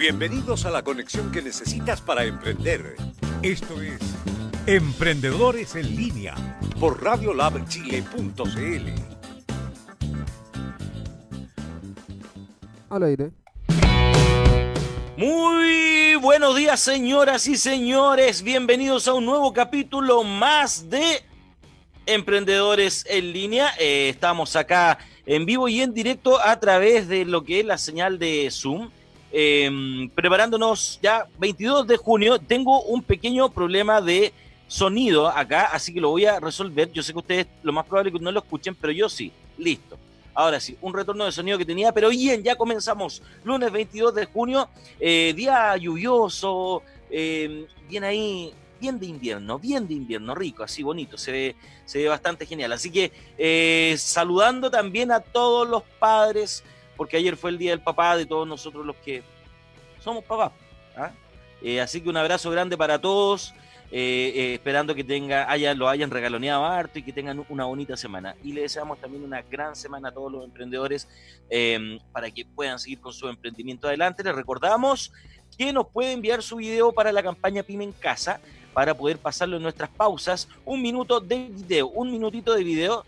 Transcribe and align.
Bienvenidos 0.00 0.64
a 0.64 0.70
la 0.70 0.82
conexión 0.82 1.30
que 1.30 1.42
necesitas 1.42 2.00
para 2.00 2.24
emprender. 2.24 2.96
Esto 3.42 3.82
es 3.82 4.00
Emprendedores 4.64 5.76
en 5.76 5.94
línea 5.94 6.58
por 6.80 7.04
radiolabchile.cl. 7.04 8.88
Al 12.88 13.02
aire. 13.02 13.30
Muy 15.18 16.14
buenos 16.14 16.56
días, 16.56 16.80
señoras 16.80 17.46
y 17.46 17.58
señores. 17.58 18.42
Bienvenidos 18.42 19.06
a 19.06 19.12
un 19.12 19.26
nuevo 19.26 19.52
capítulo 19.52 20.24
más 20.24 20.88
de 20.88 21.22
Emprendedores 22.06 23.04
en 23.06 23.34
línea. 23.34 23.74
Eh, 23.78 24.08
estamos 24.08 24.56
acá 24.56 24.96
en 25.26 25.44
vivo 25.44 25.68
y 25.68 25.82
en 25.82 25.92
directo 25.92 26.40
a 26.40 26.58
través 26.58 27.06
de 27.06 27.26
lo 27.26 27.44
que 27.44 27.60
es 27.60 27.66
la 27.66 27.76
señal 27.76 28.18
de 28.18 28.48
Zoom. 28.50 28.88
Em, 29.32 30.08
preparándonos 30.10 30.98
ya 31.02 31.26
22 31.38 31.86
de 31.86 31.96
junio. 31.96 32.38
Tengo 32.38 32.82
un 32.82 33.02
pequeño 33.02 33.50
problema 33.50 34.00
de 34.00 34.32
sonido 34.66 35.28
acá, 35.28 35.66
así 35.72 35.92
que 35.94 36.00
lo 36.00 36.10
voy 36.10 36.26
a 36.26 36.40
resolver. 36.40 36.90
Yo 36.92 37.02
sé 37.02 37.12
que 37.12 37.18
ustedes 37.18 37.46
lo 37.62 37.72
más 37.72 37.86
probable 37.86 38.10
es 38.10 38.16
que 38.16 38.24
no 38.24 38.32
lo 38.32 38.40
escuchen, 38.40 38.74
pero 38.74 38.92
yo 38.92 39.08
sí. 39.08 39.32
Listo. 39.58 39.98
Ahora 40.32 40.60
sí, 40.60 40.76
un 40.80 40.94
retorno 40.94 41.24
de 41.24 41.32
sonido 41.32 41.58
que 41.58 41.64
tenía, 41.64 41.92
pero 41.92 42.08
bien, 42.08 42.42
ya 42.42 42.56
comenzamos. 42.56 43.22
Lunes 43.44 43.70
22 43.70 44.14
de 44.14 44.26
junio, 44.26 44.68
eh, 44.98 45.32
día 45.36 45.76
lluvioso, 45.76 46.82
eh, 47.10 47.66
bien 47.88 48.04
ahí, 48.04 48.52
bien 48.80 48.98
de 48.98 49.06
invierno, 49.06 49.58
bien 49.58 49.86
de 49.86 49.94
invierno, 49.94 50.34
rico, 50.34 50.62
así 50.62 50.82
bonito, 50.82 51.18
se 51.18 51.32
ve, 51.32 51.56
se 51.84 51.98
ve 51.98 52.08
bastante 52.08 52.46
genial. 52.46 52.72
Así 52.72 52.90
que 52.90 53.12
eh, 53.36 53.96
saludando 53.98 54.70
también 54.70 55.10
a 55.10 55.20
todos 55.20 55.68
los 55.68 55.82
padres, 55.98 56.62
porque 57.00 57.16
ayer 57.16 57.34
fue 57.34 57.48
el 57.48 57.56
día 57.56 57.70
del 57.70 57.80
papá 57.80 58.14
de 58.14 58.26
todos 58.26 58.46
nosotros 58.46 58.84
los 58.84 58.94
que 58.96 59.22
somos 60.00 60.22
papás. 60.22 60.52
¿ah? 60.94 61.10
Eh, 61.62 61.80
así 61.80 62.02
que 62.02 62.10
un 62.10 62.16
abrazo 62.18 62.50
grande 62.50 62.76
para 62.76 63.00
todos. 63.00 63.54
Eh, 63.90 64.32
eh, 64.36 64.54
esperando 64.56 64.94
que 64.94 65.02
tenga, 65.02 65.50
haya, 65.50 65.72
lo 65.72 65.88
hayan 65.88 66.10
regaloneado 66.10 66.62
harto 66.66 66.98
y 66.98 67.02
que 67.02 67.14
tengan 67.14 67.42
una 67.48 67.64
bonita 67.64 67.96
semana. 67.96 68.36
Y 68.44 68.52
le 68.52 68.60
deseamos 68.60 69.00
también 69.00 69.24
una 69.24 69.40
gran 69.40 69.74
semana 69.76 70.10
a 70.10 70.12
todos 70.12 70.30
los 70.30 70.44
emprendedores 70.44 71.08
eh, 71.48 71.98
para 72.12 72.30
que 72.30 72.44
puedan 72.44 72.78
seguir 72.78 73.00
con 73.00 73.14
su 73.14 73.28
emprendimiento 73.28 73.88
adelante. 73.88 74.22
Les 74.22 74.34
recordamos 74.34 75.10
que 75.56 75.72
nos 75.72 75.86
puede 75.86 76.12
enviar 76.12 76.42
su 76.42 76.56
video 76.56 76.92
para 76.92 77.12
la 77.12 77.22
campaña 77.22 77.62
Pyme 77.62 77.84
en 77.84 77.92
Casa 77.92 78.42
para 78.74 78.92
poder 78.94 79.16
pasarlo 79.16 79.56
en 79.56 79.62
nuestras 79.62 79.88
pausas. 79.88 80.50
Un 80.66 80.82
minuto 80.82 81.18
de 81.18 81.48
video, 81.48 81.88
un 81.88 82.10
minutito 82.10 82.54
de 82.54 82.62
video 82.62 83.06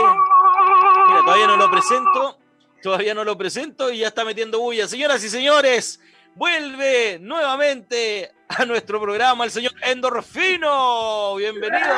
Mira, 1.09 1.21
todavía 1.25 1.47
no 1.47 1.57
lo 1.57 1.71
presento, 1.71 2.39
todavía 2.83 3.15
no 3.15 3.25
lo 3.25 3.37
presento 3.37 3.91
y 3.91 3.99
ya 3.99 4.09
está 4.09 4.25
metiendo 4.25 4.61
bulla. 4.61 4.87
Señoras 4.87 5.23
y 5.25 5.29
señores, 5.29 6.01
vuelve 6.35 7.19
nuevamente 7.21 8.31
a 8.49 8.65
nuestro 8.65 9.01
programa 9.01 9.45
el 9.45 9.51
señor 9.51 9.73
Endorfino. 9.83 11.37
Bienvenido. 11.37 11.95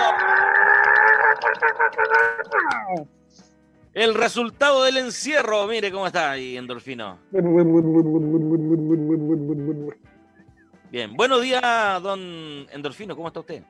El 3.94 4.14
resultado 4.14 4.84
del 4.84 4.96
encierro, 4.96 5.66
mire 5.66 5.92
cómo 5.92 6.06
está 6.06 6.30
ahí, 6.30 6.56
Endorfino. 6.56 7.18
Bien, 10.92 11.16
buenos 11.16 11.40
días, 11.40 12.02
don 12.02 12.20
Endorfino, 12.70 13.16
¿cómo 13.16 13.28
está 13.28 13.40
usted? 13.40 13.62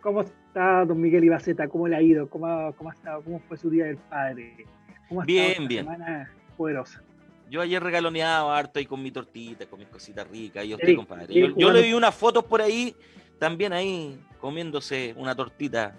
¿Cómo 0.00 0.22
está 0.22 0.84
don 0.84 1.00
Miguel 1.00 1.22
Ibaceta? 1.22 1.68
¿Cómo 1.68 1.86
le 1.86 1.94
ha 1.94 2.02
ido? 2.02 2.28
¿Cómo, 2.28 2.48
ha- 2.48 2.72
cómo, 2.72 2.90
ha 2.90 2.94
estado? 2.94 3.22
¿Cómo 3.22 3.38
fue 3.46 3.56
su 3.56 3.70
día 3.70 3.84
del 3.84 3.96
padre? 3.96 4.66
¿Cómo 5.08 5.20
ha 5.20 5.24
Bien, 5.24 5.52
esta 5.52 5.68
bien. 5.68 5.84
semana 5.84 6.30
poderosa? 6.56 7.00
Yo 7.48 7.60
ayer 7.60 7.80
regaloneaba 7.80 8.58
harto 8.58 8.80
ahí 8.80 8.86
con 8.86 9.00
mi 9.00 9.12
tortita, 9.12 9.66
con 9.66 9.78
mis 9.78 9.88
cositas 9.88 10.26
ricas. 10.28 10.64
Y 10.64 10.74
Sí, 10.84 10.96
compadre. 10.96 11.32
sí, 11.32 11.38
Yo, 11.38 11.56
yo 11.56 11.70
le 11.70 11.80
vi 11.82 11.92
unas 11.92 12.12
fotos 12.12 12.42
por 12.42 12.60
ahí, 12.60 12.96
también 13.38 13.72
ahí, 13.72 14.18
comiéndose 14.40 15.14
una 15.16 15.32
tortita. 15.36 15.96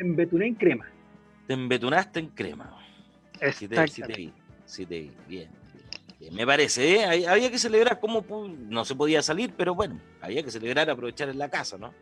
En 0.00 0.16
Betuné 0.16 0.48
en 0.48 0.54
crema. 0.56 0.84
Te 1.46 1.54
embetunaste 1.54 2.18
en 2.18 2.30
crema. 2.30 2.76
Sí 3.52 3.68
te, 3.68 3.86
sí 3.86 4.02
te 4.02 4.14
vi, 4.14 4.32
sí 4.64 4.84
te 4.84 4.98
vi. 5.02 5.12
Bien. 5.28 5.48
Me 6.32 6.46
parece, 6.46 6.96
¿eh? 6.96 7.26
Había 7.28 7.50
que 7.50 7.58
celebrar 7.58 8.00
como 8.00 8.24
no 8.48 8.84
se 8.84 8.94
podía 8.94 9.22
salir, 9.22 9.52
pero 9.56 9.74
bueno, 9.74 10.00
había 10.20 10.42
que 10.42 10.50
celebrar, 10.50 10.88
aprovechar 10.90 11.28
en 11.28 11.38
la 11.38 11.48
casa, 11.48 11.76
¿no? 11.78 11.92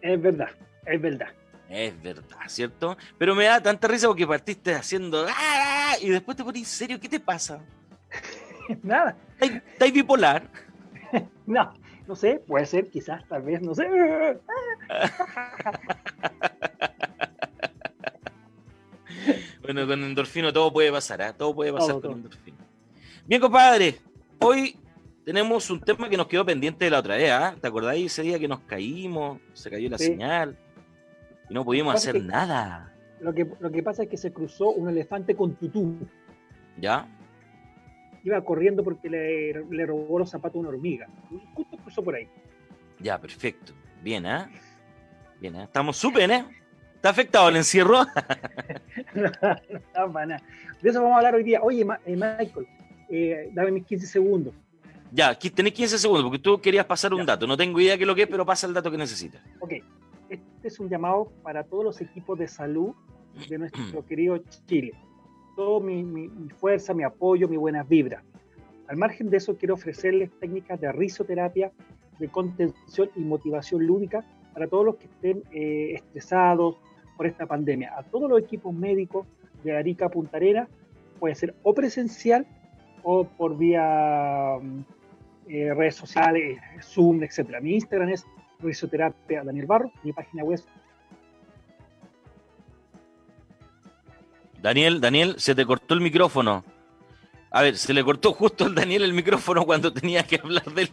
Es 0.00 0.20
verdad, 0.20 0.50
es 0.86 1.00
verdad. 1.00 1.28
Es 1.68 2.02
verdad, 2.02 2.38
¿cierto? 2.46 2.96
Pero 3.18 3.34
me 3.34 3.44
da 3.44 3.60
tanta 3.62 3.88
risa 3.88 4.06
porque 4.06 4.26
partiste 4.26 4.74
haciendo 4.74 5.26
¡ah! 5.28 5.94
y 6.00 6.10
después 6.10 6.36
te 6.36 6.44
pones 6.44 6.68
serio, 6.68 7.00
¿qué 7.00 7.08
te 7.08 7.20
pasa? 7.20 7.60
Nada, 8.82 9.16
¿Estás 9.40 9.92
bipolar? 9.92 10.48
no, 11.46 11.72
no 12.06 12.14
sé, 12.16 12.40
puede 12.46 12.66
ser, 12.66 12.88
quizás, 12.90 13.26
tal 13.28 13.42
vez, 13.42 13.62
no 13.62 13.74
sé. 13.74 13.86
Bueno, 19.62 19.86
con 19.86 20.04
endorfino 20.04 20.52
todo 20.52 20.70
puede 20.72 20.92
pasar, 20.92 21.22
¿ah? 21.22 21.32
Todo 21.32 21.54
puede 21.54 21.72
pasar 21.72 21.88
Todo, 21.92 22.00
con 22.02 22.10
todo. 22.10 22.16
endorfino. 22.16 22.58
Bien, 23.26 23.40
compadre, 23.40 23.98
hoy 24.40 24.76
tenemos 25.24 25.70
un 25.70 25.80
tema 25.80 26.08
que 26.08 26.16
nos 26.16 26.26
quedó 26.26 26.44
pendiente 26.44 26.84
de 26.84 26.90
la 26.90 26.98
otra 26.98 27.16
vez, 27.16 27.30
¿ah? 27.30 27.54
¿Te 27.60 27.66
acordáis 27.68 28.06
ese 28.12 28.22
día 28.22 28.38
que 28.38 28.48
nos 28.48 28.60
caímos, 28.60 29.40
se 29.54 29.70
cayó 29.70 29.88
la 29.88 29.98
Sí. 29.98 30.06
señal 30.06 30.56
y 31.48 31.54
no 31.54 31.64
pudimos 31.64 31.94
hacer 31.94 32.14
que- 32.14 32.20
nada? 32.20 32.92
Lo 33.20 33.32
que, 33.32 33.46
lo 33.60 33.70
que 33.70 33.82
pasa 33.82 34.02
es 34.02 34.08
que 34.10 34.18
se 34.18 34.32
cruzó 34.32 34.70
un 34.70 34.88
elefante 34.90 35.34
con 35.34 35.54
tutú. 35.54 35.96
¿Ya? 36.78 37.06
Iba 38.22 38.44
corriendo 38.44 38.84
porque 38.84 39.08
le, 39.08 39.64
le 39.70 39.86
robó 39.86 40.18
los 40.18 40.28
zapatos 40.30 40.56
a 40.56 40.58
una 40.60 40.68
hormiga. 40.70 41.08
Justo 41.54 41.76
cruzó 41.78 42.02
por 42.02 42.14
ahí. 42.16 42.28
Ya, 43.00 43.18
perfecto. 43.18 43.72
Bien, 44.02 44.26
¿ah? 44.26 44.50
Bien, 45.40 45.56
¿ah? 45.56 45.64
Estamos 45.64 45.96
súper, 45.96 46.30
¿eh? 46.30 46.44
¿Está 46.96 47.10
afectado 47.10 47.48
el 47.48 47.56
encierro? 47.56 48.04
no, 49.14 49.30
estaba 49.68 50.12
para 50.12 50.26
nada. 50.26 50.42
De 50.82 50.90
eso 50.90 51.00
vamos 51.00 51.14
a 51.14 51.18
hablar 51.18 51.34
hoy 51.34 51.44
día. 51.44 51.60
Oye, 51.62 51.84
Ma- 51.84 52.00
eh, 52.04 52.16
Michael, 52.16 52.66
eh, 53.08 53.50
dame 53.52 53.70
mis 53.72 53.84
15 53.86 54.06
segundos. 54.06 54.54
ya, 55.12 55.28
aquí 55.30 55.50
tenés 55.50 55.72
15 55.72 55.98
segundos 55.98 56.24
porque 56.24 56.38
tú 56.38 56.60
querías 56.60 56.86
pasar 56.86 57.12
un 57.14 57.20
Ya. 57.20 57.26
dato. 57.26 57.46
No 57.46 57.56
tengo 57.56 57.80
idea 57.80 57.96
qué 57.96 58.02
es 58.04 58.06
lo 58.06 58.14
que 58.14 58.22
es, 58.22 58.28
pero 58.28 58.44
pasa 58.44 58.66
el 58.66 58.74
dato 58.74 58.90
que 58.90 58.98
necesitas. 58.98 59.42
Ok, 59.60 59.72
este 60.28 60.68
es 60.68 60.80
un 60.80 60.88
llamado 60.88 61.30
para 61.42 61.62
todos 61.64 61.84
los 61.84 62.00
equipos 62.00 62.38
de 62.38 62.48
salud 62.48 62.94
de 63.48 63.58
nuestro 63.58 64.04
querido 64.08 64.38
Chile. 64.66 64.92
Todo 65.56 65.80
mi, 65.80 66.02
mi- 66.02 66.28
mi 66.28 66.48
fuerza, 66.50 66.94
mi 66.94 67.04
apoyo, 67.04 67.48
mi 67.48 67.56
buenas 67.56 67.88
vibras. 67.88 68.24
Al 68.88 68.96
margen 68.96 69.30
de 69.30 69.36
eso, 69.38 69.56
quiero 69.56 69.74
ofrecerles 69.74 70.30
técnicas 70.40 70.80
de 70.80 70.90
risoterapia, 70.92 71.70
de 72.18 72.28
contención 72.28 73.08
y 73.16 73.20
motivación 73.20 73.86
lúdica 73.86 74.24
para 74.52 74.66
todos 74.68 74.84
los 74.84 74.96
que 74.96 75.06
estén 75.06 75.42
eh, 75.52 75.94
estresados 75.94 76.76
por 77.16 77.26
esta 77.26 77.46
pandemia. 77.46 77.92
A 77.96 78.02
todos 78.02 78.28
los 78.28 78.40
equipos 78.40 78.74
médicos 78.74 79.26
de 79.62 79.76
Arica 79.76 80.06
a 80.06 80.08
Punta 80.10 80.36
Arenas, 80.36 80.68
puede 81.18 81.34
ser 81.36 81.54
o 81.62 81.72
presencial 81.72 82.46
o 83.04 83.24
por 83.24 83.56
vía 83.56 84.58
mm, 84.60 84.80
eh, 85.48 85.74
redes 85.74 85.94
sociales, 85.94 86.58
Zoom, 86.82 87.22
etc. 87.22 87.60
Mi 87.60 87.74
Instagram 87.74 88.08
es 88.08 88.26
risoterapia 88.60 89.44
Daniel 89.44 89.66
Barro, 89.66 89.92
mi 90.02 90.12
página 90.12 90.42
web 90.42 90.60
Daniel, 94.64 94.98
Daniel, 94.98 95.34
se 95.36 95.54
te 95.54 95.66
cortó 95.66 95.92
el 95.92 96.00
micrófono. 96.00 96.64
A 97.50 97.60
ver, 97.60 97.76
se 97.76 97.92
le 97.92 98.02
cortó 98.02 98.32
justo 98.32 98.64
al 98.64 98.74
Daniel 98.74 99.02
el 99.02 99.12
micrófono 99.12 99.66
cuando 99.66 99.92
tenía 99.92 100.22
que 100.22 100.40
hablar 100.42 100.64
de 100.72 100.82
él. 100.82 100.90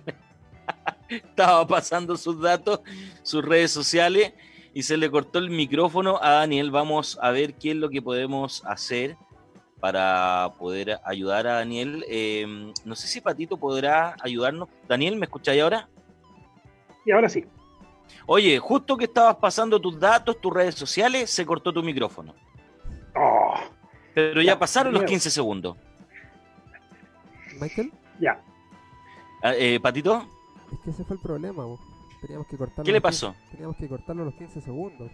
Estaba 1.09 1.65
pasando 1.65 2.17
sus 2.17 2.41
datos, 2.41 2.81
sus 3.23 3.45
redes 3.45 3.71
sociales 3.71 4.33
y 4.73 4.83
se 4.83 4.97
le 4.97 5.09
cortó 5.09 5.39
el 5.39 5.49
micrófono 5.49 6.19
a 6.21 6.31
Daniel. 6.31 6.69
Vamos 6.69 7.17
a 7.21 7.31
ver 7.31 7.53
qué 7.53 7.71
es 7.71 7.77
lo 7.77 7.89
que 7.89 8.01
podemos 8.01 8.61
hacer 8.65 9.15
para 9.81 10.53
poder 10.59 10.99
ayudar 11.03 11.47
a 11.47 11.53
Daniel. 11.55 12.05
Eh, 12.07 12.71
no 12.85 12.95
sé 12.95 13.07
si 13.07 13.19
Patito 13.19 13.57
podrá 13.57 14.15
ayudarnos. 14.21 14.69
Daniel, 14.87 15.15
¿me 15.17 15.25
escucháis 15.25 15.61
ahora? 15.61 15.89
Y 17.03 17.11
ahora 17.11 17.27
sí. 17.27 17.45
Oye, 18.27 18.59
justo 18.59 18.95
que 18.95 19.05
estabas 19.05 19.37
pasando 19.37 19.81
tus 19.81 19.99
datos, 19.99 20.39
tus 20.39 20.53
redes 20.53 20.75
sociales, 20.75 21.31
se 21.31 21.45
cortó 21.45 21.73
tu 21.73 21.81
micrófono. 21.81 22.35
Oh, 23.15 23.55
Pero 24.13 24.41
ya, 24.41 24.53
Ya, 24.53 24.59
pasaron 24.59 24.93
los 24.93 24.99
primero. 25.01 25.09
15 25.13 25.31
segundos. 25.31 25.77
Michael, 27.59 27.91
ya. 28.19 28.39
Ah, 29.41 29.53
eh, 29.55 29.79
Patito, 29.81 30.27
es 30.71 30.79
que 30.83 30.89
ese 30.91 31.03
fue 31.03 31.15
el 31.15 31.21
problema, 31.21 31.63
po. 31.63 31.79
Teníamos 32.21 32.45
que 32.45 32.55
cortarlo. 32.55 32.83
¿qué 32.83 32.91
le 32.91 32.99
los 32.99 33.09
15 33.09 33.25
pasó? 33.25 33.35
Teníamos 33.49 33.77
que 33.77 33.87
cortarlo 33.89 34.25
los 34.25 34.35
15 34.35 34.61
segundos. 34.61 35.11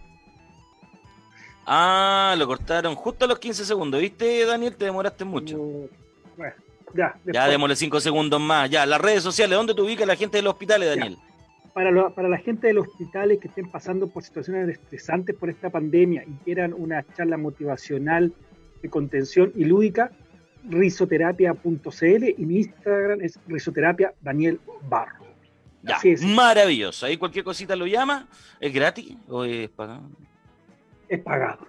Ah, 1.70 2.34
lo 2.38 2.46
cortaron 2.46 2.94
justo 2.94 3.24
a 3.26 3.28
los 3.28 3.38
15 3.38 3.64
segundos. 3.64 4.00
¿Viste, 4.00 4.44
Daniel? 4.46 4.74
Te 4.74 4.86
demoraste 4.86 5.24
mucho. 5.24 5.56
Uh, 5.58 5.88
bueno, 6.36 6.54
ya. 6.94 7.14
Ya 7.26 7.46
démosle 7.46 7.76
5 7.76 8.00
segundos 8.00 8.40
más. 8.40 8.70
Ya, 8.70 8.86
las 8.86 9.00
redes 9.00 9.22
sociales, 9.22 9.56
¿dónde 9.56 9.74
te 9.74 9.82
ubica 9.82 10.06
la 10.06 10.16
gente 10.16 10.38
de 10.38 10.42
los 10.42 10.52
hospitales, 10.54 10.88
Daniel? 10.88 11.16
para, 11.74 11.90
lo- 11.92 12.12
para 12.12 12.28
la 12.28 12.38
gente 12.38 12.66
de 12.68 12.72
los 12.72 12.88
hospitales 12.88 13.38
que 13.38 13.46
estén 13.48 13.70
pasando 13.70 14.08
por 14.08 14.24
situaciones 14.24 14.68
estresantes 14.68 15.36
por 15.36 15.48
esta 15.48 15.70
pandemia 15.70 16.24
y 16.26 16.32
quieran 16.44 16.72
una 16.76 17.04
charla 17.14 17.36
motivacional 17.36 18.32
de 18.82 18.88
contención 18.90 19.52
y 19.54 19.64
lúdica, 19.64 20.10
risoterapia.cl 20.68 22.24
y 22.36 22.46
mi 22.46 22.56
Instagram 22.58 23.20
es 23.20 23.38
risoterapia 23.46 24.12
Daniel 24.20 24.58
Barro. 24.88 25.24
Ya, 25.82 25.96
Así 25.96 26.10
es. 26.10 26.22
maravilloso. 26.24 27.06
Ahí 27.06 27.16
cualquier 27.16 27.44
cosita 27.44 27.76
lo 27.76 27.86
llama. 27.86 28.26
¿Es 28.58 28.72
gratis 28.74 29.14
o 29.28 29.44
es 29.44 29.68
pagado? 29.70 30.02
Es 31.08 31.20
pagado. 31.20 31.66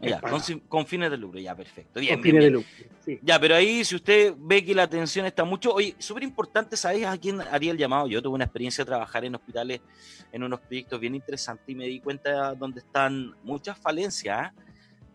Es 0.00 0.10
Ya, 0.10 0.20
con, 0.20 0.30
pagado. 0.30 0.60
con 0.68 0.86
fines 0.86 1.10
de 1.10 1.16
lucro, 1.16 1.40
ya, 1.40 1.54
perfecto. 1.54 2.00
Bien, 2.00 2.14
con 2.16 2.22
bien, 2.22 2.34
fines 2.34 2.44
de 2.44 2.50
bien. 2.50 2.52
lucro. 2.54 2.96
Sí. 3.04 3.18
Ya, 3.22 3.38
pero 3.40 3.54
ahí 3.54 3.84
si 3.84 3.94
usted 3.94 4.34
ve 4.36 4.64
que 4.64 4.74
la 4.74 4.82
atención 4.84 5.26
está 5.26 5.44
mucho, 5.44 5.72
oye, 5.72 5.94
súper 5.98 6.22
importante, 6.24 6.76
¿sabes 6.76 7.04
a 7.06 7.16
quién 7.16 7.40
haría 7.40 7.72
el 7.72 7.78
llamado? 7.78 8.06
Yo 8.08 8.20
tuve 8.20 8.34
una 8.34 8.44
experiencia 8.44 8.84
de 8.84 8.88
trabajar 8.88 9.24
en 9.24 9.34
hospitales, 9.34 9.80
en 10.32 10.42
unos 10.42 10.60
proyectos 10.60 11.00
bien 11.00 11.14
interesantes 11.14 11.64
y 11.68 11.74
me 11.74 11.86
di 11.86 12.00
cuenta 12.00 12.54
dónde 12.54 12.80
están 12.80 13.34
muchas 13.44 13.78
falencias. 13.78 14.36
¿ah? 14.38 14.52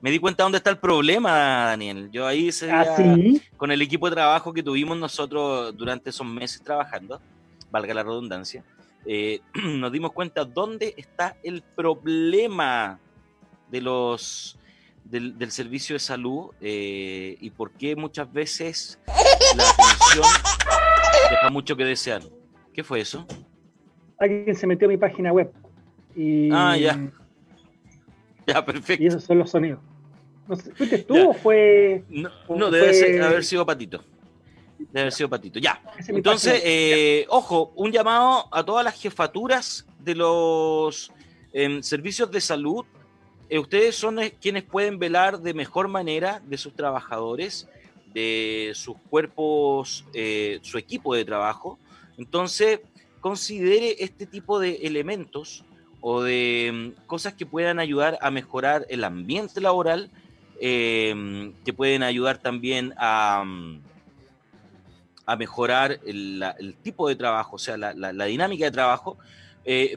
Me 0.01 0.09
di 0.09 0.17
cuenta 0.19 0.43
dónde 0.43 0.57
está 0.57 0.71
el 0.71 0.77
problema, 0.79 1.65
Daniel. 1.65 2.09
Yo 2.11 2.25
ahí 2.25 2.49
día, 2.49 2.81
Así, 2.81 3.41
con 3.57 3.71
el 3.71 3.81
equipo 3.83 4.09
de 4.09 4.15
trabajo 4.15 4.51
que 4.51 4.63
tuvimos 4.63 4.97
nosotros 4.97 5.77
durante 5.77 6.09
esos 6.09 6.25
meses 6.25 6.63
trabajando, 6.63 7.21
valga 7.69 7.93
la 7.93 8.01
redundancia, 8.03 8.63
eh, 9.05 9.41
nos 9.53 9.91
dimos 9.91 10.11
cuenta 10.11 10.43
dónde 10.43 10.93
está 10.97 11.35
el 11.43 11.61
problema 11.61 12.99
de 13.71 13.81
los 13.81 14.57
del, 15.05 15.37
del 15.37 15.51
servicio 15.51 15.95
de 15.95 15.99
salud 15.99 16.51
eh, 16.61 17.35
y 17.41 17.49
por 17.49 17.71
qué 17.71 17.95
muchas 17.95 18.31
veces 18.31 18.99
la 19.55 19.63
atención 19.69 20.25
deja 21.31 21.49
mucho 21.49 21.75
que 21.75 21.85
desear. 21.85 22.21
¿Qué 22.73 22.83
fue 22.83 22.99
eso? 23.01 23.25
alguien 24.19 24.55
se 24.55 24.67
metió 24.67 24.87
a 24.87 24.89
mi 24.91 24.97
página 24.97 25.33
web. 25.33 25.51
Y, 26.15 26.49
Ah, 26.51 26.77
ya. 26.77 27.11
Ya, 28.45 28.59
Y 28.59 28.61
perfecto. 28.63 29.03
esos 29.07 29.23
son 29.23 29.39
los 29.39 29.49
sonidos. 29.49 29.79
No 30.47 30.55
sé, 30.55 30.71
¿Fuiste 30.75 30.99
tú 30.99 31.15
Ya. 31.15 31.27
o 31.27 31.33
fue.? 31.33 32.03
No, 32.09 32.29
fue- 32.45 32.71
debe 32.71 32.93
ser- 32.93 33.21
haber 33.23 33.43
sido 33.43 33.65
patito. 33.65 34.03
Debe 34.77 34.99
haber 35.01 35.11
sido 35.13 35.27
patito. 35.29 35.59
Ya. 35.59 35.81
Entonces, 36.07 36.61
eh, 36.63 37.25
ojo, 37.29 37.71
un 37.75 37.91
llamado 37.91 38.47
a 38.51 38.63
todas 38.63 38.83
las 38.85 38.99
jefaturas 39.01 39.87
de 39.99 40.13
los 40.15 41.11
em, 41.53 41.81
servicios 41.81 42.29
de 42.31 42.41
salud. 42.41 42.85
Eh, 43.51 43.59
ustedes 43.59 43.97
son 43.97 44.17
eh, 44.19 44.33
quienes 44.41 44.63
pueden 44.63 44.97
velar 44.97 45.41
de 45.41 45.53
mejor 45.53 45.89
manera 45.89 46.41
de 46.47 46.57
sus 46.57 46.73
trabajadores, 46.73 47.67
de 48.13 48.71
sus 48.75 48.95
cuerpos, 49.09 50.05
eh, 50.13 50.59
su 50.61 50.77
equipo 50.77 51.13
de 51.13 51.25
trabajo. 51.25 51.77
Entonces, 52.17 52.79
considere 53.19 53.97
este 53.99 54.25
tipo 54.25 54.57
de 54.57 54.75
elementos 54.83 55.65
o 55.99 56.21
de 56.21 56.67
em, 56.67 56.93
cosas 57.07 57.33
que 57.33 57.45
puedan 57.45 57.79
ayudar 57.79 58.17
a 58.21 58.31
mejorar 58.31 58.85
el 58.87 59.03
ambiente 59.03 59.59
laboral, 59.59 60.09
em, 60.61 61.51
que 61.65 61.73
pueden 61.73 62.03
ayudar 62.03 62.37
también 62.37 62.93
a... 62.95 63.43
mm, 63.45 63.81
mejorar 65.37 65.99
el, 66.05 66.75
tipo 66.83 67.09
de 67.09 67.15
trabajo, 67.15 67.57
o 67.57 67.59
sea, 67.59 67.75
la, 67.77 68.25
dinámica 68.25 68.65
de 68.65 68.71
trabajo, 68.71 69.17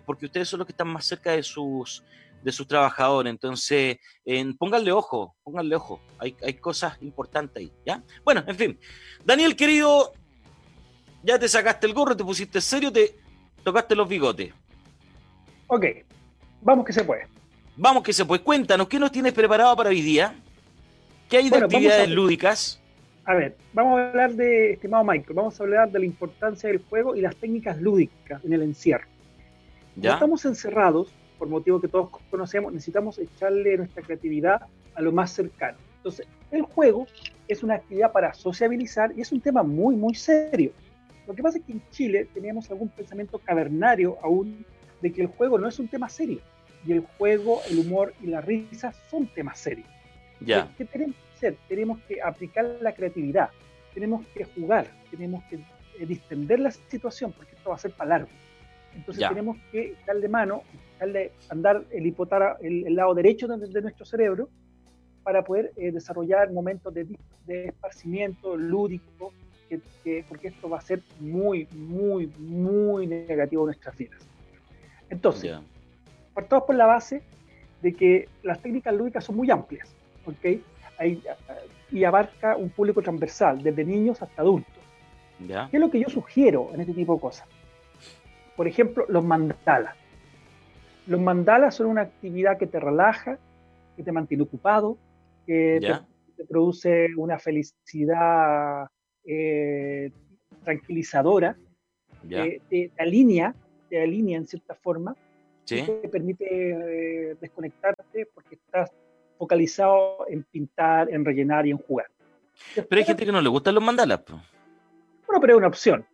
porque 0.07 0.27
ustedes 0.27 0.49
son 0.49 0.59
los 0.59 0.67
que 0.67 0.73
están 0.73 0.87
más 0.87 1.05
cerca 1.05 1.33
de 1.33 1.43
sus, 1.43 2.05
de 2.45 2.53
sus 2.53 2.69
trabajadores. 2.69 3.31
Entonces, 3.31 3.97
en- 4.25 4.57
pónganle 4.57 4.93
ojo, 4.93 5.35
pónganle 5.43 5.75
ojo. 5.75 6.01
Hay, 6.19 6.37
hay 6.45 6.55
cosas 6.55 7.01
importantes 7.01 7.57
ahí, 7.57 7.73
¿ya? 7.87 8.03
Bueno, 8.23 8.45
en 8.47 8.57
fin. 8.57 8.79
Daniel, 9.25 9.57
querido, 9.57 10.13
ya 11.23 11.39
te 11.39 11.49
sacaste 11.49 11.87
el 11.87 11.95
gorro, 11.95 12.17
te 12.17 12.23
pusiste 12.23 12.61
serio, 12.61 12.93
te 12.93 13.17
tocaste 13.63 13.97
los 13.97 14.07
bigotes. 14.07 14.53
Ok, 15.67 15.87
vamos 16.61 16.85
que 16.85 16.93
se 16.93 17.03
puede. 17.03 17.27
Vamos 17.77 18.03
que 18.03 18.13
se 18.13 18.25
puede. 18.25 18.43
Cuéntanos, 18.43 18.87
¿qué 18.87 18.99
nos 18.99 19.11
tienes 19.11 19.33
preparado 19.33 19.75
para 19.75 19.89
hoy 19.89 20.03
día? 20.03 20.35
¿Qué 21.29 21.39
hay 21.39 21.45
de 21.45 21.51
Bueno, 21.51 21.67
vamos 21.67 21.73
a 21.73 21.77
actividades 21.79 22.11
lúdicas? 22.11 22.81
A 23.25 23.35
ver, 23.35 23.57
vamos 23.73 23.99
a 23.99 24.11
hablar 24.11 24.35
de, 24.35 24.73
estimado 24.75 25.03
Michael, 25.03 25.35
vamos 25.35 25.59
a 25.59 25.63
hablar 25.65 25.91
de 25.91 25.99
la 25.99 26.05
importancia 26.05 26.69
del 26.69 26.85
juego 26.91 27.17
y 27.17 27.23
las 27.23 27.35
técnicas 27.37 27.81
lúdicas 27.81 28.45
en 28.45 28.53
el 28.53 28.61
encierro. 28.63 29.07
¿Ya? 29.97 30.15
estamos 30.15 30.45
encerrados, 30.45 31.09
por 31.39 31.49
motivo 31.49 31.81
que 31.81 31.89
todos 31.89 32.11
conocemos, 32.31 32.73
necesitamos 32.73 33.19
echarle 33.19 33.77
nuestra 33.77 34.03
creatividad 34.03 34.63
a 34.95 35.03
lo 35.03 35.13
más 35.13 35.33
cercano. 35.33 35.79
Entonces, 35.97 36.27
el 36.51 36.63
juego 36.63 37.07
es 37.49 37.63
una 37.63 37.75
actividad 37.75 38.13
para 38.13 38.33
sociabilizar 38.35 39.13
y 39.17 39.21
es 39.23 39.33
un 39.33 39.41
tema 39.41 39.63
muy, 39.63 39.97
muy 39.97 40.15
serio. 40.15 40.73
Lo 41.27 41.35
que 41.35 41.43
pasa 41.43 41.59
es 41.59 41.65
que 41.65 41.73
en 41.73 41.83
Chile 41.91 42.29
teníamos 42.35 42.71
algún 42.71 42.89
pensamiento 42.89 43.39
cavernario 43.39 44.19
aún 44.23 44.65
de 45.01 45.13
que 45.13 45.23
el 45.23 45.29
juego 45.29 45.59
no 45.59 45.69
es 45.69 45.79
un 45.79 45.89
tema 45.89 46.09
serio. 46.09 46.41
Y 46.87 46.93
el 46.93 47.01
juego, 47.19 47.61
el 47.71 47.79
humor 47.79 48.13
y 48.23 48.27
la 48.27 48.43
risa 48.43 48.93
son 49.11 49.27
temas 49.29 49.59
serios. 49.59 49.89
Ya. 50.41 50.71
¿Qué 50.77 50.85
tenemos 50.85 51.17
que 51.17 51.37
hacer? 51.37 51.57
Tenemos 51.69 51.99
que 52.07 52.21
aplicar 52.21 52.65
la 52.81 52.93
creatividad, 52.95 53.49
tenemos 53.95 54.27
que 54.35 54.45
jugar, 54.45 54.87
tenemos 55.11 55.43
que 55.45 55.57
eh, 55.57 56.07
distender 56.07 56.61
la 56.61 56.71
situación, 56.71 57.33
porque 57.33 57.55
esto 57.57 57.71
va 57.71 57.77
a 57.77 57.79
ser 57.79 57.93
para 57.93 58.11
largo. 58.11 58.29
Entonces 58.95 59.23
Ya. 59.23 59.31
tenemos 59.31 59.57
que 59.73 59.95
darle 60.07 60.29
mano, 60.29 60.63
darle, 60.99 61.33
andar 61.51 61.85
el 61.91 62.07
hipotara, 62.07 62.57
el, 62.61 62.87
el 62.87 62.95
lado 62.95 63.15
derecho 63.15 63.47
de, 63.49 63.67
de 63.67 63.83
nuestro 63.83 64.05
cerebro, 64.05 64.49
para 65.23 65.43
poder 65.43 65.73
eh, 65.77 65.91
desarrollar 65.91 66.53
momentos 66.53 66.93
de, 66.93 67.07
de 67.47 67.67
esparcimiento 67.67 68.57
lúdico, 68.57 69.33
que- 69.69 69.81
que- 70.03 70.25
porque 70.29 70.49
esto 70.49 70.69
va 70.69 70.79
a 70.79 70.83
ser 70.83 71.01
muy, 71.21 71.67
muy, 71.73 72.27
muy 72.39 73.07
negativo 73.07 73.63
en 73.63 73.67
nuestras 73.67 73.97
vidas. 73.97 74.21
Entonces, 75.09 75.51
ya. 75.53 75.63
partamos 76.35 76.67
por 76.67 76.75
la 76.75 76.87
base 76.87 77.23
de 77.81 77.93
que 77.95 78.29
las 78.43 78.61
técnicas 78.61 78.95
lúdicas 78.95 79.25
son 79.25 79.37
muy 79.37 79.51
amplias, 79.51 79.89
¿ok? 80.27 80.61
Hay- 80.99 81.23
y 81.91 82.05
abarca 82.05 82.57
un 82.57 82.71
público 82.71 83.01
transversal, 83.03 83.63
desde 83.63 83.85
niños 83.85 84.21
hasta 84.21 84.43
adultos. 84.43 84.73
¿Ya? 85.47 85.69
¿Qué 85.71 85.77
es 85.77 85.81
lo 85.81 85.91
que 85.91 86.01
yo 86.01 86.09
sugiero 86.09 86.71
en 86.75 86.81
este 86.81 86.93
tipo 86.95 87.15
de 87.15 87.21
cosas? 87.21 87.47
Por 88.57 88.69
ejemplo, 88.69 89.05
los 89.09 89.25
mandalas. 89.25 89.95
Los 91.07 91.21
mandalas 91.21 91.75
son 91.75 91.87
una 91.87 92.03
actividad 92.03 92.59
que 92.59 92.67
te 92.67 92.81
relaja, 92.81 93.39
que 93.97 94.03
te 94.03 94.13
mantiene 94.13 94.45
ocupado, 94.45 94.97
que 95.47 95.81
te, 96.37 96.45
produce 96.45 97.09
una 97.17 97.39
felicidad 97.39 98.89
eh, 99.25 100.11
tranquilizadora, 100.65 101.57
eh, 102.29 102.61
te, 102.69 102.91
te 102.95 103.03
alinea, 103.03 103.55
te 103.89 104.03
alinea 104.03 104.39
en 104.39 104.47
cierta 104.47 104.75
forma, 104.75 105.15
¿Sí? 105.65 105.83
te 105.83 106.09
permite 106.09 106.45
eh, 106.51 107.37
desconectarte 107.41 108.27
porque 108.35 108.57
estás 108.57 108.91
focalizado 109.39 110.27
en 110.29 110.43
pintar, 110.45 111.11
en 111.13 111.25
rellenar 111.25 111.67
y 111.67 111.71
en 111.71 111.79
jugar. 111.79 112.07
Pero 112.75 112.99
hay 112.99 113.05
gente 113.05 113.27
que 113.27 113.33
no 113.33 113.41
le 113.41 113.49
gustan 113.49 113.75
los 113.75 113.85
mandalas. 113.85 114.23
Bueno, 114.27 115.41
pero 115.41 115.55
es 115.55 115.59
una 115.59 115.69
opción. 115.69 116.07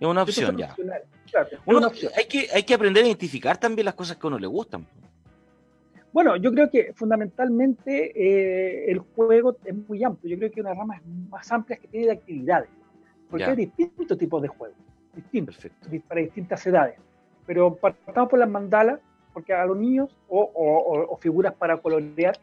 Es 0.00 0.06
una 0.06 0.22
opción 0.22 0.56
ya. 0.56 0.74
Claro, 1.30 1.48
es 1.52 1.58
Uno- 1.66 1.78
una 1.78 1.86
opción. 1.88 2.12
hay, 2.16 2.24
que, 2.26 2.46
hay 2.52 2.62
que 2.62 2.74
aprender 2.74 3.04
a 3.04 3.06
identificar 3.06 3.58
también 3.58 3.84
las 3.86 3.94
cosas 3.94 4.16
que 4.16 4.26
a 4.26 4.28
uno 4.28 4.38
le 4.38 4.46
gustan. 4.46 4.86
Bueno, 6.12 6.36
yo 6.36 6.50
creo 6.52 6.70
que 6.70 6.92
fundamentalmente 6.94 8.12
eh, 8.14 8.90
el 8.90 9.00
juego 9.00 9.56
es 9.64 9.74
muy 9.88 10.02
amplio. 10.02 10.34
Yo 10.34 10.38
creo 10.38 10.50
que 10.50 10.60
hay 10.60 10.62
unas 10.66 10.78
ramas 10.78 11.02
más 11.28 11.52
amplias 11.52 11.78
que 11.80 11.88
tiene 11.88 12.06
de 12.06 12.12
actividades. 12.12 12.70
Porque 13.28 13.44
Ya. 13.44 13.50
hay 13.50 13.56
distintos 13.56 14.16
tipos 14.16 14.40
de 14.40 14.48
juegos, 14.48 14.78
distintos, 15.14 15.56
Perfecto. 15.56 16.08
para 16.08 16.20
distintas 16.22 16.66
edades. 16.66 16.98
Pero 17.44 17.74
partamos 17.74 18.30
por 18.30 18.38
las 18.38 18.48
mandalas, 18.48 19.00
porque 19.34 19.52
a 19.52 19.66
los 19.66 19.76
niños 19.76 20.16
o, 20.28 20.40
o- 20.40 20.78
o- 20.78 21.12
o 21.12 21.16
figuras 21.18 21.52
para 21.54 21.76
colorear, 21.76 22.38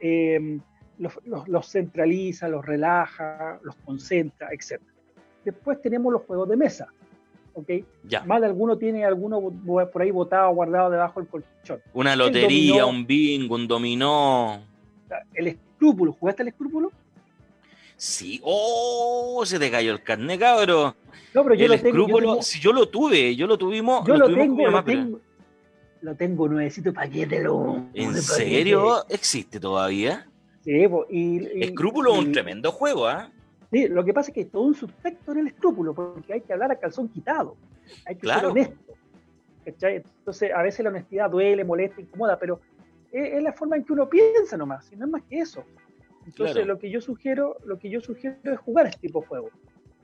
eh, 0.00 0.58
los, 0.98 1.18
los- 1.26 1.46
los 1.48 1.68
centraliza, 1.70 2.48
los 2.48 2.64
relaja, 2.64 3.58
los 3.62 3.74
concentra, 3.84 4.48
etc. 4.52 4.80
Después 5.44 5.82
tenemos 5.82 6.12
los 6.12 6.22
juegos 6.22 6.48
de 6.48 6.56
mesa. 6.56 6.88
¿Ok? 7.60 7.84
Ya. 8.04 8.22
Más 8.24 8.40
de 8.40 8.46
alguno 8.46 8.76
tiene 8.78 9.04
alguno 9.04 9.40
por 9.40 10.02
ahí 10.02 10.10
botado, 10.10 10.50
guardado 10.54 10.90
debajo 10.90 11.20
del 11.20 11.28
colchón. 11.28 11.80
Una 11.92 12.14
lotería, 12.16 12.82
dominó. 12.82 12.88
un 12.88 13.06
bingo, 13.06 13.54
un 13.56 13.66
dominó. 13.68 14.60
El 15.34 15.48
escrúpulo, 15.48 16.12
¿jugaste 16.12 16.42
el 16.42 16.48
escrúpulo? 16.48 16.92
Sí. 17.96 18.40
¡Oh! 18.44 19.42
Se 19.44 19.58
te 19.58 19.70
cayó 19.70 19.92
el 19.92 20.02
carne, 20.02 20.38
cabro. 20.38 20.94
No, 21.34 21.42
pero 21.42 21.54
yo 21.54 21.64
el 21.66 21.72
lo 21.72 21.76
tengo. 21.76 21.82
yo 21.82 21.88
escrúpulo, 21.88 22.28
tengo- 22.32 22.42
si 22.42 22.60
yo 22.60 22.72
lo 22.72 22.88
tuve, 22.88 23.34
yo 23.36 23.46
lo 23.46 23.58
tuvimos. 23.58 24.06
Yo 24.06 24.16
lo 24.16 24.26
tuvimos 24.26 24.44
tengo, 24.46 24.58
lo 24.64 24.70
mamá, 24.70 24.84
pero- 24.84 25.00
tengo, 25.02 25.20
lo 26.02 26.14
tengo 26.14 26.48
nuevecito 26.48 26.92
paquete, 26.92 27.42
lo. 27.42 27.86
¿En 27.94 28.14
serio? 28.22 29.04
¿Existe 29.08 29.58
todavía? 29.58 30.26
Sí, 30.64 30.86
po, 30.88 31.06
y, 31.10 31.38
y- 31.58 31.62
Escrúpulo 31.64 32.12
es 32.12 32.18
un 32.20 32.32
tremendo 32.32 32.70
juego, 32.72 33.08
¿ah? 33.08 33.30
Sí, 33.70 33.86
lo 33.88 34.04
que 34.04 34.14
pasa 34.14 34.30
es 34.30 34.34
que 34.34 34.40
hay 34.40 34.46
todo 34.46 34.62
un 34.62 34.74
subtexto 34.74 35.32
en 35.32 35.38
el 35.38 35.46
escrúpulo, 35.48 35.94
porque 35.94 36.32
hay 36.32 36.40
que 36.40 36.52
hablar 36.52 36.72
a 36.72 36.76
calzón 36.78 37.08
quitado. 37.08 37.56
Hay 38.06 38.14
que 38.14 38.22
Claro. 38.22 38.40
ser 38.40 38.48
honesto. 38.50 38.92
¿cachai? 39.64 39.96
Entonces, 39.96 40.50
a 40.54 40.62
veces 40.62 40.82
la 40.82 40.88
honestidad 40.90 41.28
duele, 41.30 41.62
molesta, 41.64 42.00
incomoda, 42.00 42.38
pero 42.38 42.60
es, 43.12 43.34
es 43.34 43.42
la 43.42 43.52
forma 43.52 43.76
en 43.76 43.84
que 43.84 43.92
uno 43.92 44.08
piensa 44.08 44.56
nomás, 44.56 44.90
y 44.92 44.96
no 44.96 45.04
es 45.06 45.12
más 45.12 45.22
que 45.28 45.40
eso. 45.40 45.62
Entonces, 46.26 46.54
Claro. 46.56 46.66
lo 46.68 46.78
que 46.78 46.90
yo 46.90 47.00
sugiero, 47.02 47.56
lo 47.66 47.78
que 47.78 47.90
yo 47.90 48.00
sugiero 48.00 48.38
es 48.44 48.58
jugar 48.60 48.86
este 48.86 49.00
tipo 49.00 49.20
de 49.20 49.26
juego. 49.26 49.50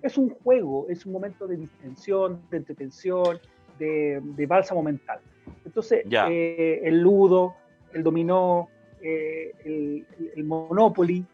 Es 0.02 0.18
un 0.18 0.28
juego, 0.28 0.86
es 0.90 1.06
un 1.06 1.12
momento 1.12 1.46
de 1.46 1.56
distensión, 1.56 2.42
de 2.50 2.56
entretención, 2.58 3.38
de, 3.78 4.20
de 4.22 4.46
bálsamo 4.46 4.82
mental. 4.82 5.20
Entonces, 5.64 6.04
eh, 6.10 6.80
el 6.84 7.00
ludo, 7.00 7.54
el 7.94 8.02
dominó, 8.02 8.68
eh, 9.02 9.50
el, 9.64 10.06
el- 10.18 10.30
el 10.36 10.44
Monopoly, 10.44 11.24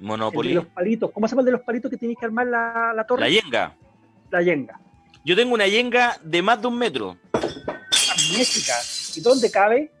el 0.00 0.06
de 0.06 0.06
Monopoly. 0.06 0.54
los 0.54 0.66
palitos. 0.66 1.10
¿Cómo 1.12 1.28
se 1.28 1.32
llama 1.32 1.42
el 1.42 1.46
de 1.46 1.52
los 1.52 1.60
palitos 1.62 1.90
que 1.90 1.96
tienes 1.96 2.16
que 2.18 2.24
armar 2.24 2.46
la, 2.46 2.92
la 2.94 3.04
torre? 3.04 3.20
La 3.22 3.28
yenga. 3.28 3.76
La 4.30 4.42
yenga. 4.42 4.80
Yo 5.24 5.36
tengo 5.36 5.54
una 5.54 5.66
yenga 5.66 6.18
de 6.22 6.42
más 6.42 6.60
de 6.60 6.68
un 6.68 6.78
metro. 6.78 7.18
Magnífica. 7.32 8.74
¿Y 9.14 9.20
dónde 9.20 9.50
cabe? 9.50 9.92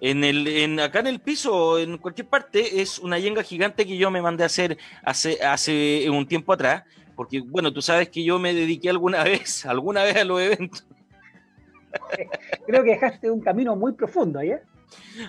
En 0.00 0.24
el, 0.24 0.48
en, 0.48 0.80
acá 0.80 1.00
en 1.00 1.08
el 1.08 1.20
piso, 1.20 1.78
en 1.78 1.98
cualquier 1.98 2.26
parte, 2.26 2.80
es 2.80 2.98
una 2.98 3.18
yenga 3.18 3.42
gigante 3.42 3.86
que 3.86 3.96
yo 3.96 4.10
me 4.10 4.22
mandé 4.22 4.42
a 4.42 4.46
hacer 4.46 4.78
hace, 5.04 5.42
hace 5.42 6.08
un 6.10 6.26
tiempo 6.26 6.52
atrás. 6.52 6.84
Porque, 7.14 7.40
bueno, 7.40 7.72
tú 7.72 7.82
sabes 7.82 8.08
que 8.08 8.24
yo 8.24 8.38
me 8.38 8.54
dediqué 8.54 8.88
alguna 8.88 9.22
vez, 9.24 9.64
alguna 9.66 10.02
vez 10.02 10.16
a 10.16 10.24
los 10.24 10.40
eventos. 10.40 10.86
Creo 12.66 12.82
que 12.82 12.90
dejaste 12.90 13.30
un 13.30 13.40
camino 13.40 13.76
muy 13.76 13.92
profundo 13.92 14.38
ahí, 14.38 14.52
¿eh? 14.52 14.62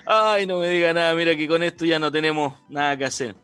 Ay, 0.06 0.46
no 0.46 0.58
me 0.60 0.68
diga 0.68 0.92
nada, 0.92 1.14
mira 1.14 1.36
que 1.36 1.46
con 1.48 1.62
esto 1.62 1.84
ya 1.84 1.98
no 1.98 2.10
tenemos 2.10 2.54
nada 2.68 2.96
que 2.96 3.04
hacer. 3.04 3.34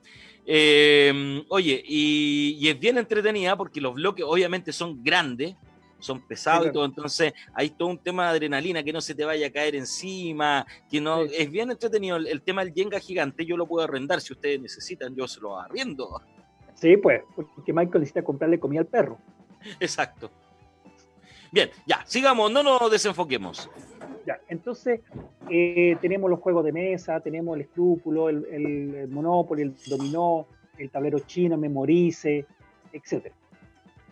Eh, 0.47 1.45
oye, 1.49 1.83
y, 1.87 2.57
y 2.59 2.69
es 2.69 2.79
bien 2.81 2.97
entretenida 2.99 3.57
porque 3.57 3.81
los 3.81 3.95
bloques 3.95 4.25
obviamente 4.27 4.73
son 4.73 5.03
grandes, 5.05 5.55
son 5.99 6.27
pesados 6.27 6.63
Sí, 6.65 6.69
y 6.71 6.73
todo, 6.73 6.85
entonces 6.85 7.33
hay 7.53 7.71
todo 7.71 7.89
un 7.89 7.99
tema 7.99 8.25
de 8.25 8.31
adrenalina, 8.31 8.83
que 8.83 8.93
no 8.93 9.01
se 9.01 9.15
te 9.15 9.25
vaya 9.25 9.49
a 9.49 9.51
caer 9.51 9.75
encima, 9.75 10.65
que 10.91 11.01
no, 11.01 11.25
Sí. 11.27 11.35
es 11.37 11.51
bien 11.51 11.71
entretenido. 11.71 12.17
El, 12.17 12.29
el 12.29 12.41
tema 12.43 12.65
del 12.65 12.73
Jenga 12.73 12.99
gigante 13.01 13.45
yo 13.45 13.57
lo 13.57 13.67
puedo 13.67 13.85
arrendar, 13.85 14.21
si 14.21 14.33
ustedes 14.33 14.61
necesitan, 14.61 15.15
yo 15.15 15.29
se 15.29 15.41
lo 15.41 15.59
arriendo. 15.59 16.23
Sí, 16.75 16.97
pues, 16.97 17.23
porque 17.35 17.73
Michael 17.73 18.01
necesita 18.01 18.23
comprarle 18.23 18.59
comida 18.61 18.81
al 18.81 18.87
perro. 18.87 19.19
Exacto. 19.81 20.31
Bien, 21.51 21.71
ya, 21.87 22.05
sigamos, 22.07 22.51
no 22.53 22.63
nos 22.63 22.91
desenfoquemos. 22.91 23.69
Ya, 24.29 24.39
entonces 24.49 25.01
eh, 25.49 25.97
tenemos 26.03 26.29
los 26.29 26.39
juegos 26.41 26.63
de 26.63 26.71
mesa, 26.71 27.19
tenemos 27.21 27.57
el 27.57 27.63
escrúpulo, 27.63 28.29
el, 28.29 28.45
el, 28.51 28.95
el 28.95 29.09
Monopoly, 29.09 29.63
el 29.63 29.75
dominó, 29.87 30.47
el 30.77 30.91
tablero 30.91 31.21
chino, 31.21 31.57
memorice, 31.57 32.45
etc. 32.93 33.33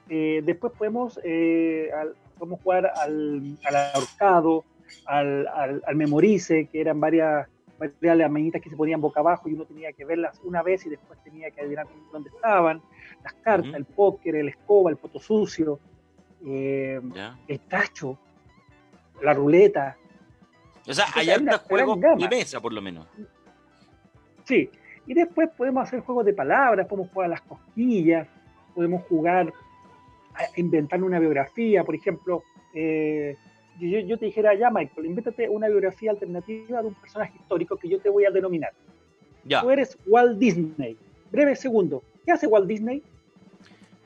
Eh, 0.09 0.41
después 0.43 0.73
podemos, 0.73 1.21
eh, 1.23 1.91
al- 1.95 2.15
podemos 2.39 2.61
jugar 2.63 2.87
al, 2.87 3.59
al 3.65 3.77
ahorcado, 3.95 4.65
al, 5.05 5.47
al, 5.49 5.83
al 5.87 5.97
memorice, 5.97 6.67
que 6.73 6.81
eran 6.81 6.99
varias, 6.99 7.47
varias 7.79 8.17
laminitas 8.17 8.63
que 8.63 8.71
se 8.71 8.77
ponían 8.77 9.03
boca 9.03 9.21
abajo 9.21 9.51
y 9.51 9.53
uno 9.53 9.67
tenía 9.67 9.93
que 9.93 10.07
verlas 10.07 10.41
una 10.45 10.63
vez 10.63 10.87
y 10.87 10.89
después 10.89 11.19
tenía 11.25 11.51
que 11.51 11.61
adivinar 11.61 11.87
dónde 12.11 12.31
estaban, 12.31 12.81
las 13.23 13.35
cartas, 13.35 13.75
el 13.75 13.85
póker, 13.85 14.37
el 14.37 14.49
escoba, 14.49 14.91
el 14.91 14.97
poto 14.97 15.19
sucio, 15.21 15.79
eh, 16.47 17.03
el 17.49 17.61
tacho, 17.61 18.17
la 19.23 19.33
ruleta, 19.35 19.97
O 20.87 20.95
sea, 20.95 21.07
hay 21.15 21.31
hartos 21.31 21.61
juegos 21.63 21.99
de 22.01 22.29
mesa, 22.29 22.61
por 22.61 22.73
lo 22.73 22.81
menos. 22.81 23.07
Sí, 24.45 24.71
y 25.07 25.15
después 25.15 25.49
podemos 25.57 25.83
hacer 25.83 26.01
juegos 26.01 26.25
de 26.25 26.33
palabras, 26.33 26.87
podemos 26.87 27.11
jugar 27.11 27.27
a 27.27 27.31
las 27.31 27.41
cosquillas, 27.43 28.29
podemos 28.75 29.03
jugar 29.09 29.53
a 30.35 30.43
inventar 30.57 31.03
una 31.03 31.19
biografía, 31.19 31.83
por 31.83 31.95
ejemplo, 31.95 32.43
eh, 32.75 33.37
yo, 33.81 33.99
yo 34.01 34.19
te 34.19 34.27
dijera, 34.27 34.55
ya 34.55 34.71
Michael, 34.71 35.07
invéntate 35.07 35.49
una 35.49 35.69
biografía 35.69 36.11
alternativa 36.11 36.83
de 36.83 36.89
un 36.89 36.95
personaje 36.95 37.33
histórico 37.37 37.77
que 37.77 37.89
yo 37.89 37.99
te 38.01 38.09
voy 38.09 38.25
a 38.25 38.31
denominar. 38.31 38.73
Ya, 39.45 39.63
Tú 39.63 39.71
eres 39.71 39.99
Walt 40.07 40.39
Disney. 40.39 40.97
Breve 41.31 41.57
segundo, 41.57 42.03
¿qué 42.25 42.33
hace 42.33 42.47
Walt 42.47 42.67
Disney? 42.67 43.03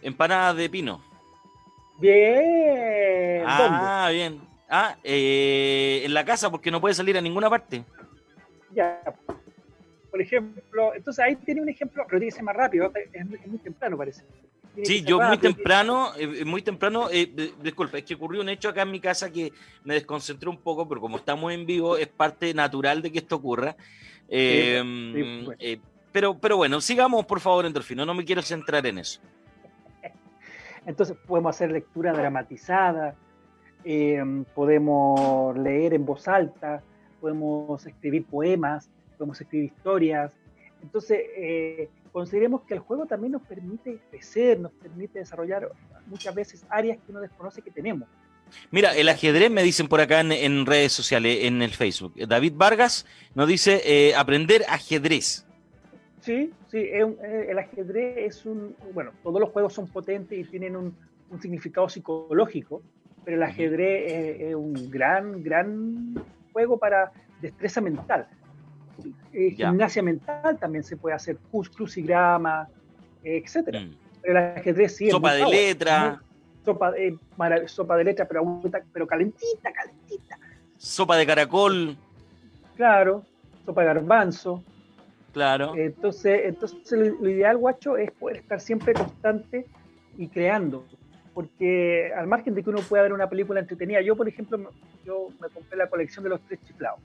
empanadas 0.02 0.56
de 0.56 0.70
pino. 0.70 1.02
Bien, 1.98 3.44
¿dónde? 3.44 3.76
Ah, 3.78 4.08
bien. 4.10 4.40
Ah, 4.70 4.96
eh, 5.02 6.02
en 6.04 6.14
la 6.14 6.24
casa 6.24 6.48
porque 6.50 6.70
no 6.70 6.80
puede 6.80 6.94
salir 6.94 7.18
a 7.18 7.20
ninguna 7.20 7.50
parte. 7.50 7.84
Ya. 8.72 9.02
Por 10.10 10.22
ejemplo, 10.22 10.94
entonces 10.94 11.24
ahí 11.24 11.36
tiene 11.36 11.60
un 11.60 11.68
ejemplo, 11.68 12.04
pero 12.06 12.18
tiene 12.18 12.30
que 12.30 12.36
ser 12.36 12.44
más 12.44 12.56
rápido, 12.56 12.92
es, 12.94 13.10
es 13.12 13.46
muy 13.46 13.58
temprano 13.58 13.96
parece. 13.96 14.24
Tiene 14.74 14.86
Sí, 14.86 15.02
yo 15.02 15.20
muy 15.20 15.38
temprano, 15.38 16.12
eh, 16.16 16.44
muy 16.44 16.62
temprano, 16.62 17.08
eh, 17.10 17.52
disculpa, 17.60 17.98
es 17.98 18.04
que 18.04 18.14
ocurrió 18.14 18.40
un 18.40 18.48
hecho 18.48 18.68
acá 18.68 18.82
en 18.82 18.92
mi 18.92 19.00
casa 19.00 19.30
que 19.30 19.52
me 19.82 19.94
desconcentré 19.94 20.48
un 20.48 20.58
poco, 20.58 20.88
pero 20.88 21.00
como 21.00 21.16
estamos 21.16 21.52
en 21.52 21.66
vivo, 21.66 21.96
es 21.96 22.06
parte 22.06 22.54
natural 22.54 23.02
de 23.02 23.10
que 23.10 23.18
esto 23.18 23.36
ocurra. 23.36 23.76
Eh, 24.28 24.80
sí, 25.14 25.42
pues. 25.44 25.58
eh, 25.60 25.80
pero, 26.12 26.38
pero 26.38 26.56
bueno, 26.56 26.80
sigamos 26.80 27.26
por 27.26 27.40
favor, 27.40 27.66
Endorfino, 27.66 28.06
no 28.06 28.14
me 28.14 28.24
quiero 28.24 28.42
centrar 28.42 28.86
en 28.86 28.98
eso. 28.98 29.20
Entonces 30.86 31.16
podemos 31.26 31.54
hacer 31.54 31.72
lectura 31.72 32.12
dramatizada, 32.12 33.16
eh, 33.84 34.22
podemos 34.54 35.56
leer 35.56 35.94
en 35.94 36.04
voz 36.04 36.28
alta, 36.28 36.82
podemos 37.20 37.86
escribir 37.86 38.24
poemas, 38.24 38.88
podemos 39.16 39.40
escribir 39.40 39.66
historias. 39.66 40.32
Entonces, 40.82 41.20
eh, 41.36 41.88
consideremos 42.12 42.62
que 42.62 42.74
el 42.74 42.80
juego 42.80 43.06
también 43.06 43.32
nos 43.32 43.42
permite 43.42 43.98
crecer, 44.10 44.58
nos 44.58 44.72
permite 44.72 45.18
desarrollar 45.18 45.70
muchas 46.06 46.34
veces 46.34 46.64
áreas 46.68 46.98
que 46.98 47.12
uno 47.12 47.20
desconoce 47.20 47.62
que 47.62 47.70
tenemos. 47.70 48.08
Mira, 48.70 48.96
el 48.96 49.08
ajedrez 49.08 49.50
me 49.50 49.62
dicen 49.62 49.88
por 49.88 50.00
acá 50.00 50.20
en, 50.20 50.32
en 50.32 50.66
redes 50.66 50.92
sociales, 50.92 51.44
en 51.44 51.62
el 51.62 51.70
Facebook. 51.70 52.14
David 52.26 52.54
Vargas 52.56 53.06
nos 53.34 53.46
dice 53.46 53.80
eh, 53.84 54.14
aprender 54.14 54.64
ajedrez. 54.68 55.46
Sí, 56.20 56.52
sí, 56.68 56.78
eh, 56.78 57.46
el 57.48 57.58
ajedrez 57.58 58.16
es 58.18 58.46
un, 58.46 58.74
bueno, 58.92 59.12
todos 59.22 59.40
los 59.40 59.50
juegos 59.50 59.72
son 59.72 59.86
potentes 59.86 60.38
y 60.38 60.44
tienen 60.44 60.76
un, 60.76 60.94
un 61.30 61.40
significado 61.40 61.88
psicológico, 61.88 62.82
pero 63.24 63.36
el 63.36 63.42
ajedrez 63.42 64.12
es, 64.12 64.40
es 64.48 64.54
un 64.54 64.90
gran, 64.90 65.42
gran 65.42 66.14
juego 66.52 66.78
para 66.78 67.12
destreza 67.40 67.80
mental. 67.80 68.26
Eh, 69.32 69.52
gimnasia 69.52 70.02
mental 70.02 70.58
también 70.58 70.84
se 70.84 70.96
puede 70.96 71.14
hacer, 71.14 71.38
crucigrama, 71.74 72.68
etcétera. 73.22 73.80
Mm. 73.80 73.96
Pero 74.22 74.38
el 74.38 74.44
ajedrez 74.58 74.96
sí 74.96 75.10
Sopa 75.10 75.34
de 75.34 75.46
letra, 75.46 76.20
sopa, 76.64 76.92
eh, 76.96 77.16
sopa 77.66 77.96
de 77.96 78.04
letra, 78.04 78.26
pero, 78.26 78.60
pero 78.92 79.06
calentita, 79.06 79.72
calentita. 79.72 80.38
sopa 80.76 81.16
de 81.16 81.26
caracol, 81.26 81.96
Claro, 82.76 83.24
sopa 83.64 83.82
de 83.82 83.86
garbanzo. 83.88 84.62
claro. 85.32 85.74
Entonces, 85.76 86.42
entonces 86.44 87.12
lo 87.20 87.28
ideal, 87.28 87.56
guacho, 87.56 87.96
es 87.96 88.10
poder 88.12 88.38
estar 88.38 88.60
siempre 88.60 88.92
constante 88.94 89.66
y 90.18 90.28
creando. 90.28 90.84
Porque 91.34 92.12
al 92.16 92.26
margen 92.26 92.54
de 92.54 92.62
que 92.62 92.70
uno 92.70 92.80
pueda 92.80 93.02
ver 93.04 93.12
una 93.12 93.28
película 93.28 93.60
entretenida, 93.60 94.00
yo, 94.00 94.16
por 94.16 94.28
ejemplo, 94.28 94.58
yo 95.06 95.28
me 95.40 95.48
compré 95.48 95.76
la 95.78 95.88
colección 95.88 96.24
de 96.24 96.30
los 96.30 96.40
tres 96.42 96.58
chiflados. 96.66 96.98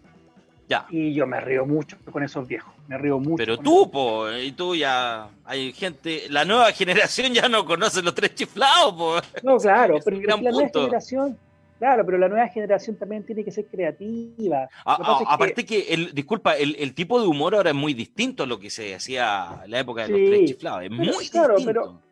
Ya. 0.67 0.87
Y 0.89 1.13
yo 1.13 1.27
me 1.27 1.39
río 1.39 1.63
mucho 1.67 1.95
con 2.11 2.23
esos 2.23 2.47
viejos. 2.47 2.73
Me 2.87 2.97
río 2.97 3.19
mucho. 3.19 3.35
Pero 3.37 3.57
tú, 3.57 3.89
po, 3.91 4.31
y 4.31 4.51
tú 4.53 4.75
ya, 4.75 5.29
hay 5.43 5.71
gente, 5.73 6.23
la 6.29 6.43
nueva 6.43 6.71
generación 6.71 7.33
ya 7.33 7.47
no 7.47 7.65
conoce 7.65 8.01
los 8.01 8.15
tres 8.15 8.33
chiflados, 8.33 8.93
po. 8.95 9.15
No, 9.43 9.57
claro, 9.57 9.97
es 9.97 10.03
pero 10.05 10.19
gran 10.19 10.43
la 10.43 10.49
nueva 10.51 10.69
generación. 10.73 11.37
Claro, 11.77 12.05
pero 12.05 12.17
la 12.17 12.29
nueva 12.29 12.47
generación 12.47 12.95
también 12.95 13.23
tiene 13.23 13.43
que 13.43 13.51
ser 13.51 13.65
creativa. 13.65 14.67
Que 14.85 15.23
aparte 15.27 15.65
que, 15.65 15.81
el, 15.93 16.13
disculpa, 16.15 16.55
el, 16.55 16.75
el 16.79 16.93
tipo 16.95 17.21
de 17.21 17.27
humor 17.27 17.53
ahora 17.53 17.71
es 17.71 17.75
muy 17.75 17.93
distinto 17.93 18.43
a 18.43 18.45
lo 18.47 18.57
que 18.57 18.69
se 18.69 18.95
hacía 18.95 19.61
en 19.65 19.71
la 19.71 19.79
época 19.81 20.07
de 20.07 20.09
los 20.09 20.19
tres 20.29 20.45
chiflados, 20.51 20.83
es 20.85 20.89
muy 20.91 21.27
claro, 21.29 21.57
distinto. 21.57 21.65
pero- 21.65 22.04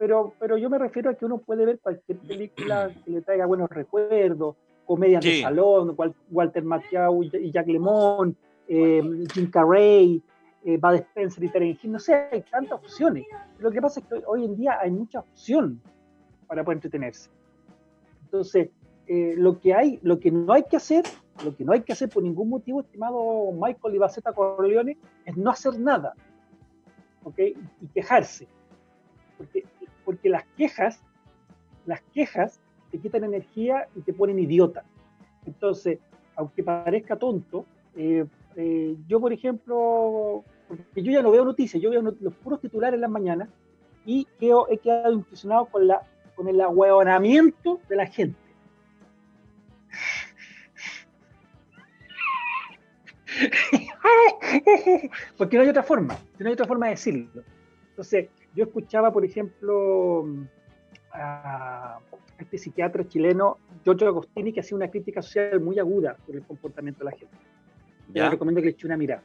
pero, 0.00 0.32
pero 0.38 0.56
yo 0.56 0.70
me 0.70 0.78
refiero 0.78 1.10
a 1.10 1.14
que 1.14 1.26
uno 1.26 1.36
puede 1.36 1.66
ver 1.66 1.78
cualquier 1.78 2.16
película 2.20 2.90
que 3.04 3.10
le 3.10 3.20
traiga 3.20 3.44
buenos 3.44 3.68
recuerdos, 3.68 4.56
comedias 4.86 5.22
Sí. 5.22 5.30
de 5.36 5.42
salón, 5.42 5.94
Wal- 5.94 6.14
Walter 6.30 6.64
Macchio 6.64 7.22
y 7.22 7.52
Jack 7.52 7.66
Lemon, 7.68 8.34
eh, 8.66 9.02
Jim 9.34 9.50
Carrey, 9.50 10.22
eh, 10.64 10.78
a 10.80 10.94
Spencer 10.96 11.44
y 11.44 11.48
Terence 11.50 11.86
no 11.86 11.98
sé, 11.98 12.14
hay 12.32 12.42
tantas 12.50 12.78
opciones. 12.80 13.26
Lo 13.58 13.70
que 13.70 13.80
pasa 13.82 14.00
es 14.00 14.06
que 14.06 14.22
hoy 14.26 14.46
en 14.46 14.56
día 14.56 14.78
hay 14.80 14.90
mucha 14.90 15.20
opción 15.20 15.80
para 16.46 16.64
poder 16.64 16.78
entretenerse. 16.78 17.28
Entonces, 18.24 18.70
eh, 19.06 19.34
lo 19.36 19.60
que 19.60 19.74
hay, 19.74 19.98
lo 20.02 20.18
que 20.18 20.30
no 20.30 20.50
hay 20.54 20.62
que 20.62 20.76
hacer, 20.78 21.04
lo 21.44 21.54
que 21.54 21.62
no 21.64 21.72
hay 21.72 21.82
que 21.82 21.92
hacer 21.92 22.08
por 22.08 22.22
ningún 22.22 22.48
motivo, 22.48 22.80
estimado 22.80 23.52
Michael 23.52 23.96
Ibaceta 23.96 24.32
Corleone, 24.32 24.96
es 25.26 25.36
no 25.36 25.50
hacer 25.50 25.78
nada, 25.78 26.14
¿ok? 27.24 27.38
Y 27.38 27.86
quejarse, 27.92 28.46
porque, 29.36 29.64
porque 30.10 30.28
las 30.28 30.44
quejas, 30.56 31.00
las 31.86 32.00
quejas 32.12 32.58
te 32.90 32.98
quitan 32.98 33.22
energía 33.22 33.86
y 33.94 34.00
te 34.00 34.12
ponen 34.12 34.40
idiota. 34.40 34.82
Entonces, 35.46 36.00
aunque 36.34 36.64
parezca 36.64 37.14
tonto, 37.14 37.64
eh, 37.94 38.26
eh, 38.56 38.96
yo, 39.06 39.20
por 39.20 39.32
ejemplo, 39.32 40.42
porque 40.66 41.00
yo 41.00 41.12
ya 41.12 41.22
no 41.22 41.30
veo 41.30 41.44
noticias, 41.44 41.80
yo 41.80 41.90
veo 41.90 42.02
los 42.02 42.34
puros 42.42 42.60
titulares 42.60 42.96
en 42.96 43.02
las 43.02 43.10
mañanas 43.10 43.48
y 44.04 44.26
he 44.40 44.78
quedado 44.78 45.12
impresionado 45.12 45.66
con, 45.66 45.86
la, 45.86 46.02
con 46.34 46.48
el 46.48 46.60
ahueonamiento 46.60 47.80
de 47.88 47.94
la 47.94 48.06
gente. 48.06 48.36
Porque 55.38 55.56
no 55.56 55.62
hay 55.62 55.68
otra 55.68 55.84
forma, 55.84 56.18
no 56.36 56.48
hay 56.48 56.54
otra 56.54 56.66
forma 56.66 56.86
de 56.86 56.94
decirlo. 56.94 57.44
Entonces, 57.90 58.28
yo 58.54 58.64
escuchaba, 58.64 59.12
por 59.12 59.24
ejemplo, 59.24 60.26
a 61.12 61.98
este 62.38 62.58
psiquiatra 62.58 63.06
chileno, 63.06 63.58
Giorgio 63.84 64.08
Agostini, 64.08 64.52
que 64.52 64.60
hacía 64.60 64.76
una 64.76 64.90
crítica 64.90 65.22
social 65.22 65.60
muy 65.60 65.78
aguda 65.78 66.16
sobre 66.24 66.38
el 66.38 66.44
comportamiento 66.44 67.04
de 67.04 67.10
la 67.10 67.16
gente. 67.16 67.36
Ya. 68.08 68.24
Le 68.24 68.30
recomiendo 68.30 68.60
que 68.60 68.66
le 68.66 68.72
eche 68.72 68.86
una 68.86 68.96
mirada. 68.96 69.22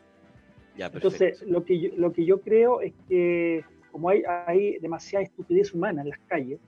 Entonces, 0.77 1.41
lo 1.43 1.63
que, 1.63 1.79
yo, 1.79 1.89
lo 1.95 2.11
que 2.11 2.25
yo 2.25 2.41
creo 2.41 2.81
es 2.81 2.93
que 3.07 3.63
como 3.91 4.09
hay, 4.09 4.23
hay 4.45 4.77
demasiada 4.79 5.23
estupidez 5.23 5.73
humana 5.73 6.01
en 6.01 6.09
las 6.09 6.19
calles, 6.27 6.59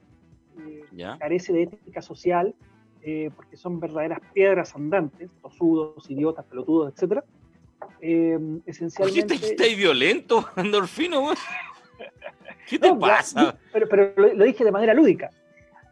eh, 0.65 0.85
carece 1.19 1.51
de 1.51 1.63
ética 1.63 2.01
social, 2.01 2.55
eh, 3.01 3.29
porque 3.35 3.57
son 3.57 3.81
verdaderas 3.81 4.19
piedras 4.33 4.73
andantes, 4.75 5.29
tosudos, 5.41 6.09
idiotas, 6.09 6.45
pelotudos, 6.45 6.93
etc. 6.93 7.21
Eh, 7.99 8.39
esencialmente... 8.65 9.33
¿Por 9.35 9.41
qué 9.41 9.47
estáis 9.47 9.77
violento, 9.77 10.45
Andorfino? 10.55 11.31
¿Qué 12.67 12.79
te 12.79 12.93
pasa? 12.95 13.57
pero, 13.71 13.87
pero 13.87 14.13
lo, 14.15 14.43
dije 14.43 14.63
de 14.63 14.71
manera 14.71 14.93
lúdica, 14.93 15.29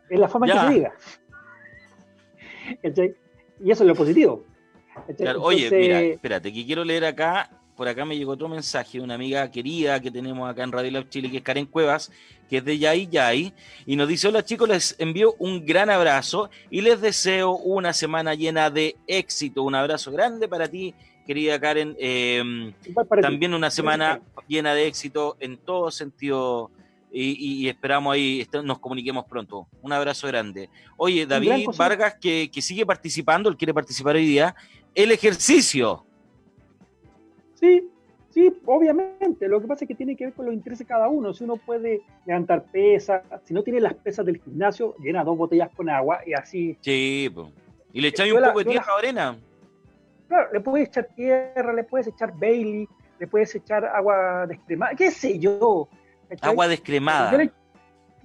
es 0.09 0.19
la 0.19 0.27
forma 0.27 0.47
en 0.47 0.53
que 0.53 0.59
se 0.59 0.73
diga. 0.73 0.93
Y 3.59 3.71
eso 3.71 3.83
es 3.83 3.87
lo 3.87 3.95
positivo. 3.95 4.45
oye, 5.39 5.69
mira, 5.71 6.01
espérate, 6.01 6.51
que 6.51 6.65
quiero 6.65 6.83
leer 6.83 7.05
acá 7.05 7.49
por 7.75 7.87
acá 7.87 8.05
me 8.05 8.17
llegó 8.17 8.31
otro 8.31 8.47
mensaje 8.47 8.97
de 8.97 9.03
una 9.03 9.15
amiga 9.15 9.51
querida 9.51 9.99
que 9.99 10.09
tenemos 10.09 10.49
acá 10.49 10.63
en 10.63 10.71
Radio 10.71 10.91
Lab 10.91 11.09
Chile, 11.09 11.29
que 11.29 11.37
es 11.37 11.43
Karen 11.43 11.65
Cuevas, 11.65 12.11
que 12.49 12.57
es 12.57 12.65
de 12.65 12.77
Yay 12.77 13.07
Yay, 13.07 13.53
y 13.85 13.95
nos 13.95 14.07
dice, 14.07 14.29
hola 14.29 14.45
chicos, 14.45 14.69
les 14.69 14.95
envío 14.97 15.35
un 15.39 15.65
gran 15.65 15.89
abrazo 15.89 16.49
y 16.69 16.81
les 16.81 17.01
deseo 17.01 17.51
una 17.51 17.91
semana 17.91 18.33
llena 18.33 18.69
de 18.69 18.95
éxito. 19.07 19.63
Un 19.63 19.75
abrazo 19.75 20.11
grande 20.11 20.47
para 20.47 20.69
ti, 20.69 20.93
querida 21.25 21.59
Karen. 21.59 21.95
Em, 21.99 22.73
también 23.21 23.53
una 23.53 23.69
semana 23.69 24.21
llena 24.47 24.73
de 24.73 24.87
éxito 24.87 25.35
en 25.39 25.57
todo 25.57 25.91
sentido. 25.91 26.71
Y, 27.17 27.69
esperamos 27.69 28.13
ahí, 28.13 28.45
nos 28.65 28.79
comuniquemos 28.79 29.23
pronto. 29.23 29.67
Un 29.81 29.93
abrazo 29.93 30.27
grande. 30.27 30.69
Oye, 30.97 31.25
David 31.25 31.67
Vargas, 31.77 32.15
que, 32.15 32.51
que 32.51 32.61
sigue 32.61 32.85
participando, 32.85 33.47
él 33.49 33.55
quiere 33.55 33.73
participar 33.73 34.17
hoy 34.17 34.25
día. 34.25 34.53
El 34.93 35.13
ejercicio. 35.13 36.05
Sí, 37.53 37.89
sí, 38.31 38.53
obviamente. 38.65 39.47
Lo 39.47 39.61
que 39.61 39.67
pasa 39.67 39.85
es 39.85 39.87
que 39.87 39.95
tiene 39.95 40.17
que 40.17 40.25
ver 40.25 40.33
con 40.33 40.45
los 40.45 40.53
intereses 40.53 40.79
de 40.79 40.93
cada 40.93 41.07
uno. 41.07 41.33
Si 41.33 41.45
uno 41.45 41.55
puede 41.55 42.01
levantar 42.25 42.65
pesas, 42.65 43.23
si 43.45 43.53
no 43.53 43.63
tiene 43.63 43.79
las 43.79 43.93
pesas 43.93 44.25
del 44.25 44.41
gimnasio, 44.41 44.93
llena 44.99 45.23
dos 45.23 45.37
botellas 45.37 45.69
con 45.73 45.89
agua 45.89 46.19
y 46.25 46.33
así. 46.33 46.77
Sí, 46.81 47.31
y 47.95 48.01
le 48.01 48.09
echáis 48.09 48.33
un 48.33 48.43
poco 48.43 48.59
de 48.59 48.65
tierra 48.65 48.93
a 48.93 48.99
arena. 48.99 49.37
Claro, 50.27 50.49
le 50.51 50.59
puedes 50.59 50.87
echar 50.87 51.07
tierra, 51.15 51.73
le 51.73 51.83
puedes 51.83 52.07
echar 52.07 52.37
Bailey, 52.37 52.87
le 53.19 53.27
puedes 53.27 53.53
echar 53.55 53.85
agua 53.85 54.45
descremada, 54.47 54.95
qué 54.95 55.11
sé 55.11 55.37
yo. 55.39 55.87
Agua 56.41 56.67
descremada. 56.67 57.31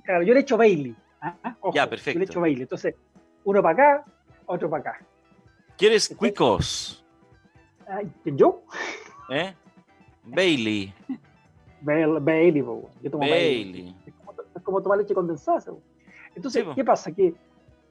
claro, 0.03 0.23
yo 0.23 0.35
le 0.35 0.41
echo 0.41 0.57
Bailey. 0.57 0.97
¿ah? 1.21 1.57
ya, 1.75 1.89
perfecto. 1.89 2.15
Yo 2.15 2.19
le 2.21 2.25
echo 2.25 2.41
Bailey. 2.41 2.63
Entonces, 2.63 2.95
uno 3.45 3.63
para 3.63 3.73
acá, 3.73 4.05
otro 4.47 4.71
para 4.71 4.81
acá. 4.81 5.07
¿Quieres 5.77 6.15
cuicos? 6.17 7.05
¿Yo? 8.25 8.63
¿Eh? 9.31 9.55
Bailey. 10.25 10.93
Bailey, 11.81 12.63
yo 13.03 13.11
tomo 13.11 13.29
Bailey. 13.29 13.95
Es, 14.07 14.63
como, 14.63 14.83
tomar 14.83 14.99
leche 14.99 15.15
condensada. 15.15 15.63
Entonces, 16.35 16.65
¿qué 16.75 16.85
pasa? 16.85 17.11
Que, 17.13 17.35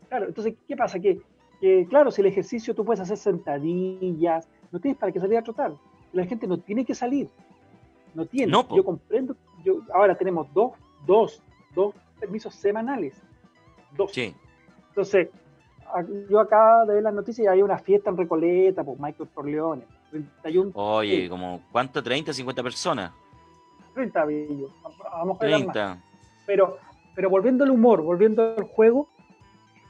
claro, 0.07 0.27
entonces, 0.27 0.55
¿qué 0.67 0.75
pasa? 0.75 0.99
Que, 0.99 1.19
claro, 1.89 2.11
si 2.11 2.21
el 2.21 2.27
ejercicio 2.27 2.73
tú 2.73 2.85
puedes 2.85 2.99
hacer 2.99 3.17
sentadillas, 3.17 4.47
no 4.71 4.79
tienes 4.79 4.97
para 4.97 5.11
qué 5.11 5.19
salir 5.19 5.37
a 5.37 5.43
trotar. 5.43 5.73
La 6.13 6.25
gente 6.25 6.47
no 6.47 6.57
tiene 6.57 6.85
que 6.85 6.95
salir. 6.95 7.29
No 8.13 8.25
tiene. 8.25 8.51
yo 8.51 8.83
comprendo. 8.83 9.35
Yo, 9.63 9.81
ahora 9.93 10.15
tenemos 10.15 10.47
dos, 10.53 10.71
dos, 11.05 11.41
dos 11.75 11.93
permisos 12.19 12.55
semanales. 12.55 13.21
Dos. 13.95 14.11
Sí. 14.11 14.33
Entonces, 14.89 15.29
yo 16.29 16.39
acá 16.39 16.85
de 16.85 16.95
ver 16.95 17.03
las 17.03 17.13
noticias 17.13 17.45
y 17.45 17.47
hay 17.47 17.61
una 17.61 17.77
fiesta 17.77 18.09
en 18.09 18.17
Recoleta, 18.17 18.83
por 18.83 18.99
Michael 18.99 19.29
Corleone 19.33 19.83
31. 20.11 20.71
Oye, 20.73 21.29
como 21.29 21.61
¿cuánto? 21.71 22.03
¿30, 22.03 22.33
50 22.33 22.63
personas? 22.63 23.11
30, 23.93 24.25
bello. 24.25 24.69
Vamos 25.11 25.37
a 25.37 25.39
30. 25.39 26.01
Pero, 26.45 26.77
pero 27.15 27.29
volviendo 27.29 27.63
al 27.63 27.71
humor, 27.71 28.01
volviendo 28.01 28.55
al 28.57 28.63
juego, 28.63 29.07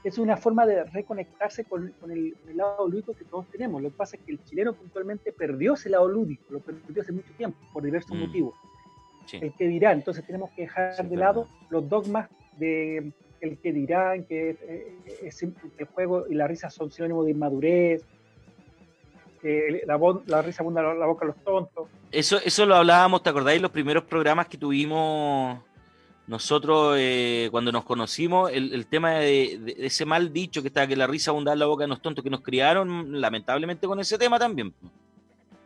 es 0.02 0.18
una 0.18 0.36
forma 0.36 0.66
de 0.66 0.84
reconectarse 0.84 1.64
con, 1.64 1.92
el, 2.10 2.34
lado 2.54 2.88
lúdico 2.88 3.14
que 3.14 3.24
todos 3.24 3.46
tenemos. 3.48 3.82
Lo 3.82 3.90
que 3.90 3.96
pasa 3.96 4.16
es 4.16 4.22
que 4.22 4.32
el 4.32 4.44
chileno 4.44 4.72
puntualmente 4.72 5.32
perdió 5.32 5.74
ese 5.74 5.90
lado 5.90 6.08
lúdico, 6.08 6.44
lo 6.50 6.60
perdió 6.60 7.02
hace 7.02 7.12
mucho 7.12 7.32
tiempo, 7.36 7.58
por 7.72 7.82
diversos 7.82 8.16
mm. 8.16 8.20
motivos. 8.20 8.54
El 9.32 9.52
que 9.52 9.68
dirá, 9.68 9.92
entonces 9.92 10.26
tenemos 10.26 10.50
que 10.50 10.62
dejar 10.62 11.08
de 11.08 11.16
lado 11.16 11.46
los 11.68 11.88
dogmas 11.88 12.28
de 12.58 13.12
el 13.40 13.58
que 13.58 13.72
dirán, 13.72 14.24
que 14.24 14.56
el 15.78 15.86
juego 15.86 16.26
y 16.28 16.34
la 16.34 16.46
risa 16.48 16.68
son 16.68 16.90
sinónimos 16.90 17.26
de 17.26 17.30
inmadurez, 17.30 18.04
la, 19.86 19.98
la, 20.26 20.42
risa 20.42 20.62
abunda 20.62 20.82
la, 20.82 21.06
boca 21.06 21.24
a 21.24 21.28
los 21.28 21.36
tontos. 21.44 21.88
Eso, 22.10 22.38
eso 22.44 22.66
lo 22.66 22.74
hablábamos, 22.74 23.22
¿te 23.22 23.30
acordáis? 23.30 23.62
Los 23.62 23.70
primeros 23.70 24.04
programas 24.04 24.48
que 24.48 24.58
tuvimos 24.58 25.60
nosotros 26.26 26.96
eh, 26.98 27.48
cuando 27.50 27.72
nos 27.72 27.84
conocimos, 27.84 28.50
el, 28.52 28.86
tema 28.86 29.14
de, 29.14 29.74
ese 29.78 30.04
mal 30.04 30.32
dicho 30.32 30.62
que 30.62 30.68
está 30.68 30.86
que 30.86 30.94
la 30.94 31.06
risa 31.06 31.32
abunda 31.32 31.56
la 31.56 31.66
boca 31.66 31.84
de 31.84 31.88
los 31.88 32.00
tontos 32.00 32.22
que 32.22 32.30
nos 32.30 32.40
criaron, 32.40 33.20
lamentablemente 33.20 33.86
con 33.86 33.98
ese 33.98 34.16
tema 34.16 34.38
también. 34.38 34.72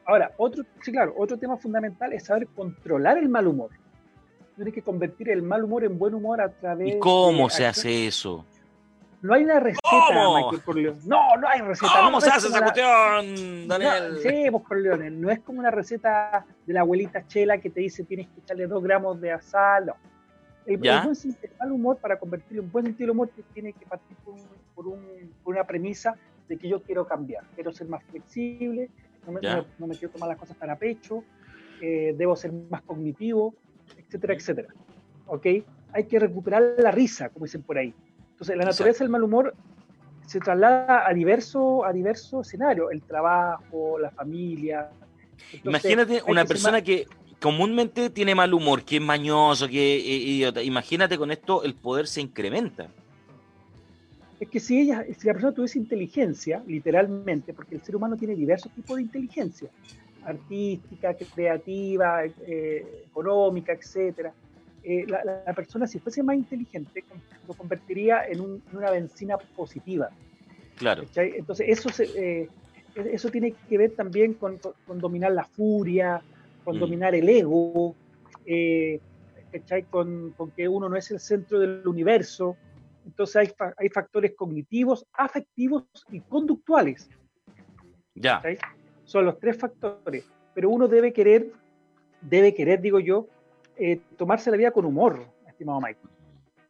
Ahora, 0.06 0.32
otro, 0.36 0.64
sí, 0.82 0.92
claro, 0.92 1.14
otro 1.16 1.38
tema 1.38 1.56
fundamental 1.56 2.12
es 2.12 2.24
saber 2.24 2.46
controlar 2.48 3.18
el 3.18 3.28
mal 3.28 3.46
humor. 3.46 3.70
Tienes 4.56 4.72
que 4.72 4.82
convertir 4.82 5.30
el 5.30 5.42
mal 5.42 5.64
humor 5.64 5.84
en 5.84 5.98
buen 5.98 6.14
humor 6.14 6.40
a 6.40 6.48
través. 6.48 6.94
¿Y 6.94 6.98
cómo 6.98 7.50
se 7.50 7.66
hace 7.66 8.06
eso? 8.06 8.44
No 9.24 9.32
hay 9.32 9.42
una 9.42 9.58
receta, 9.58 9.80
Michael 10.36 10.62
Corleone. 10.62 11.00
No, 11.06 11.36
no 11.38 11.48
hay 11.48 11.60
receta. 11.62 11.92
¿Cómo 12.04 12.20
se 12.20 12.28
hace 12.28 12.48
esa 12.48 12.60
cuestión, 12.60 13.66
Daniel? 13.66 14.18
sí, 14.22 14.50
pues 14.50 14.64
Corleone. 14.64 15.10
No 15.10 15.30
es 15.30 15.40
como 15.40 15.60
una 15.60 15.70
receta 15.70 16.44
de 16.66 16.74
la 16.74 16.80
abuelita 16.80 17.26
Chela 17.26 17.56
que 17.56 17.70
te 17.70 17.80
dice 17.80 18.04
tienes 18.04 18.28
que 18.28 18.40
echarle 18.40 18.66
dos 18.66 18.82
gramos 18.82 19.18
de 19.22 19.34
sal. 19.40 19.86
No. 19.86 19.96
El, 20.66 20.79
buen 20.79 20.92
mal 21.59 21.72
humor, 21.72 21.98
para 21.98 22.18
convertirlo 22.18 22.62
en 22.62 22.72
buen 22.72 22.87
sentido 22.87 23.09
de 23.09 23.12
humor, 23.12 23.31
tiene 23.53 23.72
que 23.72 23.87
partir 23.87 24.16
por, 24.74 24.87
una 25.44 25.64
premisa 25.64 26.16
de 26.48 26.57
que 26.57 26.68
yo 26.68 26.83
quiero 26.83 27.07
cambiar. 27.07 27.44
Quiero 27.55 27.72
ser 27.72 27.88
más 27.88 28.03
flexible, 28.05 28.90
no 29.27 29.33
me, 29.87 29.96
quiero 29.96 30.12
tomar 30.12 30.29
las 30.29 30.38
cosas 30.38 30.57
tan 30.57 30.70
a 30.70 30.77
pecho, 30.77 31.24
eh, 31.81 32.14
debo 32.16 32.37
ser 32.37 32.53
más 32.53 32.83
cognitivo, 32.83 33.55
etcétera, 33.96 34.35
etcétera. 34.35 34.68
¿Ok? 35.27 35.46
Hay 35.92 36.05
que 36.05 36.18
recuperar 36.18 36.74
la 36.79 36.90
risa, 36.90 37.29
como 37.29 37.44
dicen 37.44 37.62
por 37.62 37.79
ahí. 37.79 37.94
Entonces, 38.31 38.57
la 38.57 38.64
naturaleza 38.64 39.05
del 39.05 39.11
mal 39.11 39.22
humor 39.22 39.55
se 40.27 40.40
traslada 40.40 41.07
a 41.07 41.12
diversos 41.12 41.85
a 41.85 41.92
diverso 41.92 42.40
escenarios, 42.40 42.90
el 42.90 43.03
trabajo, 43.03 43.98
la 43.98 44.11
familia. 44.11 44.90
Imagínate 45.62 46.22
una 46.27 46.44
persona 46.44 46.83
que 46.83 47.07
comúnmente 47.44 48.09
tiene 48.09 48.35
mal 48.35 48.54
humor, 48.54 48.85
que 48.87 48.96
es 48.96 49.02
mañoso, 49.02 49.68
que 49.68 49.98
es 49.98 50.02
idiota. 50.07 50.62
Imagínate 50.62 51.18
con 51.18 51.30
esto 51.30 51.62
el 51.62 51.74
poder 51.74 52.07
se 52.07 52.22
incrementa. 52.22 52.88
Es 54.40 54.48
que 54.48 54.59
si 54.59 54.80
ella, 54.80 55.04
si 55.14 55.26
la 55.26 55.35
persona 55.35 55.52
tuviese 55.52 55.78
inteligencia, 55.78 56.62
literalmente, 56.66 57.52
porque 57.52 57.74
el 57.74 57.83
ser 57.83 57.96
humano 57.96 58.16
tiene 58.16 58.35
diversos 58.35 58.72
tipos 58.72 58.96
de 58.96 59.02
inteligencia, 59.02 59.68
artística, 60.24 61.14
creativa, 61.35 62.24
eh, 62.24 63.04
económica, 63.11 63.74
etcétera 63.74 64.33
eh, 64.83 65.04
la, 65.07 65.52
persona, 65.52 65.87
si 65.87 65.98
fuese 65.98 66.22
más 66.22 66.37
inteligente, 66.37 67.04
lo 67.46 67.52
convertiría 67.52 68.26
en, 68.26 68.62
una 68.72 68.90
benzina 68.90 69.37
positiva. 69.37 70.09
Claro. 70.76 71.04
Entonces, 71.14 71.66
eso, 71.68 71.90
eh, 72.16 72.48
eso 72.94 73.28
tiene 73.28 73.52
que 73.68 73.76
ver 73.76 73.90
también 73.90 74.33
con, 74.33 74.59
dominar 74.94 75.33
la 75.33 75.44
furia, 75.44 76.22
con 76.64 76.77
Mm. 76.77 76.81
dominar 76.81 77.14
el 77.14 77.29
ego, 77.29 77.94
eh. 78.46 79.00
Con, 79.88 80.33
con 80.33 80.50
que 80.50 80.66
uno 80.68 80.88
no 80.88 80.96
es 80.96 81.12
el 81.12 81.20
centro 81.20 81.61
del 81.61 81.87
universo. 81.87 82.57
Entonces 83.07 83.37
hay, 83.37 83.46
fa- 83.46 83.72
hay 83.79 83.88
factores 83.88 84.35
cognitivos, 84.35 85.07
afectivos 85.12 85.85
y 86.11 86.20
conductuales. 86.22 87.09
Ya. 88.16 88.37
¿cachai? 88.42 88.59
Son 89.05 89.24
los 89.24 89.38
tres 89.38 89.57
factores. 89.57 90.29
Pero 90.55 90.70
uno 90.70 90.88
debe 90.88 91.12
querer, 91.12 91.53
debe 92.20 92.53
querer, 92.53 92.81
digo 92.81 92.98
yo, 92.98 93.29
eh, 93.77 94.00
tomarse 94.16 94.50
la 94.50 94.57
vida 94.57 94.72
con 94.72 94.85
humor, 94.87 95.20
estimado 95.46 95.81
Mike. 95.81 96.00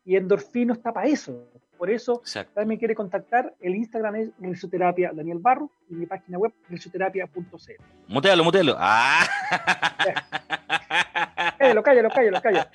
Y 0.05 0.17
endorfino 0.17 0.75
está 0.75 0.93
para 0.93 1.07
eso. 1.09 1.49
Por 1.85 1.91
eso 1.91 2.23
también 2.55 2.69
me 2.69 2.79
quiere 2.79 2.95
contactar. 2.95 3.55
El 3.61 3.75
Instagram 3.75 4.17
es 4.17 4.31
Risoterapia 4.41 5.13
Daniel 5.13 5.37
Barro 5.39 5.71
y 5.91 5.95
mi 5.95 6.07
página 6.07 6.39
web 6.39 6.51
risoterapia.cl. 6.71 7.73
Mutealo, 8.09 8.43
mutealo. 8.43 8.75
Ah. 8.79 9.27
Cállalo, 11.59 11.83
cállalo, 11.83 12.09
cállalo, 12.09 12.41
cállalo. 12.41 12.71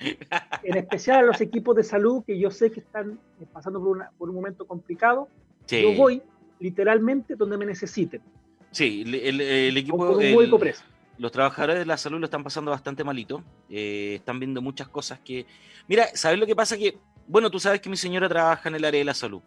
En 0.62 0.76
especial 0.76 1.18
a 1.18 1.22
los 1.22 1.40
equipos 1.40 1.74
de 1.74 1.82
salud 1.82 2.22
que 2.24 2.38
yo 2.38 2.52
sé 2.52 2.70
que 2.70 2.78
están 2.78 3.18
eh, 3.40 3.46
pasando 3.52 3.80
por, 3.80 3.88
una- 3.88 4.10
por 4.16 4.28
un 4.28 4.36
momento 4.36 4.64
complicado. 4.64 5.28
Sí. 5.66 5.82
Yo 5.82 5.92
voy 5.94 6.22
literalmente 6.60 7.34
donde 7.34 7.56
me 7.58 7.66
necesiten. 7.66 8.22
Sí, 8.70 9.02
el, 9.04 9.14
el- 9.16 9.40
el 9.40 9.76
o 9.76 9.80
equipo, 9.80 10.20
el- 10.20 10.56
precio. 10.60 10.84
los 11.18 11.32
trabajadores 11.32 11.80
de 11.80 11.86
la 11.86 11.96
salud 11.96 12.20
lo 12.20 12.26
están 12.26 12.44
pasando 12.44 12.70
bastante 12.70 13.02
malito. 13.02 13.42
eh, 13.68 14.14
están 14.16 14.38
viendo 14.38 14.62
muchas 14.62 14.86
cosas 14.88 15.18
que. 15.18 15.46
Mira, 15.88 16.06
¿sabes 16.14 16.38
lo 16.38 16.46
que 16.46 16.54
pasa? 16.54 16.76
Que, 16.78 16.96
bueno, 17.30 17.48
tú 17.50 17.60
sabes 17.60 17.80
que 17.80 17.88
mi 17.88 17.96
señora 17.96 18.28
trabaja 18.28 18.68
en 18.68 18.74
el 18.74 18.84
área 18.84 18.98
de 18.98 19.04
la 19.04 19.14
salud. 19.14 19.40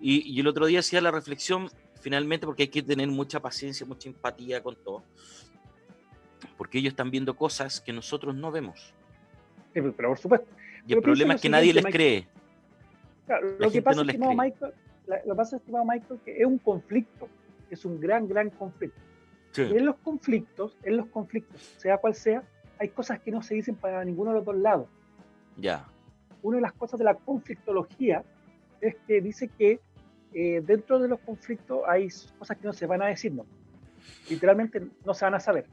Y, 0.00 0.28
y 0.30 0.40
el 0.40 0.46
otro 0.48 0.66
día 0.66 0.80
hacía 0.80 1.00
la 1.00 1.10
reflexión, 1.12 1.68
finalmente, 2.00 2.44
porque 2.46 2.64
hay 2.64 2.68
que 2.68 2.82
tener 2.82 3.06
mucha 3.08 3.40
paciencia, 3.40 3.86
mucha 3.86 4.08
empatía 4.08 4.60
con 4.62 4.74
todo. 4.74 5.02
Porque 6.58 6.78
ellos 6.78 6.90
están 6.92 7.10
viendo 7.10 7.34
cosas 7.36 7.80
que 7.80 7.92
nosotros 7.92 8.34
no 8.34 8.50
vemos. 8.50 8.92
Sí, 9.72 9.80
Pero 9.80 10.08
por 10.08 10.18
supuesto. 10.18 10.46
Y 10.86 10.92
el 10.92 10.98
Pero 10.98 11.02
problema 11.02 11.34
es 11.34 11.40
que 11.40 11.48
nadie 11.48 11.72
les 11.72 11.84
cree. 11.86 12.26
Claro, 13.26 13.56
lo 13.58 13.70
que 13.70 13.82
pasa, 13.82 14.02
no 14.02 14.10
estimado. 14.10 14.34
Michael, 14.34 14.72
la- 15.06 15.20
lo 15.24 15.32
que 15.34 15.36
pasa, 15.36 15.56
estimado 15.56 15.84
Michael, 15.84 16.20
que 16.24 16.40
es 16.40 16.46
un 16.46 16.58
conflicto. 16.58 17.28
Es 17.70 17.84
un 17.84 18.00
gran, 18.00 18.26
gran 18.28 18.50
conflicto. 18.50 19.00
Sí. 19.52 19.62
Y 19.62 19.76
en 19.76 19.86
los 19.86 19.96
conflictos, 19.96 20.76
en 20.82 20.96
los 20.96 21.06
conflictos, 21.06 21.60
sea 21.76 21.98
cual 21.98 22.14
sea, 22.14 22.42
hay 22.78 22.88
cosas 22.88 23.20
que 23.20 23.30
no 23.30 23.42
se 23.42 23.54
dicen 23.54 23.74
para 23.76 24.04
ninguno 24.04 24.30
de 24.30 24.36
los 24.36 24.44
dos 24.44 24.56
lados. 24.56 24.86
Ya. 25.56 25.86
Una 26.46 26.58
de 26.58 26.62
las 26.62 26.72
cosas 26.74 26.96
de 26.98 27.04
la 27.04 27.14
conflictología 27.16 28.22
es 28.80 28.94
que 29.06 29.20
dice 29.20 29.48
que 29.48 29.80
eh, 30.32 30.62
dentro 30.64 31.00
de 31.00 31.08
los 31.08 31.18
conflictos 31.20 31.80
hay 31.88 32.08
cosas 32.38 32.56
que 32.56 32.66
no 32.66 32.72
se 32.72 32.86
van 32.86 33.02
a 33.02 33.06
decir, 33.06 33.32
no. 33.32 33.44
Literalmente 34.30 34.80
no 35.04 35.12
se 35.12 35.24
van 35.24 35.34
a 35.34 35.40
saber, 35.40 35.66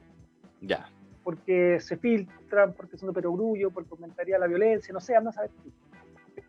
Ya. 0.60 0.88
porque 1.22 1.78
se 1.80 1.96
filtran, 1.96 2.72
porque 2.72 2.96
son 2.96 3.08
de 3.10 3.12
perogrullo, 3.14 3.70
porque 3.70 3.90
aumentaría 3.92 4.36
la 4.36 4.48
violencia, 4.48 4.92
no 4.92 4.98
sé, 5.00 5.14
anda 5.14 5.30
a 5.30 5.34
saber. 5.34 5.50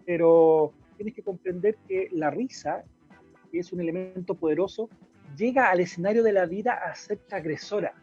Pero 0.08 0.74
tienes 0.98 1.14
que 1.14 1.22
comprender 1.22 1.76
que 1.88 2.10
la 2.12 2.32
risa, 2.32 2.84
que 3.52 3.60
es 3.60 3.72
un 3.74 3.80
elemento 3.82 4.34
poderoso, 4.34 4.90
llega 5.38 5.70
al 5.70 5.82
escenario 5.82 6.24
de 6.24 6.32
la 6.34 6.48
vida 6.48 6.74
a 6.74 6.96
ser 6.96 7.20
agresora. 7.32 7.94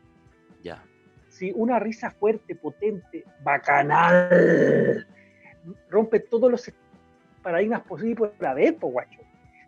Ya. 0.63 0.85
si 1.29 1.51
una 1.57 1.81
risa 1.81 2.11
fuerte, 2.13 2.55
potente, 2.55 3.25
bacanal, 3.43 5.07
rompe 5.91 6.21
todos 6.21 6.51
los 6.51 6.73
paradigmas 7.43 7.83
posibles 7.83 8.31
por 8.31 8.47
haber, 8.47 8.77
po, 8.77 8.89
guacho. 8.89 9.21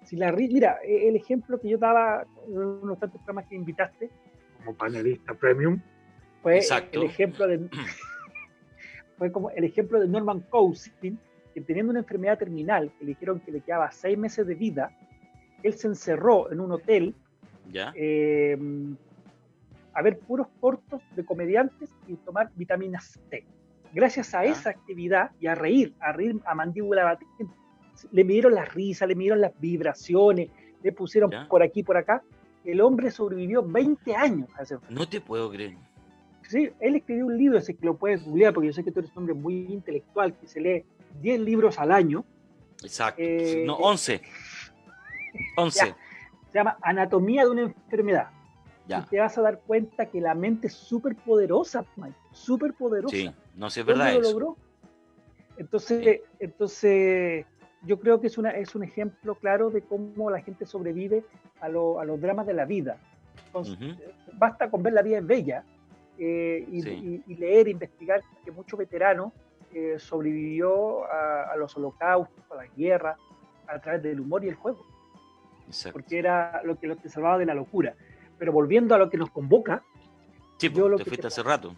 Si 0.04 0.16
la 0.16 0.30
mira, 0.32 0.78
eh, 0.84 1.08
el 1.08 1.16
ejemplo 1.16 1.58
que 1.60 1.68
yo 1.70 1.78
daba 1.78 2.26
en 2.46 2.56
unos 2.56 2.98
tantos 2.98 3.20
programas 3.22 3.48
que 3.48 3.56
invitaste, 3.56 4.10
como 4.58 4.76
panelista 4.76 5.34
premium, 5.34 5.80
fue 6.42 6.58
Exacto. 6.58 7.00
el 7.00 7.06
ejemplo 7.06 7.46
de 7.46 7.68
fue 9.18 9.32
como 9.32 9.50
el 9.50 9.64
ejemplo 9.64 9.98
de 10.00 10.08
Norman 10.08 10.40
Cousins, 10.50 11.18
que 11.54 11.60
teniendo 11.60 11.90
una 11.90 12.00
enfermedad 12.00 12.38
terminal, 12.38 12.90
que 12.98 13.04
le 13.04 13.10
dijeron 13.10 13.40
que 13.40 13.52
le 13.52 13.60
quedaba 13.60 13.90
seis 13.92 14.18
meses 14.18 14.46
de 14.46 14.54
vida, 14.54 14.90
él 15.62 15.72
se 15.74 15.86
encerró 15.86 16.50
en 16.52 16.60
un 16.60 16.72
hotel 16.72 17.14
Ya. 17.72 17.92
eh, 17.96 18.58
a 19.94 20.02
ver 20.02 20.18
puros 20.18 20.48
cortos 20.60 21.00
de 21.14 21.24
comediantes 21.24 21.90
y 22.08 22.14
tomar 22.16 22.50
vitamina 22.56 23.00
C. 23.00 23.46
Gracias 23.94 24.34
a 24.34 24.44
esa 24.44 24.70
actividad 24.70 25.30
y 25.40 25.46
a 25.46 25.54
reír, 25.54 25.94
a 26.00 26.12
reír 26.12 26.36
a 26.44 26.54
mandíbula 26.54 27.04
batida, 27.04 27.28
le 28.10 28.24
midieron 28.24 28.54
la 28.54 28.64
risa, 28.64 29.06
le 29.06 29.14
midieron 29.14 29.40
las 29.40 29.52
vibraciones, 29.60 30.50
le 30.82 30.92
pusieron 30.92 31.30
Ya. 31.30 31.46
por 31.48 31.62
aquí, 31.62 31.82
por 31.82 31.96
acá. 31.96 32.22
El 32.64 32.80
hombre 32.80 33.10
sobrevivió 33.10 33.62
20 33.62 34.16
años 34.16 34.48
a 34.56 34.62
enfermedad. 34.62 34.90
No 34.90 35.08
te 35.08 35.20
puedo 35.20 35.50
creer. 35.50 35.76
Sí, 36.48 36.70
él 36.80 36.96
escribió 36.96 37.26
un 37.26 37.38
libro, 37.38 37.56
ese 37.58 37.74
que 37.74 37.86
lo 37.86 37.96
puedes 37.96 38.24
googlear, 38.24 38.52
porque 38.52 38.66
yo 38.66 38.72
sé 38.72 38.82
que 38.84 38.90
tú 38.90 38.98
eres 39.00 39.10
un 39.12 39.18
hombre 39.18 39.34
muy 39.34 39.66
intelectual, 39.72 40.34
que 40.36 40.46
se 40.46 40.60
lee 40.60 40.84
10 41.20 41.40
libros 41.40 41.78
al 41.78 41.92
año. 41.92 42.24
Exacto. 42.82 43.22
Eh, 43.22 43.64
no, 43.66 43.76
11. 43.76 44.20
11. 45.56 45.80
Ya. 45.94 45.96
Se 46.52 46.58
llama 46.60 46.78
Anatomía 46.82 47.44
de 47.44 47.50
una 47.50 47.62
enfermedad. 47.62 48.28
Ya. 48.86 49.00
Y 49.00 49.02
te 49.10 49.18
vas 49.18 49.36
a 49.38 49.42
dar 49.42 49.58
cuenta 49.60 50.06
que 50.06 50.20
la 50.20 50.34
mente 50.34 50.68
es 50.68 50.74
súper 50.74 51.16
poderosa, 51.16 51.84
Mike, 51.96 52.14
súper 52.34 52.74
poderosa. 52.74 53.14
Sí. 53.16 53.30
No 53.56 53.70
sé, 53.70 53.80
es 53.80 53.86
¿Dónde 53.86 54.04
verdad 54.04 54.14
lo 54.14 54.20
eso. 54.20 54.30
logró? 54.32 54.56
Entonces, 55.56 56.20
entonces 56.40 57.46
yo 57.82 58.00
creo 58.00 58.20
que 58.20 58.26
es, 58.26 58.38
una, 58.38 58.50
es 58.50 58.74
un 58.74 58.82
ejemplo 58.82 59.34
claro 59.36 59.70
de 59.70 59.82
cómo 59.82 60.30
la 60.30 60.40
gente 60.40 60.66
sobrevive 60.66 61.24
a, 61.60 61.68
lo- 61.68 62.00
a 62.00 62.04
los 62.04 62.20
dramas 62.20 62.46
de 62.46 62.54
la 62.54 62.64
vida. 62.64 62.98
Entonces, 63.46 63.76
Ujú. 63.80 63.94
Basta 64.36 64.68
con 64.68 64.82
ver 64.82 64.92
La 64.94 65.02
vida 65.02 65.18
es 65.18 65.26
bella 65.26 65.64
eh, 66.18 66.66
y, 66.70 66.82
Sí. 66.82 67.22
y- 67.26 67.32
y 67.32 67.36
leer, 67.36 67.68
investigar 67.68 68.20
que 68.44 68.50
muchos 68.50 68.78
veteranos 68.78 69.32
eh, 69.72 69.96
sobrevivió 69.98 71.04
a, 71.04 71.52
a 71.52 71.56
los 71.56 71.76
holocaustos, 71.76 72.44
a 72.50 72.56
las 72.56 72.76
guerras, 72.76 73.16
a 73.66 73.78
través 73.80 74.02
del 74.02 74.20
humor 74.20 74.44
y 74.44 74.48
el 74.48 74.54
juego, 74.56 74.84
Exacto. 75.66 75.98
porque 75.98 76.18
era 76.18 76.62
lo 76.64 76.78
que 76.78 76.86
los 76.86 76.98
te 76.98 77.08
salvaba 77.08 77.38
de 77.38 77.46
la 77.46 77.54
locura. 77.54 77.94
Pero 78.38 78.52
volviendo 78.52 78.94
a 78.94 78.98
lo 78.98 79.08
que 79.10 79.16
nos 79.18 79.30
convoca, 79.30 79.82
Sí, 80.58 80.68
yo 80.68 80.72
pues, 80.74 80.90
lo 80.90 80.96
te 80.98 81.04
que 81.04 81.10
fuiste 81.10 81.22
te- 81.22 81.26
hace 81.28 81.42
rato. 81.42 81.74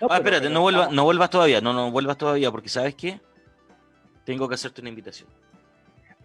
No, 0.00 0.08
ah, 0.10 0.16
espérate, 0.16 0.48
no 0.50 0.60
vuelvas, 0.60 0.82
estamos- 0.82 0.96
no 0.96 1.04
vuelvas 1.04 1.30
todavía, 1.30 1.60
no, 1.60 1.72
no 1.72 1.90
vuelvas 1.90 2.16
todavía, 2.18 2.50
porque 2.50 2.68
¿sabes 2.68 2.94
qué? 2.94 3.20
Tengo 4.24 4.48
que 4.48 4.54
hacerte 4.56 4.80
una 4.80 4.90
invitación. 4.90 5.28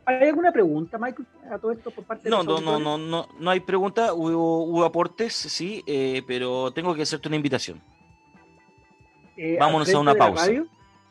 ¿Hay 0.06 0.28
alguna 0.30 0.52
pregunta, 0.52 0.98
Michael, 0.98 1.28
a 1.52 1.60
todo 1.60 1.72
esto 1.72 1.92
por 1.92 2.04
parte 2.04 2.24
de 2.24 2.30
No, 2.32 2.38
los 2.44 2.62
no, 2.62 2.80
no, 2.80 2.80
no, 2.80 2.98
no, 2.98 3.28
no 3.40 3.50
hay 3.52 3.60
pregunta, 3.60 4.14
hubo, 4.14 4.64
hubo 4.64 4.84
aportes, 4.84 5.34
sí, 5.34 5.84
eh, 5.86 6.24
pero 6.28 6.72
tengo 6.72 6.96
que 6.96 7.04
hacerte 7.04 7.28
una 7.28 7.36
invitación. 7.38 7.80
Eh, 9.38 9.58
vámonos 9.60 9.94
a 9.94 10.00
una 10.00 10.14
de 10.14 10.20
pausa. 10.20 10.46
radio. 10.48 10.68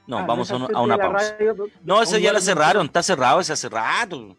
No, 0.07 0.19
Ah, 0.19 0.25
vamos 0.27 0.49
es 0.49 0.53
a 0.53 0.57
una, 0.57 0.97
de 0.97 1.03
pausa. 1.03 1.37
radio, 1.39 1.55
No, 1.85 2.03
ese 2.03 2.21
ya 2.21 2.33
la 2.33 2.41
cerraron, 2.41 2.87
está 2.87 3.03
cerrado 3.03 3.39
ese 3.41 3.53
hace 3.53 3.69
rato. 3.69 4.37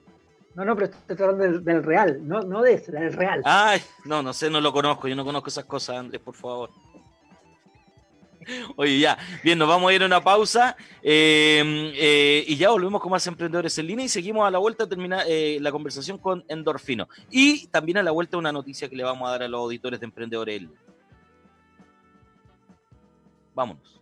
No, 0.54 0.66
no, 0.66 0.76
pero 0.76 0.92
estoy 1.08 1.36
del, 1.38 1.64
del 1.64 1.82
real, 1.82 2.20
no, 2.28 2.42
no 2.42 2.62
de 2.62 2.74
ese, 2.74 2.92
del 2.92 3.14
real. 3.14 3.42
Ay, 3.46 3.82
no, 4.04 4.22
no 4.22 4.34
sé, 4.34 4.50
no 4.50 4.60
lo 4.60 4.74
conozco, 4.74 5.08
yo 5.08 5.16
no 5.16 5.24
conozco 5.24 5.48
esas 5.48 5.64
cosas, 5.64 5.96
Andrés, 5.98 6.22
por 6.22 6.36
favor. 6.36 6.70
Oye, 8.76 9.00
ya, 9.00 9.18
bien, 9.44 9.58
nos 9.58 9.68
vamos 9.68 9.90
a 9.90 9.94
ir 9.94 10.04
a 10.04 10.06
una 10.06 10.24
pausa 10.24 10.76
eh, 11.02 11.94
eh, 11.96 12.44
y 12.48 12.56
ya 12.56 12.70
volvemos 12.70 13.02
con 13.02 13.12
más 13.12 13.26
emprendedores 13.28 13.78
en 13.78 13.88
línea 13.88 14.06
y 14.06 14.10
seguimos 14.10 14.48
a 14.48 14.52
la 14.52 14.58
vuelta 14.58 14.86
a 14.86 14.88
terminar 14.90 15.26
eh, 15.28 15.58
la 15.62 15.72
conversación 15.72 16.18
con 16.18 16.44
Endorfino. 16.48 17.08
Y 17.30 17.68
también 17.68 17.98
a 17.98 18.04
la 18.04 18.12
vuelta 18.12 18.38
una 18.38 18.52
noticia 18.52 18.90
que 18.90 18.96
le 18.96 19.04
vamos 19.04 19.28
a 19.28 19.32
dar 19.32 19.44
a 19.44 19.48
los 19.48 19.60
auditores 19.60 20.00
de 20.00 20.06
emprendedores 20.06 20.62
en. 20.62 20.74
Vámonos. 23.54 24.01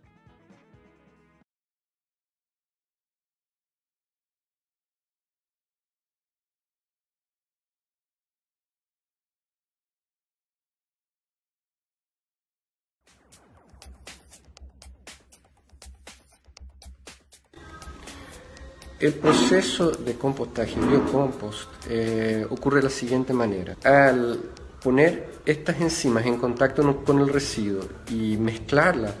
El 19.00 19.14
proceso 19.14 19.90
de 19.92 20.14
compostaje, 20.14 20.74
biocompost, 20.78 21.68
eh, 21.88 22.46
ocurre 22.50 22.76
de 22.78 22.82
la 22.84 22.90
siguiente 22.90 23.32
manera. 23.32 23.76
Al 23.82 24.38
poner 24.82 25.40
estas 25.46 25.80
enzimas 25.80 26.26
en 26.26 26.36
contacto 26.36 27.02
con 27.02 27.18
el 27.18 27.28
residuo 27.28 27.82
y 28.10 28.36
mezclarla, 28.36 29.14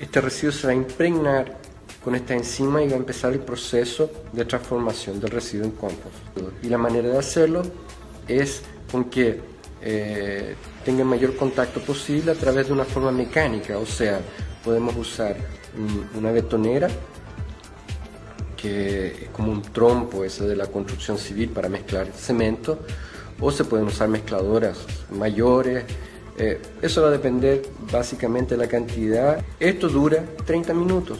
este 0.00 0.20
residuo 0.20 0.52
se 0.52 0.66
va 0.66 0.72
a 0.72 0.76
impregnar 0.76 1.58
con 2.02 2.16
esta 2.16 2.34
enzima 2.34 2.82
y 2.82 2.88
va 2.88 2.94
a 2.94 2.98
empezar 2.98 3.32
el 3.32 3.38
proceso 3.38 4.10
de 4.32 4.44
transformación 4.44 5.20
del 5.20 5.30
residuo 5.30 5.64
en 5.66 5.72
compost. 5.72 6.16
Y 6.62 6.68
la 6.68 6.78
manera 6.78 7.08
de 7.08 7.18
hacerlo 7.18 7.62
es 8.26 8.62
con 8.90 9.04
que 9.04 9.38
eh, 9.80 10.54
tenga 10.84 11.02
el 11.02 11.08
mayor 11.08 11.36
contacto 11.36 11.80
posible 11.80 12.32
a 12.32 12.34
través 12.34 12.66
de 12.66 12.72
una 12.72 12.84
forma 12.84 13.12
mecánica, 13.12 13.78
o 13.78 13.86
sea, 13.86 14.20
podemos 14.64 14.96
usar 14.96 15.36
un- 15.76 16.08
una 16.18 16.30
betonera 16.32 16.88
que 18.62 19.24
es 19.24 19.28
como 19.30 19.50
un 19.50 19.60
trompo 19.60 20.24
ese 20.24 20.46
de 20.46 20.54
la 20.54 20.68
construcción 20.68 21.18
civil 21.18 21.50
para 21.50 21.68
mezclar 21.68 22.06
cemento, 22.12 22.78
o 23.40 23.50
se 23.50 23.64
pueden 23.64 23.88
usar 23.88 24.08
mezcladoras 24.08 24.78
mayores 25.10 25.84
Eh, 26.38 26.58
eso 26.80 27.02
va 27.02 27.08
a 27.08 27.10
depender 27.10 27.60
básicamente 27.92 28.56
de 28.56 28.62
la 28.62 28.66
cantidad. 28.66 29.44
Esto 29.60 29.88
dura 29.88 30.24
30 30.46 30.72
minutos. 30.72 31.18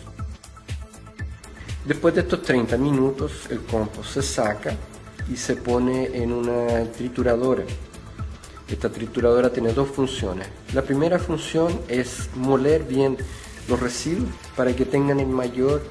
Después 1.85 2.15
de 2.15 2.23
estos 2.23 2.43
30 2.43 2.79
minutos, 2.79 3.47
el 3.51 3.61
compost 3.61 4.15
se 4.15 4.23
saca 4.23 4.75
y 5.31 5.37
se 5.37 5.57
pone 5.57 6.17
en 6.17 6.33
una 6.33 6.85
trituradora. 6.97 7.65
Esta 8.69 8.89
trituradora 8.89 9.51
tiene 9.51 9.75
dos 9.75 9.91
funciones. 9.91 10.49
La 10.73 10.83
primera 10.83 11.19
función 11.19 11.79
es 11.89 12.31
moler 12.35 12.85
bien 12.85 13.19
los 13.69 13.79
residuos 13.79 14.31
para 14.57 14.75
que 14.75 14.87
tengan 14.87 15.21
el 15.21 15.27
mayor, 15.27 15.83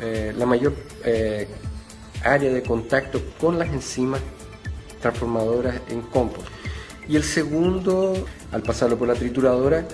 eh, 0.00 0.32
la 0.36 0.46
mayor 0.46 0.74
eh, 1.04 1.48
área 2.22 2.52
de 2.52 2.62
contacto 2.62 3.20
con 3.40 3.58
las 3.58 3.68
enzimas 3.68 4.20
transformadoras 5.00 5.80
en 5.88 6.02
compost. 6.02 6.48
Y 7.08 7.16
el 7.16 7.24
segundo, 7.24 8.26
al 8.52 8.62
pasarlo 8.62 8.98
por 8.98 9.08
la 9.08 9.14
trituradora, 9.14 9.86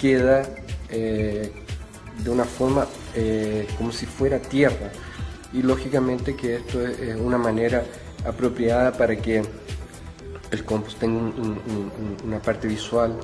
queda 0.00 0.48
eh, 0.90 1.52
de 2.22 2.30
una 2.30 2.44
forma 2.44 2.86
como 3.76 3.92
si 3.92 4.06
fuera 4.06 4.38
tierra. 4.40 4.90
Y 5.52 5.62
lógicamente 5.62 6.34
que 6.34 6.56
esto 6.56 6.80
es 6.86 7.14
una 7.16 7.36
manera 7.36 7.84
apropiada 8.24 8.92
para 8.92 9.16
que 9.16 9.42
el 10.50 10.64
compost 10.64 10.98
tenga 10.98 11.18
una 12.24 12.40
parte 12.40 12.68
visual 12.68 13.18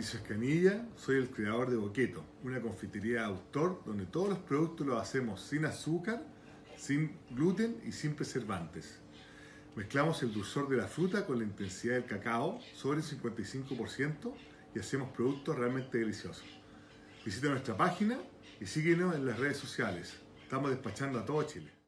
eh, 0.00 0.18
adecuada. 0.18 0.88
soy 0.96 1.16
el 1.16 1.30
creador 1.30 1.70
de 1.70 1.76
Boqueto, 1.76 2.24
una 2.42 2.60
confitería 2.60 3.20
de 3.20 3.26
autor 3.26 3.82
donde 3.84 4.06
todos 4.06 4.30
los 4.30 4.38
productos 4.38 4.86
los 4.86 5.00
hacemos 5.00 5.40
sin 5.42 5.64
azúcar, 5.64 6.22
sin 6.76 7.16
gluten 7.30 7.80
y 7.86 7.92
sin 7.92 8.14
preservantes. 8.14 8.98
Mezclamos 9.76 10.22
el 10.22 10.32
dulzor 10.32 10.68
de 10.68 10.76
la 10.76 10.86
fruta 10.86 11.26
con 11.26 11.38
la 11.38 11.44
intensidad 11.44 11.94
del 11.94 12.06
cacao 12.06 12.60
sobre 12.74 13.00
el 13.00 13.04
55% 13.04 14.32
y 14.74 14.78
hacemos 14.78 15.10
productos 15.10 15.56
realmente 15.56 15.98
deliciosos. 15.98 16.44
Visita 17.24 17.48
nuestra 17.48 17.76
página 17.76 18.18
y 18.60 18.66
síguenos 18.66 19.14
en 19.14 19.26
las 19.26 19.38
redes 19.38 19.58
sociales. 19.58 20.14
Estamos 20.42 20.70
despachando 20.70 21.18
a 21.18 21.24
todo 21.24 21.42
Chile. 21.44 21.79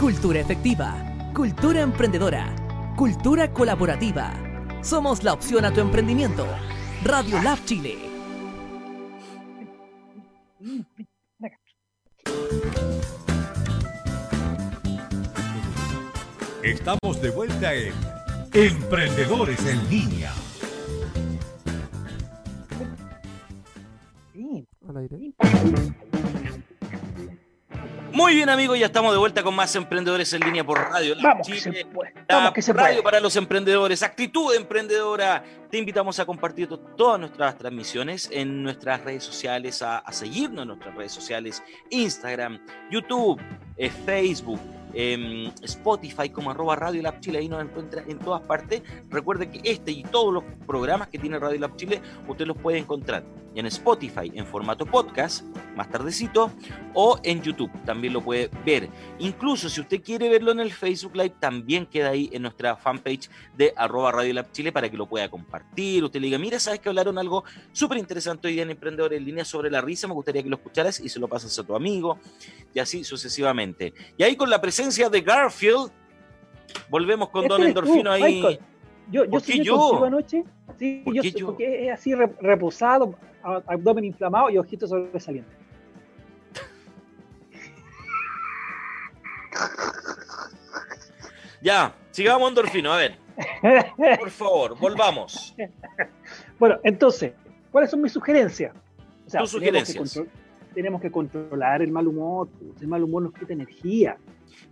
Cultura 0.00 0.40
efectiva, 0.40 0.96
cultura 1.34 1.82
emprendedora, 1.82 2.56
cultura 2.96 3.52
colaborativa. 3.52 4.32
Somos 4.82 5.22
la 5.22 5.34
opción 5.34 5.66
a 5.66 5.74
tu 5.74 5.80
emprendimiento. 5.80 6.46
Radio 7.04 7.42
Lab 7.42 7.62
Chile. 7.66 7.98
Estamos 16.62 17.20
de 17.20 17.30
vuelta 17.30 17.74
en 17.74 17.92
Emprendedores 18.54 19.66
en 19.66 19.90
Línea. 19.90 20.32
Muy 28.12 28.34
bien, 28.34 28.48
amigos, 28.48 28.78
ya 28.78 28.86
estamos 28.86 29.12
de 29.12 29.18
vuelta 29.18 29.42
con 29.42 29.54
más 29.54 29.74
emprendedores 29.76 30.32
en 30.32 30.40
línea 30.40 30.64
por 30.64 30.78
radio. 30.78 31.14
Vamos, 31.22 31.46
que 31.46 31.60
se 31.60 31.84
puede. 31.86 32.12
Vamos, 32.28 32.52
que 32.52 32.62
se 32.62 32.72
radio 32.72 33.02
para 33.02 33.20
los 33.20 33.36
emprendedores, 33.36 34.02
actitud 34.02 34.54
emprendedora. 34.54 35.44
Te 35.70 35.78
invitamos 35.78 36.18
a 36.18 36.26
compartir 36.26 36.68
todas 36.96 37.20
nuestras 37.20 37.56
transmisiones 37.56 38.28
en 38.32 38.62
nuestras 38.62 39.02
redes 39.02 39.22
sociales, 39.22 39.82
a, 39.82 40.02
seguirnos 40.10 40.62
en 40.62 40.68
nuestras 40.68 40.94
redes 40.94 41.12
sociales, 41.12 41.62
Instagram, 41.90 42.60
YouTube, 42.90 43.40
eh, 43.76 43.90
Facebook 43.90 44.60
en 44.94 45.52
Spotify 45.62 46.28
como 46.30 46.50
arroba 46.50 46.76
Radio 46.76 47.02
Lab 47.02 47.20
Chile, 47.20 47.38
ahí 47.38 47.48
nos 47.48 47.62
encuentra 47.62 48.04
en 48.06 48.18
todas 48.18 48.42
partes. 48.42 48.82
Recuerde 49.08 49.50
que 49.50 49.60
este 49.70 49.92
y 49.92 50.02
todos 50.02 50.32
los 50.32 50.44
programas 50.66 51.08
que 51.08 51.18
tiene 51.18 51.38
Radio 51.38 51.60
Lab 51.60 51.76
Chile, 51.76 52.00
usted 52.28 52.46
los 52.46 52.56
puede 52.56 52.78
encontrar 52.78 53.24
en 53.54 53.66
Spotify 53.66 54.30
en 54.34 54.46
formato 54.46 54.86
podcast, 54.86 55.44
más 55.76 55.90
tardecito, 55.90 56.52
o 56.94 57.18
en 57.24 57.42
YouTube, 57.42 57.70
también 57.84 58.12
lo 58.12 58.22
puede 58.22 58.50
ver. 58.64 58.88
Incluso 59.18 59.68
si 59.68 59.80
usted 59.80 60.02
quiere 60.02 60.28
verlo 60.28 60.52
en 60.52 60.60
el 60.60 60.72
Facebook 60.72 61.16
Live, 61.16 61.34
también 61.40 61.86
queda 61.86 62.10
ahí 62.10 62.30
en 62.32 62.42
nuestra 62.42 62.76
fanpage 62.76 63.28
de 63.56 63.72
arroba 63.76 64.12
Radio 64.12 64.34
Lab 64.34 64.52
Chile 64.52 64.72
para 64.72 64.88
que 64.88 64.96
lo 64.96 65.06
pueda 65.06 65.28
compartir. 65.28 66.04
Usted 66.04 66.20
le 66.20 66.26
diga, 66.26 66.38
mira, 66.38 66.60
sabes 66.60 66.80
que 66.80 66.88
hablaron 66.88 67.18
algo 67.18 67.44
súper 67.72 67.98
interesante 67.98 68.48
hoy 68.48 68.54
día 68.54 68.62
en 68.62 68.70
Emprendedor 68.70 69.12
en 69.14 69.24
línea 69.24 69.44
sobre 69.44 69.70
la 69.70 69.80
risa, 69.80 70.06
me 70.06 70.14
gustaría 70.14 70.42
que 70.42 70.48
lo 70.48 70.56
escucharas 70.56 71.00
y 71.00 71.08
se 71.08 71.18
lo 71.18 71.28
pasas 71.28 71.58
a 71.58 71.64
tu 71.64 71.74
amigo, 71.74 72.18
y 72.72 72.78
así 72.78 73.04
sucesivamente. 73.04 73.92
Y 74.16 74.22
ahí 74.22 74.36
con 74.36 74.48
la 74.48 74.60
presencia 74.60 74.79
de 75.10 75.20
Garfield, 75.20 75.90
volvemos 76.88 77.28
con 77.30 77.46
Don 77.46 77.62
Endorfino 77.62 78.10
ahí. 78.10 78.58
Yo, 79.10 79.24
yo 79.24 79.40
soy 79.40 79.64
yo? 79.64 80.04
anoche, 80.04 80.44
sí, 80.78 81.02
yo, 81.04 81.22
yo? 81.22 81.46
porque 81.46 81.86
es 81.86 81.92
así 81.92 82.14
reposado, 82.14 83.14
abdomen 83.42 84.04
inflamado 84.04 84.50
y 84.50 84.58
ojitos 84.58 84.90
sobresalientes. 84.90 85.52
Ya, 91.60 91.94
sigamos 92.10 92.48
Endorfino, 92.48 92.92
a 92.92 92.96
ver. 92.96 93.18
Por 94.18 94.30
favor, 94.30 94.78
volvamos. 94.78 95.54
Bueno, 96.58 96.78
entonces, 96.84 97.32
¿cuáles 97.70 97.90
son 97.90 98.00
mis 98.00 98.12
sugerencias? 98.12 98.74
O 99.26 99.30
sea, 99.30 99.40
Tus 99.40 99.50
sugerencias. 99.50 100.20
tenemos 100.74 101.00
que 101.00 101.10
controlar 101.10 101.82
el 101.82 101.90
mal 101.90 102.06
humor, 102.06 102.48
el 102.80 102.86
mal 102.88 103.02
humor 103.02 103.22
nos 103.24 103.34
quita 103.34 103.52
energía. 103.52 104.16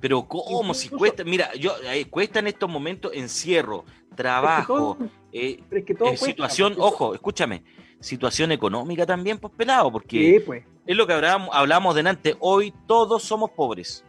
Pero 0.00 0.26
¿cómo? 0.26 0.74
Si 0.74 0.88
cuesta, 0.88 1.24
mira, 1.24 1.52
yo 1.54 1.72
eh, 1.84 2.06
cuesta 2.08 2.38
en 2.38 2.46
estos 2.48 2.68
momentos 2.68 3.12
encierro, 3.14 3.84
trabajo, 4.14 4.96
eh, 5.32 5.60
eh, 5.70 6.16
situación, 6.16 6.74
ojo, 6.78 7.14
escúchame, 7.14 7.62
situación 8.00 8.52
económica 8.52 9.04
también, 9.06 9.38
pues 9.38 9.52
pelado, 9.56 9.90
porque 9.90 10.38
Sí, 10.38 10.40
pues. 10.44 10.64
es 10.86 10.96
lo 10.96 11.06
que 11.06 11.12
hablamos 11.12 11.94
delante, 11.94 12.36
hoy 12.40 12.72
todos 12.86 13.22
somos 13.22 13.50
pobres. 13.50 14.04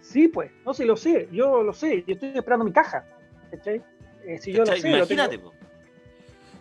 Sí, 0.00 0.28
pues. 0.28 0.50
No 0.64 0.74
sé, 0.74 0.84
lo 0.84 0.96
sé. 0.96 1.28
Yo 1.32 1.62
lo 1.62 1.72
sé. 1.72 2.04
Yo 2.06 2.12
estoy 2.12 2.32
esperando 2.34 2.64
mi 2.64 2.72
caja. 2.72 3.06
¿Cachai? 3.50 3.82
Si 4.38 4.52
yo 4.52 4.64
lo 4.64 4.66
sé. 4.66 4.88
lo 4.88 4.98
Imagínate, 4.98 5.38
tengo-. 5.38 5.52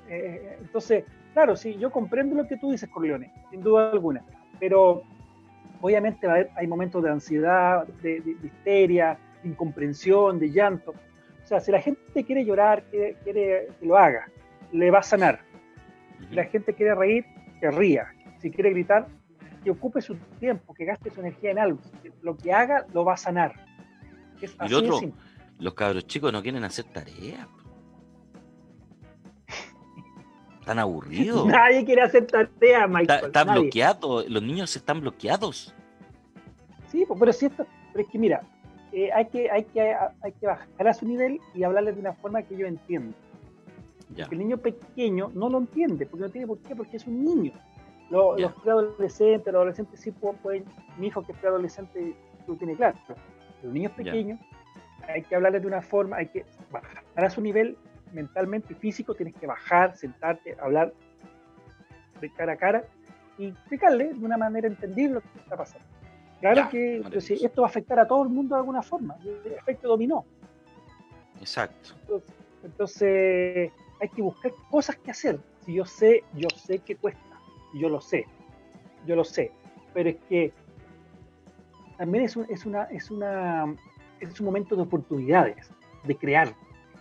Eh, 0.09 0.57
entonces, 0.61 1.03
claro, 1.33 1.55
sí, 1.55 1.75
yo 1.77 1.91
comprendo 1.91 2.35
lo 2.35 2.47
que 2.47 2.57
tú 2.57 2.71
dices, 2.71 2.89
Corleone, 2.89 3.33
sin 3.51 3.61
duda 3.61 3.91
alguna, 3.91 4.23
pero 4.59 5.03
obviamente 5.83 6.25
va 6.27 6.33
a 6.33 6.35
haber- 6.37 6.49
hay 6.55 6.65
momentos 6.65 7.03
de 7.03 7.09
ansiedad, 7.11 7.85
de, 8.01 8.21
de- 8.21 8.35
de 8.35 8.47
histeria, 8.47 9.17
de 9.43 9.49
incomprensión, 9.49 10.39
de 10.39 10.49
llanto. 10.49 10.91
O 10.91 11.47
sea, 11.47 11.59
si 11.59 11.71
la 11.71 11.81
gente 11.81 12.23
quiere 12.23 12.45
llorar, 12.45 12.83
quiere, 12.89 13.17
quiere 13.23 13.67
que 13.79 13.85
lo 13.85 13.97
haga, 13.97 14.29
le 14.71 14.89
va 14.89 14.99
a 14.99 15.03
sanar. 15.03 15.41
Si 16.29 16.35
la 16.35 16.45
gente 16.45 16.73
quiere 16.73 16.95
reír, 16.95 17.25
que 17.59 17.69
ría. 17.69 18.07
Si 18.39 18.49
quiere 18.49 18.69
gritar, 18.69 19.07
que 19.61 19.71
ocupe 19.71 20.01
su 20.01 20.15
tiempo, 20.39 20.73
que 20.73 20.85
gaste 20.85 21.09
su 21.09 21.19
energía 21.19 21.51
en 21.51 21.59
algo. 21.59 21.79
Lo 22.21 22.37
que 22.37 22.53
haga, 22.53 22.85
lo 22.93 23.03
va 23.03 23.13
a 23.15 23.17
sanar. 23.17 23.53
Es 24.41 24.51
Y 24.53 24.55
así 24.59 24.73
lo 24.73 24.81
de 24.81 24.89
otro, 24.89 25.11
los 25.59 25.73
cabros 25.73 26.07
chicos 26.07 26.31
no 26.31 26.41
quieren 26.41 26.63
hacer 26.63 26.85
tareas. 26.85 27.45
Están 30.63 30.79
aburridos. 30.79 31.45
Nadie 31.47 31.83
quiere 31.83 32.03
hacer 32.03 32.25
tarea, 32.25 32.87
Michael. 32.87 33.25
Está, 33.25 33.41
está 33.41 33.43
bloqueado, 33.43 34.23
los 34.29 34.41
niños 34.41 34.73
están 34.77 35.01
bloqueados. 35.01 35.75
Sí, 36.87 37.03
pues, 37.05 37.19
pero 37.19 37.33
si 37.33 37.47
esto, 37.47 37.65
pero 37.91 38.05
es 38.05 38.09
que 38.09 38.17
mira, 38.17 38.43
eh, 38.93 39.11
hay, 39.11 39.25
que, 39.25 39.51
hay, 39.51 39.65
que, 39.65 39.93
hay 40.21 40.31
que 40.39 40.47
bajar 40.47 40.87
a 40.87 40.93
su 40.93 41.05
nivel 41.05 41.41
y 41.53 41.63
hablarles 41.63 41.95
de 41.95 42.01
una 42.01 42.13
forma 42.13 42.41
que 42.43 42.55
yo 42.55 42.65
entiendo. 42.65 43.13
Ya. 44.15 44.23
Porque 44.23 44.35
el 44.35 44.39
niño 44.39 44.57
pequeño 44.57 45.31
no 45.33 45.49
lo 45.49 45.57
entiende, 45.57 46.05
porque 46.05 46.23
no 46.27 46.29
tiene 46.31 46.47
por 46.47 46.59
qué, 46.59 46.75
porque 46.77 46.95
es 46.95 47.05
un 47.07 47.25
niño. 47.25 47.51
Lo- 48.09 48.37
Ya. 48.37 48.43
Los 48.43 48.53
preadolescentes, 48.61 49.47
los 49.47 49.55
adolescentes 49.55 49.99
sí 49.99 50.11
pueden, 50.11 50.37
pueden- 50.37 50.65
mi 50.97 51.07
hijo 51.07 51.23
que 51.25 51.33
es 51.33 51.37
preadolescente 51.39 52.15
lo 52.47 52.55
tiene 52.55 52.75
claro. 52.77 52.97
Los 53.63 53.73
niños 53.73 53.91
Ya. 53.97 54.03
pequeños 54.03 54.39
hay 55.09 55.23
que 55.23 55.35
hablarles 55.35 55.61
de 55.63 55.67
una 55.67 55.81
forma, 55.81 56.15
hay 56.15 56.27
que 56.27 56.45
bajar 56.71 57.03
a 57.25 57.29
su 57.29 57.41
nivel 57.41 57.75
mentalmente 58.13 58.73
y 58.73 58.75
físico, 58.75 59.13
tienes 59.15 59.35
que 59.35 59.47
bajar, 59.47 59.95
sentarte, 59.97 60.55
hablar 60.61 60.93
de 62.21 62.29
cara 62.31 62.53
a 62.53 62.57
cara 62.57 62.83
y 63.37 63.47
explicarle 63.47 64.13
de 64.13 64.25
una 64.25 64.37
manera 64.37 64.67
entendible 64.67 65.15
lo 65.15 65.21
que 65.21 65.39
está 65.39 65.57
pasando. 65.57 65.85
Claro 66.39 66.55
Ya, 66.57 66.69
que 66.69 66.97
maravilloso. 67.03 67.33
esto 67.45 67.61
va 67.61 67.67
a 67.67 67.69
afectar 67.69 67.99
a 67.99 68.07
todo 68.07 68.23
el 68.23 68.29
mundo 68.29 68.55
de 68.55 68.59
alguna 68.59 68.81
forma, 68.81 69.15
el 69.23 69.53
efecto 69.53 69.87
dominó. 69.87 70.25
Exacto. 71.39 71.89
Entonces, 72.01 72.31
entonces, 72.63 73.71
hay 74.01 74.09
que 74.09 74.21
buscar 74.21 74.51
cosas 74.69 74.95
que 74.97 75.11
hacer. 75.11 75.39
Si 75.65 75.73
yo 75.73 75.85
sé, 75.85 76.23
yo 76.33 76.47
sé 76.55 76.79
que 76.79 76.95
cuesta, 76.95 77.21
yo 77.73 77.89
lo 77.89 77.99
sé, 78.01 78.25
yo 79.05 79.15
lo 79.15 79.23
sé, 79.23 79.51
pero 79.93 80.09
es 80.09 80.17
que 80.29 80.53
también 81.97 82.25
es 82.25 82.35
un, 82.35 82.45
es 82.49 82.65
una, 82.65 82.83
es 82.85 83.09
una, 83.11 83.73
es 84.19 84.39
un 84.39 84.45
momento 84.45 84.75
de 84.75 84.81
oportunidades, 84.83 85.69
de 86.03 86.15
crear, 86.15 86.53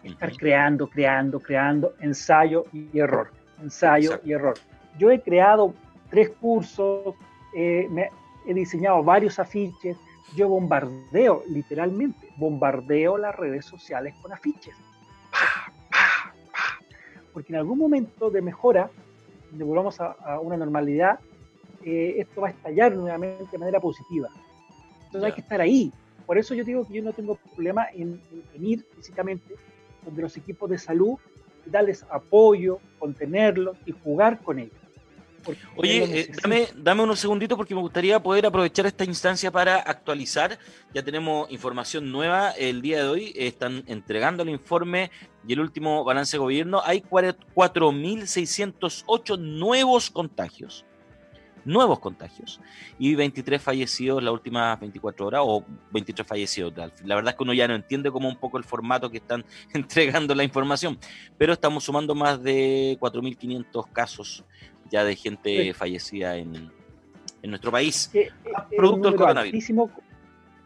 estar 0.05 0.33
creando, 0.37 0.89
creando, 0.89 1.41
creando, 1.41 1.95
ensayo 2.01 2.65
y 2.73 2.99
error, 2.99 3.31
ensayo 3.61 4.11
Exacto. 4.11 4.29
y 4.29 4.33
error. 4.33 4.55
Yo 4.99 5.11
he 5.11 5.21
creado 5.21 5.75
tres 6.11 6.31
cursos, 6.41 7.15
eh, 7.55 7.87
me- 7.91 8.11
he 8.47 8.55
diseñado 8.55 9.03
varios 9.05 9.39
afiches, 9.39 9.97
yo 10.35 10.49
bombardeo, 10.49 11.45
literalmente, 11.49 12.27
bombardeo 12.37 13.19
las 13.19 13.35
redes 13.37 13.65
sociales 13.65 14.15
con 14.21 14.33
afiches. 14.33 14.75
Porque 17.33 17.53
en 17.53 17.59
algún 17.59 17.79
momento 17.79 18.31
de 18.31 18.43
mejora, 18.43 18.91
de 19.51 19.65
volvamos 19.65 20.01
a, 20.01 20.13
a 20.13 20.41
una 20.41 20.57
normalidad, 20.57 21.19
eh, 21.85 22.15
esto 22.19 22.43
va 22.43 22.49
a 22.49 22.51
estallar 22.51 22.95
nuevamente 22.95 23.45
de 23.51 23.59
manera 23.59 23.81
positiva. 23.81 24.29
Entonces 25.07 25.25
hay 25.25 25.31
Ya. 25.31 25.35
que 25.37 25.41
estar 25.41 25.61
ahí. 25.61 25.93
Por 26.27 26.39
eso 26.39 26.55
yo 26.55 26.65
digo 26.65 26.87
que 26.87 26.95
yo 26.95 27.03
no 27.03 27.13
tengo 27.13 27.37
problema 27.37 27.87
en, 27.93 28.21
en- 28.33 28.43
en 28.55 28.65
ir 28.65 28.85
físicamente 28.97 29.55
donde 30.05 30.23
los 30.23 30.37
equipos 30.37 30.69
de 30.71 30.79
salud, 30.79 31.17
darles 31.67 32.05
apoyo, 32.11 32.79
contenerlos 32.99 33.77
y 33.87 33.93
jugar 33.93 34.41
con 34.43 34.59
ellos. 34.59 34.75
Oye, 35.75 36.21
eh, 36.21 36.31
dame, 36.41 36.69
dame 36.77 37.03
unos 37.03 37.19
segunditos 37.19 37.57
porque 37.57 37.75
me 37.75 37.81
gustaría 37.81 38.23
poder 38.23 38.47
aprovechar 38.47 38.87
esta 38.87 39.05
instancia 39.05 39.51
para 39.51 39.77
actualizar. 39.77 40.57
Ya 40.95 41.03
tenemos 41.03 41.51
información 41.51 42.13
nueva 42.13 42.53
el 42.53 42.81
día 42.81 43.03
de 43.03 43.09
hoy. 43.09 43.33
Están 43.35 43.83
entregando 43.89 44.45
el 44.45 44.51
informe 44.51 45.11
y 45.47 45.55
el 45.55 45.61
último 45.61 46.05
balance 46.05 46.37
de 46.37 46.39
gobierno. 46.39 46.81
Hay 46.85 47.01
cuare- 47.01 47.35
4.608 47.55 49.37
nuevos 49.37 50.11
contagios. 50.11 50.85
Nuevos 51.65 51.99
contagios. 52.01 52.61
Y 52.99 53.15
23 53.15 53.61
fallecidos 53.63 54.23
las 54.23 54.33
últimas 54.33 54.79
24 54.81 55.27
horas 55.27 55.43
o 55.45 55.65
23 55.93 56.27
fallecidos. 56.27 56.73
La 57.05 57.15
verdad 57.15 57.31
es 57.33 57.37
que 57.37 57.43
uno 57.43 57.53
ya 57.55 57.69
no 57.69 57.75
entiende 57.75 58.11
como 58.11 58.29
un 58.29 58.37
poco 58.37 58.59
el 58.59 58.65
formato 58.65 59.11
que 59.11 59.19
están 59.19 59.45
entregando 59.75 60.35
la 60.35 60.45
información. 60.45 60.99
Pero 61.39 61.53
estamos 61.53 61.85
sumando 61.85 62.15
más 62.15 62.43
de 62.43 62.97
4.500 63.01 63.87
casos 63.93 64.45
ya 64.91 65.05
de 65.05 65.17
gente 65.17 65.63
Sí. 65.65 65.73
fallecida 65.73 66.37
en, 66.37 66.71
en 67.43 67.51
nuestro 67.51 67.71
país. 67.71 68.09
que, 68.13 68.21
eh, 68.23 68.31
Ah, 68.55 68.67
producto 68.77 69.09
del 69.09 69.17
coronavirus. 69.17 69.55
altísimo, 69.55 69.91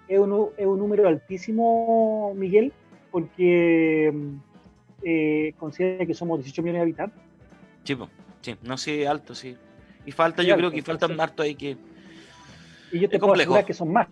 es, 0.09 0.18
un, 0.18 0.48
es 0.56 0.66
un 0.66 0.78
número 0.78 1.06
altísimo, 1.09 2.32
Miguel, 2.35 2.72
porque 3.11 4.12
eh, 5.02 5.54
considera 5.59 6.04
que 6.06 6.14
somos 6.14 6.38
18 6.38 6.62
millones 6.62 6.78
de 6.80 6.82
habitantes. 6.82 7.22
Sí, 7.85 8.56
no 8.62 8.76
sí, 8.76 9.04
alto, 9.04 9.35
sí. 9.35 9.56
Y 10.06 10.12
falta, 10.12 10.42
yo 10.42 10.56
creo 10.56 10.70
que 10.70 10.82
faltan 10.82 11.10
entonces- 11.10 11.30
harto 11.30 11.42
ahí 11.42 11.54
que. 11.54 11.76
Y 12.92 13.00
yo 13.00 13.08
te 13.08 13.18
puedo 13.18 13.34
asegurar 13.34 13.64
que 13.66 13.74
son 13.74 13.92
más. 13.92 14.06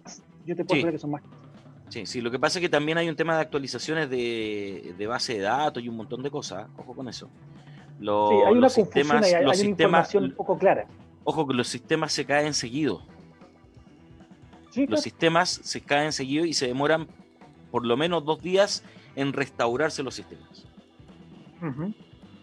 Yo 0.44 0.54
te 0.57 0.64
puedo 0.64 0.83
Sí. 0.83 0.90
que 0.90 0.98
son 0.98 1.12
más. 1.12 1.22
Sí, 1.88 2.07
sí, 2.07 2.20
lo 2.20 2.30
que 2.30 2.38
pasa 2.38 2.59
es 2.59 2.62
que 2.62 2.68
también 2.68 2.98
hay 2.98 3.09
un 3.09 3.14
tema 3.16 3.37
de 3.37 3.42
actualizaciones 3.42 4.11
de, 4.11 4.94
de 4.98 5.07
base 5.07 5.35
de 5.35 5.40
datos 5.40 5.83
y 5.83 5.88
un 5.88 5.96
montón 5.96 6.22
de 6.22 6.30
cosas. 6.30 6.66
Ojo 6.76 6.94
con 6.94 7.09
eso. 7.09 7.30
Los, 8.00 8.30
Sí, 8.30 8.35
hay 8.37 8.52
una 8.52 8.61
los 8.62 8.72
sistemas, 8.72 9.24
ahí, 9.24 9.33
hay, 9.35 9.44
los 9.44 9.52
hay 9.52 9.61
una 9.61 9.68
sistemas, 9.68 9.74
información 10.09 10.24
un 10.24 10.33
poco 10.33 10.59
clara. 10.59 10.87
ojo 11.22 11.46
que 11.46 11.54
los 11.54 11.68
sistemas 11.68 12.12
se 12.12 12.24
caen 12.24 12.52
seguido. 12.52 13.02
Sí, 14.70 14.80
Los 14.80 14.88
claro. 14.88 15.02
sistemas 15.02 15.48
se 15.62 15.80
caen 15.83 16.12
seguido 16.12 16.44
y 16.44 16.52
se 16.54 16.66
demoran 16.66 17.07
por 17.70 17.87
lo 17.87 17.96
menos 17.96 18.24
dos 18.24 18.42
días 18.42 18.83
en 19.14 19.33
restaurarse 19.33 20.02
los 20.02 20.14
sistemas. 20.16 20.66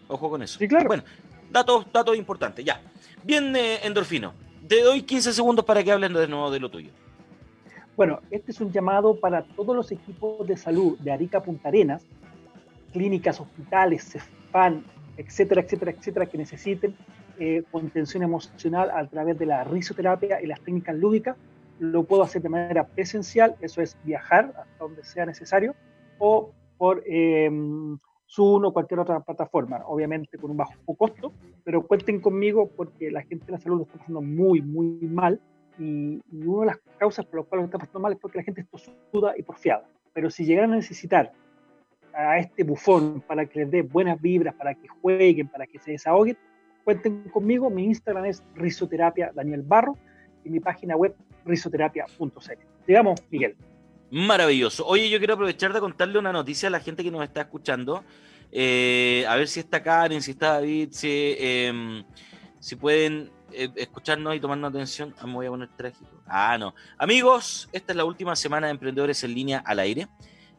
Ojo 0.08 0.30
con 0.30 0.42
eso. 0.42 0.58
Sí, 0.58 0.66
claro. 0.66 0.86
Bueno, 0.88 1.04
datos, 1.50 1.86
datos 1.92 2.16
importantes, 2.16 2.64
ya. 2.64 2.80
Bien, 3.24 3.54
Endorfino. 3.54 4.34
Te 4.66 4.82
doy 4.82 5.02
15 5.02 5.32
segundos 5.32 5.64
para 5.64 5.84
que 5.84 5.92
hablen 5.92 6.12
de 6.12 6.26
nuevo 6.26 6.50
de 6.50 6.58
lo 6.58 6.70
tuyo. 6.70 6.90
Bueno, 7.96 8.20
este 8.30 8.52
es 8.52 8.60
un 8.60 8.72
llamado 8.72 9.20
para 9.20 9.42
todos 9.42 9.76
los 9.76 9.92
equipos 9.92 10.46
de 10.46 10.56
salud 10.56 10.98
de 10.98 11.12
Arica 11.12 11.42
Punta 11.42 11.68
Arenas, 11.68 12.04
clínicas, 12.92 13.40
hospitales, 13.40 14.04
CEFAN, 14.10 14.84
etcétera, 15.16 15.60
etcétera, 15.60 15.92
etcétera, 15.92 16.26
que 16.26 16.38
necesiten 16.38 16.96
eh, 17.38 17.62
contención 17.70 18.22
emocional 18.22 18.90
a 18.90 19.06
través 19.06 19.38
de 19.38 19.46
la 19.46 19.62
risoterapia 19.64 20.40
y 20.42 20.46
las 20.46 20.60
técnicas 20.60 20.96
lúdicas. 20.96 21.36
Lo 21.78 22.04
puedo 22.04 22.22
hacer 22.22 22.42
de 22.42 22.48
manera 22.48 22.86
presencial, 22.86 23.56
eso 23.60 23.82
es 23.82 23.96
viajar 24.04 24.52
hasta 24.56 24.78
donde 24.78 25.04
sea 25.04 25.26
necesario, 25.26 25.74
o 26.18 26.50
por 26.78 27.02
eh, 27.06 27.50
Zoom 28.32 28.64
o 28.64 28.72
cualquier 28.72 29.00
otra 29.00 29.20
plataforma, 29.20 29.82
obviamente 29.86 30.38
con 30.38 30.52
un 30.52 30.56
bajo 30.56 30.94
costo, 30.96 31.32
pero 31.64 31.86
cuenten 31.86 32.20
conmigo 32.20 32.70
porque 32.74 33.10
la 33.10 33.22
gente 33.22 33.46
de 33.46 33.52
la 33.52 33.58
salud 33.58 33.78
lo 33.78 33.82
está 33.84 33.98
pasando 33.98 34.22
muy, 34.22 34.62
muy 34.62 34.86
mal 35.06 35.40
y, 35.78 36.20
y 36.30 36.46
una 36.46 36.60
de 36.60 36.66
las 36.66 36.78
causas 36.98 37.26
por 37.26 37.40
las 37.40 37.48
cuales 37.48 37.62
lo 37.62 37.66
está 37.66 37.78
pasando 37.78 38.00
mal 38.00 38.12
es 38.12 38.18
porque 38.18 38.38
la 38.38 38.44
gente 38.44 38.62
está 38.62 38.78
suda 39.10 39.34
y 39.36 39.42
porfiada. 39.42 39.86
Pero 40.14 40.30
si 40.30 40.44
llegaran 40.44 40.72
a 40.72 40.76
necesitar 40.76 41.32
a 42.14 42.38
este 42.38 42.64
bufón 42.64 43.22
para 43.26 43.46
que 43.46 43.60
les 43.60 43.70
dé 43.70 43.82
buenas 43.82 44.20
vibras, 44.20 44.54
para 44.54 44.74
que 44.74 44.88
jueguen, 44.88 45.48
para 45.48 45.66
que 45.66 45.78
se 45.78 45.92
desahoguen, 45.92 46.36
cuenten 46.84 47.24
conmigo. 47.32 47.70
Mi 47.70 47.84
Instagram 47.84 48.26
es 48.26 48.42
risoterapia 48.54 49.32
Daniel 49.34 49.62
Barro 49.62 49.96
y 50.44 50.50
mi 50.50 50.60
página 50.60 50.96
web 50.96 51.14
risoterapia.cl. 51.44 52.28
Digamos, 52.86 53.22
Miguel. 53.30 53.56
Maravilloso. 54.12 54.86
Oye, 54.86 55.08
yo 55.08 55.16
quiero 55.16 55.32
aprovechar 55.32 55.72
de 55.72 55.80
contarle 55.80 56.18
una 56.18 56.32
noticia 56.32 56.68
a 56.68 56.70
la 56.70 56.80
gente 56.80 57.02
que 57.02 57.10
nos 57.10 57.24
está 57.24 57.40
escuchando. 57.40 58.04
Eh, 58.50 59.24
a 59.26 59.36
ver 59.36 59.48
si 59.48 59.60
está 59.60 59.82
Karen, 59.82 60.20
si 60.20 60.32
está 60.32 60.52
David, 60.52 60.90
si, 60.90 61.08
eh, 61.08 62.04
si 62.60 62.76
pueden 62.76 63.30
eh, 63.52 63.70
escucharnos 63.74 64.36
y 64.36 64.40
tomarnos 64.40 64.68
atención. 64.68 65.14
Ah, 65.18 65.26
me 65.26 65.32
voy 65.32 65.46
a 65.46 65.48
poner 65.48 65.68
trágico. 65.78 66.10
Ah, 66.26 66.58
no. 66.58 66.74
Amigos, 66.98 67.70
esta 67.72 67.94
es 67.94 67.96
la 67.96 68.04
última 68.04 68.36
semana 68.36 68.66
de 68.66 68.72
Emprendedores 68.72 69.24
en 69.24 69.32
Línea 69.32 69.62
al 69.64 69.78
aire. 69.78 70.06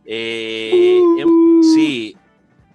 Em- 0.04 1.62
sí, 1.76 2.18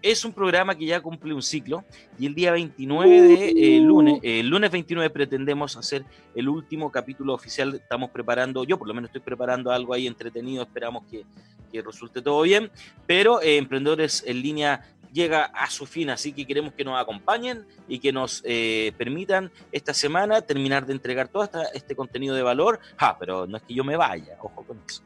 es 0.03 0.25
un 0.25 0.33
programa 0.33 0.77
que 0.77 0.87
ya 0.87 1.01
cumple 1.01 1.35
un 1.35 1.43
ciclo 1.43 1.85
y 2.19 2.27
el 2.27 2.35
día 2.35 2.53
29 2.53 3.21
de 3.23 3.51
eh, 3.77 3.81
lunes, 3.81 4.21
eh, 4.23 4.41
el 4.41 4.49
lunes 4.49 4.71
29 4.71 5.11
pretendemos 5.11 5.77
hacer 5.77 6.05
el 6.35 6.49
último 6.49 6.91
capítulo 6.93 7.35
oficial. 7.35 7.75
Estamos 7.75 8.11
preparando, 8.11 8.65
yo 8.65 8.79
por 8.79 8.87
lo 8.89 8.95
menos 8.95 9.09
estoy 9.09 9.23
preparando 9.23 9.71
algo 9.73 9.93
ahí 9.95 10.07
entretenido, 10.07 10.63
esperamos 10.63 11.05
que, 11.11 11.25
que 11.73 11.83
resulte 11.83 12.23
todo 12.23 12.43
bien. 12.43 12.71
Pero 13.07 13.41
eh, 13.43 13.57
Emprendedores 13.57 14.23
en 14.27 14.41
Línea 14.41 14.85
llega 15.13 15.45
a 15.47 15.69
su 15.71 15.87
fin, 15.87 16.11
así 16.11 16.33
que 16.33 16.47
queremos 16.47 16.75
que 16.75 16.85
nos 16.85 17.01
acompañen 17.01 17.65
y 17.89 17.99
que 17.99 18.13
nos 18.13 18.43
eh, 18.45 18.93
permitan 18.99 19.51
esta 19.73 19.95
semana 19.95 20.43
terminar 20.43 20.85
de 20.87 20.93
entregar 20.93 21.29
todo 21.29 21.45
esta- 21.45 21.65
este 21.75 21.97
contenido 21.97 22.35
de 22.37 22.43
valor. 22.43 22.79
Ah, 22.99 23.17
pero 23.19 23.47
no 23.47 23.57
es 23.57 23.63
que 23.63 23.75
yo 23.75 23.83
me 23.85 23.97
vaya, 23.97 24.37
ojo 24.41 24.63
con 24.65 24.79
eso. 24.87 25.03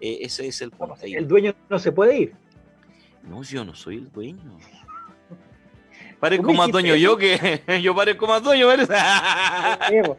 Eh, 0.00 0.18
ese 0.20 0.46
es 0.46 0.60
el 0.60 0.70
punto. 0.70 0.94
El 1.02 1.26
dueño 1.26 1.54
no 1.70 1.78
se 1.78 1.90
puede 1.90 2.18
ir. 2.18 2.34
No, 3.28 3.42
yo 3.42 3.64
no 3.64 3.74
soy 3.74 3.96
el 3.96 4.10
dueño. 4.10 4.58
Parezco 6.20 6.52
más 6.54 6.70
dueño 6.70 6.94
yo 6.94 7.16
que 7.16 7.60
yo 7.82 7.94
parezco 7.94 8.26
más 8.26 8.42
dueño, 8.42 8.68
¿verdad? 8.68 9.80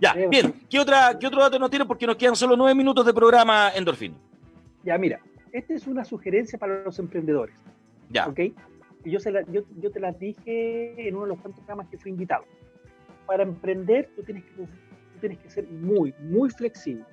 Ya, 0.00 0.14
bien. 0.14 0.54
¿Qué, 0.70 0.78
otra, 0.80 1.18
¿Qué 1.18 1.26
otro 1.26 1.42
dato 1.42 1.58
nos 1.58 1.68
tiene? 1.68 1.84
Porque 1.84 2.06
nos 2.06 2.16
quedan 2.16 2.34
solo 2.34 2.56
nueve 2.56 2.74
minutos 2.74 3.04
de 3.04 3.12
programa 3.12 3.70
Endorfina. 3.74 4.14
Ya, 4.82 4.96
mira, 4.96 5.20
esta 5.52 5.74
es 5.74 5.86
una 5.86 6.06
sugerencia 6.06 6.58
para 6.58 6.82
los 6.82 6.98
emprendedores, 6.98 7.54
Ya. 8.08 8.26
¿ok? 8.26 8.40
Yo, 9.04 9.20
se 9.20 9.30
la- 9.30 9.42
yo, 9.52 9.60
yo 9.78 9.90
te 9.90 10.00
las 10.00 10.18
dije 10.18 11.06
en 11.06 11.14
uno 11.16 11.24
de 11.24 11.28
los 11.30 11.38
cuantos 11.40 11.60
programas 11.64 11.88
que 11.90 11.98
fui 11.98 12.10
invitado. 12.12 12.46
Para 13.26 13.42
emprender, 13.42 14.08
tú 14.16 14.22
tienes 14.22 14.42
que, 14.44 14.52
tú 14.52 14.66
tienes 15.20 15.38
que 15.38 15.50
ser 15.50 15.66
muy, 15.68 16.14
muy 16.20 16.48
flexible. 16.48 17.04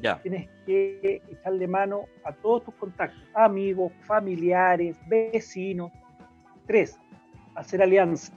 Ya. 0.00 0.20
Tienes 0.22 0.48
que 0.64 1.20
echarle 1.30 1.66
mano 1.66 2.02
a 2.24 2.32
todos 2.32 2.64
tus 2.64 2.74
contactos, 2.74 3.20
amigos, 3.34 3.92
familiares, 4.06 4.96
vecinos. 5.08 5.90
Tres, 6.66 6.98
hacer 7.54 7.82
alianzas. 7.82 8.32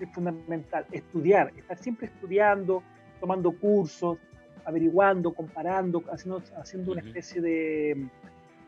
Es 0.00 0.08
fundamental. 0.10 0.86
Estudiar, 0.92 1.52
estar 1.56 1.78
siempre 1.78 2.06
estudiando, 2.06 2.82
tomando 3.20 3.52
cursos, 3.52 4.18
averiguando, 4.64 5.32
comparando, 5.32 6.02
haciendo, 6.12 6.42
haciendo 6.56 6.92
una 6.92 7.00
especie 7.00 7.40
de, 7.40 8.08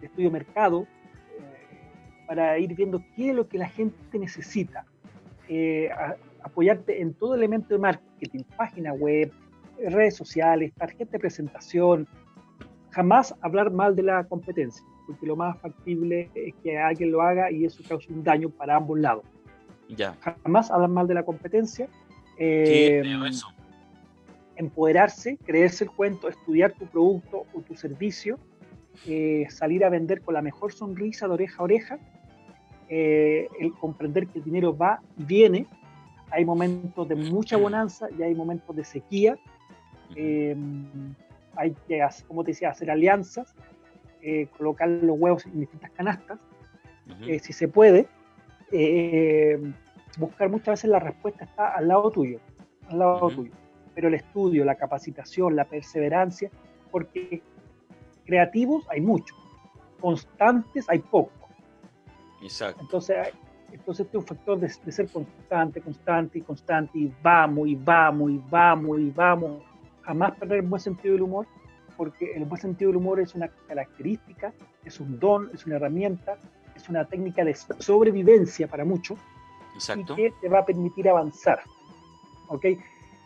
de 0.00 0.06
estudio 0.06 0.30
mercado 0.30 0.82
eh, 1.38 2.26
para 2.26 2.58
ir 2.58 2.74
viendo 2.74 3.02
qué 3.16 3.30
es 3.30 3.34
lo 3.36 3.48
que 3.48 3.58
la 3.58 3.68
gente 3.68 4.18
necesita. 4.18 4.84
Eh, 5.48 5.90
a- 5.90 6.16
apoyarte 6.42 7.00
en 7.00 7.14
todo 7.14 7.34
elemento 7.34 7.74
de 7.74 7.78
marketing, 7.80 8.42
página 8.56 8.92
web, 8.92 9.32
redes 9.88 10.14
sociales, 10.16 10.72
tarjeta 10.74 11.12
de 11.12 11.18
presentación. 11.18 12.06
Jamás 12.94 13.34
hablar 13.40 13.72
mal 13.72 13.96
de 13.96 14.04
la 14.04 14.22
competencia, 14.22 14.86
porque 15.08 15.26
lo 15.26 15.34
más 15.34 15.58
factible 15.60 16.30
es 16.34 16.54
que 16.62 16.78
alguien 16.78 17.10
lo 17.10 17.22
haga 17.22 17.50
y 17.50 17.64
eso 17.64 17.82
cause 17.88 18.12
un 18.12 18.22
daño 18.22 18.50
para 18.50 18.76
ambos 18.76 19.00
lados. 19.00 19.24
Ya. 19.88 20.16
Jamás 20.20 20.70
hablar 20.70 20.90
mal 20.90 21.08
de 21.08 21.14
la 21.14 21.24
competencia. 21.24 21.88
Sí, 22.36 22.44
eh, 22.44 23.02
eso. 23.28 23.48
empoderarse, 24.54 25.36
creerse 25.44 25.84
el 25.84 25.90
cuento, 25.90 26.28
estudiar 26.28 26.72
tu 26.72 26.86
producto 26.86 27.46
o 27.52 27.60
tu 27.62 27.74
servicio, 27.74 28.38
eh, 29.06 29.46
salir 29.50 29.84
a 29.84 29.88
vender 29.88 30.20
con 30.20 30.34
la 30.34 30.42
mejor 30.42 30.72
sonrisa 30.72 31.26
de 31.26 31.34
oreja 31.34 31.56
a 31.58 31.64
oreja, 31.64 31.98
eh, 32.88 33.48
el 33.58 33.72
comprender 33.72 34.28
que 34.28 34.38
el 34.38 34.44
dinero 34.44 34.76
va 34.76 35.00
y 35.18 35.24
viene, 35.24 35.66
hay 36.30 36.44
momentos 36.44 37.08
de 37.08 37.16
mucha 37.16 37.56
bonanza 37.56 38.06
y 38.16 38.22
hay 38.22 38.36
momentos 38.36 38.74
de 38.76 38.84
sequía, 38.84 39.36
hay 41.56 41.76
que, 41.86 42.02
hacer, 42.02 42.26
como 42.26 42.44
te 42.44 42.52
decía, 42.52 42.70
hacer 42.70 42.90
alianzas, 42.90 43.54
eh, 44.22 44.48
colocar 44.56 44.88
los 44.88 45.18
huevos 45.18 45.44
en 45.46 45.60
distintas 45.60 45.90
canastas, 45.92 46.40
Ujú. 47.06 47.24
eh, 47.26 47.38
si 47.38 47.52
se 47.52 47.68
puede, 47.68 48.08
eh, 48.72 49.60
buscar 50.18 50.48
muchas 50.48 50.74
veces 50.74 50.90
la 50.90 50.98
respuesta 50.98 51.44
está 51.44 51.74
al 51.74 51.88
lado 51.88 52.10
tuyo, 52.10 52.40
al 52.88 52.98
lado 52.98 53.26
Ujú. 53.26 53.36
tuyo. 53.36 53.52
Pero 53.94 54.08
el 54.08 54.14
estudio, 54.14 54.64
la 54.64 54.74
capacitación, 54.74 55.54
la 55.54 55.64
perseverancia, 55.66 56.50
porque 56.90 57.42
creativos 58.24 58.84
hay 58.90 59.00
muchos, 59.00 59.36
constantes 60.00 60.88
hay 60.88 60.98
pocos. 61.00 61.50
Exacto. 62.42 62.80
Entonces, 62.80 63.16
entonces 63.72 64.06
este 64.06 64.16
es 64.16 64.22
un 64.22 64.26
factor 64.26 64.58
de, 64.58 64.72
de 64.84 64.92
ser 64.92 65.08
constante, 65.08 65.80
constante 65.80 66.38
y 66.38 66.42
constante, 66.42 66.98
y 66.98 67.12
vamos, 67.22 67.68
y 67.68 67.74
vamos, 67.74 68.30
y 68.30 68.40
vamos, 68.50 69.00
y 69.00 69.10
vamos. 69.10 69.73
Jamás 70.04 70.32
perder 70.38 70.58
el 70.58 70.66
buen 70.66 70.80
sentido 70.80 71.14
del 71.14 71.22
humor, 71.22 71.46
porque 71.96 72.32
el 72.34 72.44
buen 72.44 72.60
sentido 72.60 72.90
del 72.90 72.96
humor 72.98 73.20
es 73.20 73.34
una 73.34 73.48
característica, 73.68 74.52
es 74.84 75.00
un 75.00 75.18
don, 75.18 75.50
es 75.54 75.64
una 75.66 75.76
herramienta, 75.76 76.36
es 76.76 76.88
una 76.88 77.04
técnica 77.04 77.44
de 77.44 77.54
sobrevivencia 77.78 78.66
para 78.66 78.84
muchos 78.84 79.18
Exacto. 79.74 80.12
y 80.14 80.16
que 80.16 80.32
te 80.40 80.48
va 80.48 80.60
a 80.60 80.64
permitir 80.66 81.08
avanzar. 81.08 81.60
¿Ok? 82.48 82.66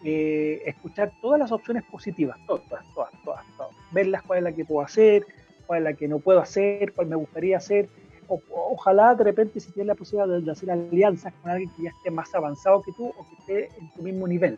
Eh, 0.05 0.63
escuchar 0.65 1.13
todas 1.21 1.41
las 1.41 1.51
opciones 1.51 1.83
positivas, 1.85 2.39
todas, 2.47 2.63
todas, 2.69 3.13
todas, 3.25 3.45
todas. 3.57 3.75
Verlas 3.91 4.23
cuál 4.23 4.39
es 4.39 4.45
la 4.45 4.53
que 4.53 4.65
puedo 4.65 4.83
hacer, 4.83 5.27
cuál 5.67 5.79
es 5.79 5.85
la 5.85 5.93
que 5.95 6.07
no 6.07 6.21
puedo 6.21 6.39
hacer, 6.41 6.93
cuál 6.93 7.09
me 7.09 7.17
gustaría 7.17 7.57
hacer. 7.57 7.89
O- 8.29 8.41
ojalá 8.71 9.15
de 9.17 9.25
repente 9.25 9.59
si 9.59 9.73
tienes 9.73 9.89
la 9.89 9.95
posibilidad 9.97 10.29
de, 10.37 10.43
de 10.43 10.51
hacer 10.53 10.71
alianzas 10.71 11.33
con 11.43 11.51
alguien 11.51 11.71
que 11.77 11.83
ya 11.85 11.91
esté 11.91 12.11
más 12.13 12.33
avanzado 12.35 12.83
que 12.83 12.93
tú 12.93 13.09
o 13.09 13.27
que 13.29 13.35
esté 13.41 13.77
en 13.81 13.91
tu 13.93 14.03
mismo 14.03 14.29
nivel. 14.29 14.57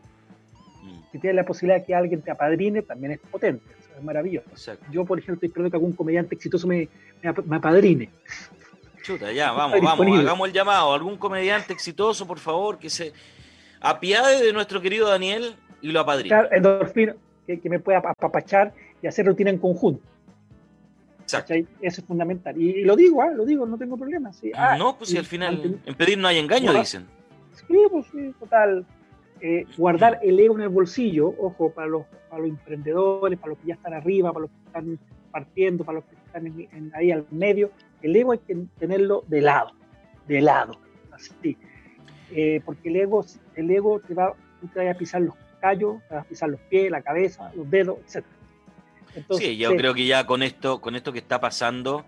Mm, 0.82 1.00
Si 1.12 1.18
tienes 1.18 1.36
la 1.36 1.44
posibilidad 1.44 1.80
de 1.80 1.86
que 1.86 1.94
alguien 1.94 2.22
te 2.22 2.30
apadrine, 2.30 2.82
también 2.82 3.12
es 3.12 3.18
potente, 3.18 3.64
eso 3.78 3.90
es 3.98 4.02
maravilloso. 4.02 4.48
Exacto. 4.50 4.86
Yo, 4.90 5.04
por 5.04 5.18
ejemplo, 5.18 5.34
estoy 5.34 5.48
esperando 5.48 5.70
que 5.70 5.76
algún 5.76 5.92
comediante 5.92 6.34
exitoso 6.34 6.66
me, 6.66 6.88
me, 7.22 7.28
ap- 7.30 7.44
me 7.44 7.56
apadrine. 7.56 8.10
Chuta, 9.02 9.32
ya, 9.32 9.52
vamos, 9.52 9.80
vamos, 9.80 10.18
hagamos 10.18 10.48
el 10.48 10.54
llamado. 10.54 10.92
Algún 10.92 11.16
comediante 11.16 11.72
exitoso, 11.72 12.26
por 12.26 12.38
favor, 12.38 12.78
que 12.78 12.90
se 12.90 13.12
apiade 13.80 14.44
de 14.44 14.52
nuestro 14.52 14.80
querido 14.80 15.08
Daniel 15.08 15.54
y 15.80 15.90
lo 15.90 16.00
apadrine. 16.00 16.28
Claro, 16.28 16.48
endorfina, 16.52 17.16
que, 17.46 17.58
que 17.60 17.70
me 17.70 17.78
pueda 17.80 17.98
apapachar 17.98 18.72
y 19.02 19.06
hacer 19.06 19.26
rutina 19.26 19.48
en 19.50 19.58
conjunto. 19.58 20.02
Exacto. 21.22 21.48
¿cachai? 21.54 21.66
Eso 21.80 22.00
es 22.00 22.06
fundamental. 22.06 22.60
Y, 22.60 22.70
y 22.80 22.84
lo 22.84 22.96
digo, 22.96 23.22
ah, 23.22 23.30
lo 23.30 23.44
digo, 23.46 23.64
no 23.66 23.78
tengo 23.78 23.96
problema. 23.96 24.32
Sí. 24.32 24.50
Ah, 24.54 24.76
no, 24.76 24.96
pues 24.98 25.10
si 25.10 25.16
al 25.16 25.24
final 25.24 25.80
en 25.86 25.94
pedir 25.94 26.18
no 26.18 26.28
hay 26.28 26.38
engaño, 26.38 26.72
dicen. 26.74 27.06
Sí, 27.68 27.76
pues 27.90 28.06
sí, 28.12 28.34
total. 28.38 28.84
Eh, 29.42 29.64
guardar 29.78 30.18
el 30.22 30.38
ego 30.38 30.54
en 30.56 30.62
el 30.62 30.68
bolsillo, 30.68 31.28
ojo, 31.38 31.70
para 31.70 31.88
los, 31.88 32.04
para 32.28 32.42
los 32.42 32.50
emprendedores, 32.50 33.38
para 33.38 33.50
los 33.50 33.58
que 33.58 33.68
ya 33.68 33.74
están 33.74 33.94
arriba, 33.94 34.32
para 34.32 34.42
los 34.42 34.50
que 34.50 34.66
están 34.66 34.98
partiendo, 35.30 35.84
para 35.84 35.96
los 36.00 36.04
que 36.04 36.16
están 36.16 36.46
en- 36.46 36.68
en- 36.72 36.92
ahí 36.94 37.10
al 37.10 37.24
medio. 37.30 37.70
El 38.02 38.14
ego 38.16 38.32
hay 38.32 38.38
que 38.38 38.56
tenerlo 38.78 39.24
de 39.28 39.40
lado, 39.40 39.72
de 40.28 40.40
lado, 40.42 40.78
así. 41.12 41.56
Eh, 42.32 42.60
porque 42.64 42.88
el 42.90 42.96
ego, 42.96 43.24
el 43.56 43.70
ego 43.70 44.00
te 44.00 44.14
va, 44.14 44.34
te 44.72 44.84
vas 44.84 44.94
a 44.94 44.98
pisar 44.98 45.22
los 45.22 45.34
callos, 45.60 45.96
te 46.08 46.14
a 46.16 46.22
pisar 46.22 46.50
los 46.50 46.60
pies, 46.68 46.90
la 46.90 47.02
cabeza, 47.02 47.50
los 47.54 47.68
dedos, 47.70 47.98
etc. 48.06 48.24
Entonces, 49.16 49.46
sí, 49.48 49.56
yo 49.56 49.74
creo 49.76 49.94
que 49.94 50.06
ya 50.06 50.26
con 50.26 50.42
esto, 50.42 50.80
con 50.80 50.94
esto 50.96 51.12
que 51.12 51.18
está 51.18 51.40
pasando, 51.40 52.04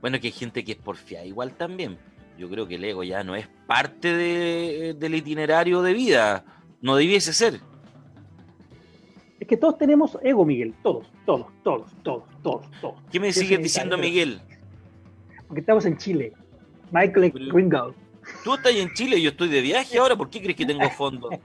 bueno, 0.00 0.20
que 0.20 0.28
hay 0.28 0.32
gente 0.32 0.62
que 0.64 0.72
es 0.72 0.78
porfiada 0.78 1.24
igual 1.24 1.52
también. 1.54 1.96
Yo 2.38 2.48
creo 2.50 2.68
que 2.68 2.74
el 2.76 2.84
ego 2.84 3.02
ya 3.02 3.24
no 3.24 3.34
es 3.34 3.48
parte 3.66 4.14
de- 4.14 4.94
del 4.94 5.14
itinerario 5.14 5.80
de 5.82 5.92
vida. 5.94 6.44
No 6.80 6.96
debiese 6.96 7.32
ser. 7.32 7.60
Es 9.40 9.46
que 9.48 9.56
todos 9.56 9.78
tenemos 9.78 10.18
ego, 10.22 10.44
Miguel. 10.44 10.74
Todos, 10.82 11.06
todos, 11.24 11.46
todos, 11.62 11.92
todos, 12.02 12.24
todos, 12.42 12.66
todos. 12.80 12.94
¿Qué 13.10 13.20
me 13.20 13.32
sigues 13.32 13.62
diciendo. 13.62 13.98
Miguel? 13.98 14.40
Porque 15.46 15.60
estamos 15.60 15.84
en 15.86 15.96
Chile. 15.96 16.32
Michael 16.90 17.32
Pero- 17.32 17.52
Kringle. 17.52 17.94
Tú 18.42 18.54
estás 18.54 18.74
en 18.74 18.92
Chile 18.94 19.18
y 19.18 19.22
yo 19.22 19.30
estoy 19.30 19.48
de 19.48 19.60
viaje 19.60 19.98
ahora. 19.98 20.16
¿Por 20.16 20.28
qué 20.30 20.40
crees 20.40 20.56
que 20.56 20.66
tengo 20.66 20.88
fondo? 20.90 21.30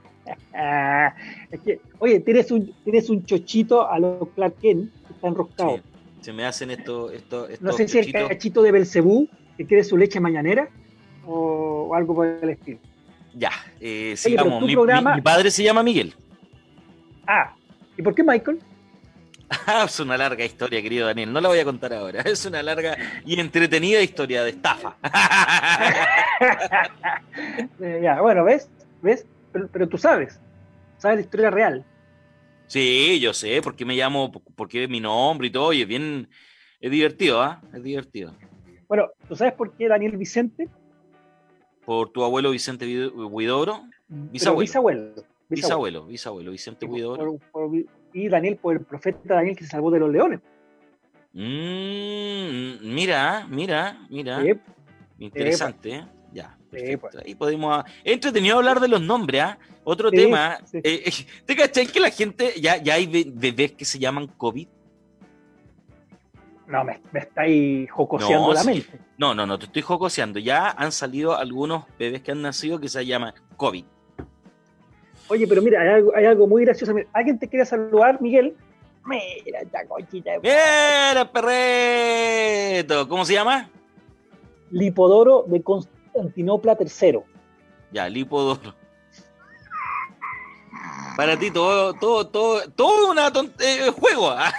Es 1.50 1.60
que, 1.60 1.80
oye, 1.98 2.20
tienes 2.20 2.50
un, 2.52 2.72
tienes 2.84 3.10
un 3.10 3.24
chochito 3.24 3.88
a 3.90 3.98
lo 3.98 4.30
Clark 4.36 4.56
Kent 4.60 4.92
que 5.06 5.12
está 5.14 5.26
enroscado. 5.28 5.76
Sí, 5.76 5.82
se 6.20 6.32
me 6.32 6.44
hacen 6.44 6.70
estos, 6.70 7.12
estos, 7.12 7.50
estos 7.50 7.60
no 7.62 7.72
sé 7.72 7.88
si 7.88 7.98
el 7.98 8.04
chochitos. 8.06 8.28
cachito 8.28 8.62
de 8.62 8.70
Belcebú 8.70 9.28
que 9.56 9.66
quiere 9.66 9.82
su 9.82 9.96
leche 9.96 10.20
mañanera 10.20 10.68
o, 11.26 11.88
o 11.90 11.94
algo 11.94 12.14
por 12.14 12.26
el 12.26 12.48
estilo. 12.50 12.78
Ya, 13.34 13.50
eh, 13.80 14.14
sigamos. 14.16 14.60
tu 14.60 14.66
Mi, 14.66 14.74
programa- 14.74 15.10
mi- 15.10 15.16
mi 15.16 15.22
padre 15.22 15.50
se 15.50 15.62
llama 15.62 15.82
Miguel. 15.82 16.14
Ah, 17.26 17.54
¿y 17.96 18.02
por 18.02 18.14
qué 18.14 18.22
Michael? 18.22 18.58
Ah, 19.66 19.84
es 19.86 20.00
una 20.00 20.16
larga 20.16 20.44
historia, 20.44 20.80
querido 20.82 21.06
Daniel. 21.06 21.32
No 21.32 21.40
la 21.40 21.48
voy 21.48 21.58
a 21.58 21.64
contar 21.64 21.92
ahora. 21.94 22.20
Es 22.26 22.44
una 22.46 22.62
larga 22.62 22.96
y 23.24 23.38
entretenida 23.40 24.00
historia 24.02 24.42
de 24.44 24.50
estafa. 24.50 24.96
Eh, 27.80 28.00
ya, 28.02 28.20
bueno, 28.20 28.44
¿ves? 28.44 28.68
¿Ves? 29.00 29.26
Pero, 29.52 29.68
pero 29.68 29.88
tú 29.88 29.98
sabes, 29.98 30.40
sabes 30.98 31.16
la 31.16 31.20
historia 31.22 31.50
real. 31.50 31.84
Sí, 32.66 33.18
yo 33.20 33.32
sé, 33.34 33.60
porque 33.62 33.84
me 33.84 33.94
llamo, 33.94 34.30
porque 34.54 34.84
es 34.84 34.88
mi 34.90 35.00
nombre 35.00 35.48
y 35.48 35.50
todo, 35.50 35.72
y 35.72 35.82
es 35.82 35.88
bien, 35.88 36.28
es 36.80 36.90
divertido, 36.90 37.42
¿ah? 37.42 37.60
Es 37.74 37.82
divertido. 37.82 38.34
Bueno, 38.88 39.08
¿tú 39.28 39.36
sabes 39.36 39.54
por 39.54 39.72
qué 39.76 39.88
Daniel 39.88 40.16
Vicente? 40.16 40.68
Por 41.92 42.08
tu 42.08 42.24
abuelo 42.24 42.50
Vicente 42.52 42.86
Huidobro, 43.10 43.82
Pero 44.08 44.22
Bisabuelo. 44.32 44.60
bisabuelo. 44.60 45.12
bisabuelo, 45.50 46.06
bisabuelo, 46.06 46.50
Vicente 46.50 46.86
Huidobro. 46.86 47.38
Y 48.14 48.28
Daniel 48.28 48.56
por 48.56 48.76
el 48.76 48.80
profeta 48.82 49.34
Daniel 49.34 49.54
que 49.54 49.64
se 49.64 49.70
salvó 49.70 49.90
de 49.90 49.98
los 50.00 50.10
leones. 50.10 50.40
Mm, 51.34 52.94
mira, 52.94 53.46
mira, 53.50 54.06
mira. 54.08 54.42
Sí, 54.42 54.52
Interesante, 55.18 55.94
¿eh? 55.96 56.06
Ya, 56.32 56.56
Sí, 56.58 56.70
perfecto. 56.70 57.08
pues. 57.12 57.26
Ahí 57.26 57.34
podemos. 57.34 57.84
entretenido 58.04 58.56
hablar 58.56 58.80
de 58.80 58.88
los 58.88 59.02
nombres, 59.02 59.42
¿ah? 59.42 59.58
Otro 59.84 60.08
Sí, 60.08 60.16
tema. 60.16 60.58
sí. 60.64 60.78
eh, 60.78 61.02
eh, 61.04 61.12
¿Te 61.46 61.54
cachai 61.56 61.86
que 61.88 62.00
la 62.00 62.10
gente. 62.10 62.54
Ya, 62.58 62.78
ya 62.82 62.94
hay 62.94 63.06
be- 63.06 63.30
bebés 63.30 63.72
que 63.72 63.84
se 63.84 63.98
llaman 63.98 64.28
COVID? 64.28 64.66
No, 66.72 66.84
me, 66.84 67.00
me 67.12 67.20
estáis 67.20 67.90
jocoseando 67.90 68.48
No, 68.48 68.54
la 68.54 68.60
sí. 68.60 68.66
mente. 68.66 68.98
No, 69.18 69.34
no, 69.34 69.46
no, 69.46 69.58
te 69.58 69.66
estoy 69.66 69.82
jocoseando. 69.82 70.38
Ya 70.40 70.70
han 70.70 70.90
salido 70.90 71.36
algunos 71.36 71.84
bebés 71.98 72.22
que 72.22 72.32
han 72.32 72.42
nacido 72.42 72.80
que 72.80 72.88
se 72.88 73.04
llama 73.06 73.34
COVID. 73.56 73.84
Oye, 75.28 75.46
pero 75.46 75.62
mira, 75.62 75.80
hay 75.82 75.88
algo, 75.88 76.12
hay 76.16 76.24
algo 76.24 76.46
muy 76.46 76.64
gracioso. 76.64 76.92
Mira, 76.94 77.08
¿Alguien 77.12 77.38
te 77.38 77.48
quiere 77.48 77.64
saludar, 77.64 78.20
Miguel? 78.20 78.56
Mira, 79.04 79.60
esta 79.60 79.86
conchita. 79.86 80.30
de- 80.32 80.40
¡Mira, 80.40 81.30
perreto! 81.30 83.08
¿Cómo 83.08 83.24
se 83.24 83.34
llama? 83.34 83.68
Lipodoro 84.70 85.44
de 85.46 85.62
Constantinopla 85.62 86.76
III. 86.80 87.18
Ya, 87.92 88.08
lipodoro. 88.08 88.74
Para 91.16 91.38
ti 91.38 91.50
todo, 91.50 91.92
todo, 91.94 92.26
todo, 92.28 92.70
todo 92.70 93.10
una 93.10 93.30
tont- 93.30 93.60
eh, 93.60 93.90
juego. 93.90 94.30
¿ah? 94.30 94.52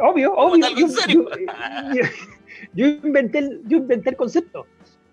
Obvio, 0.00 0.34
obvio. 0.34 0.68
Yo, 0.70 0.86
en 0.86 0.90
serio. 0.92 1.28
yo- 1.94 2.02
yo 2.72 2.86
inventé 2.86 3.38
el, 3.38 3.60
yo 3.66 3.78
inventé 3.78 4.10
el 4.10 4.16
concepto. 4.16 4.66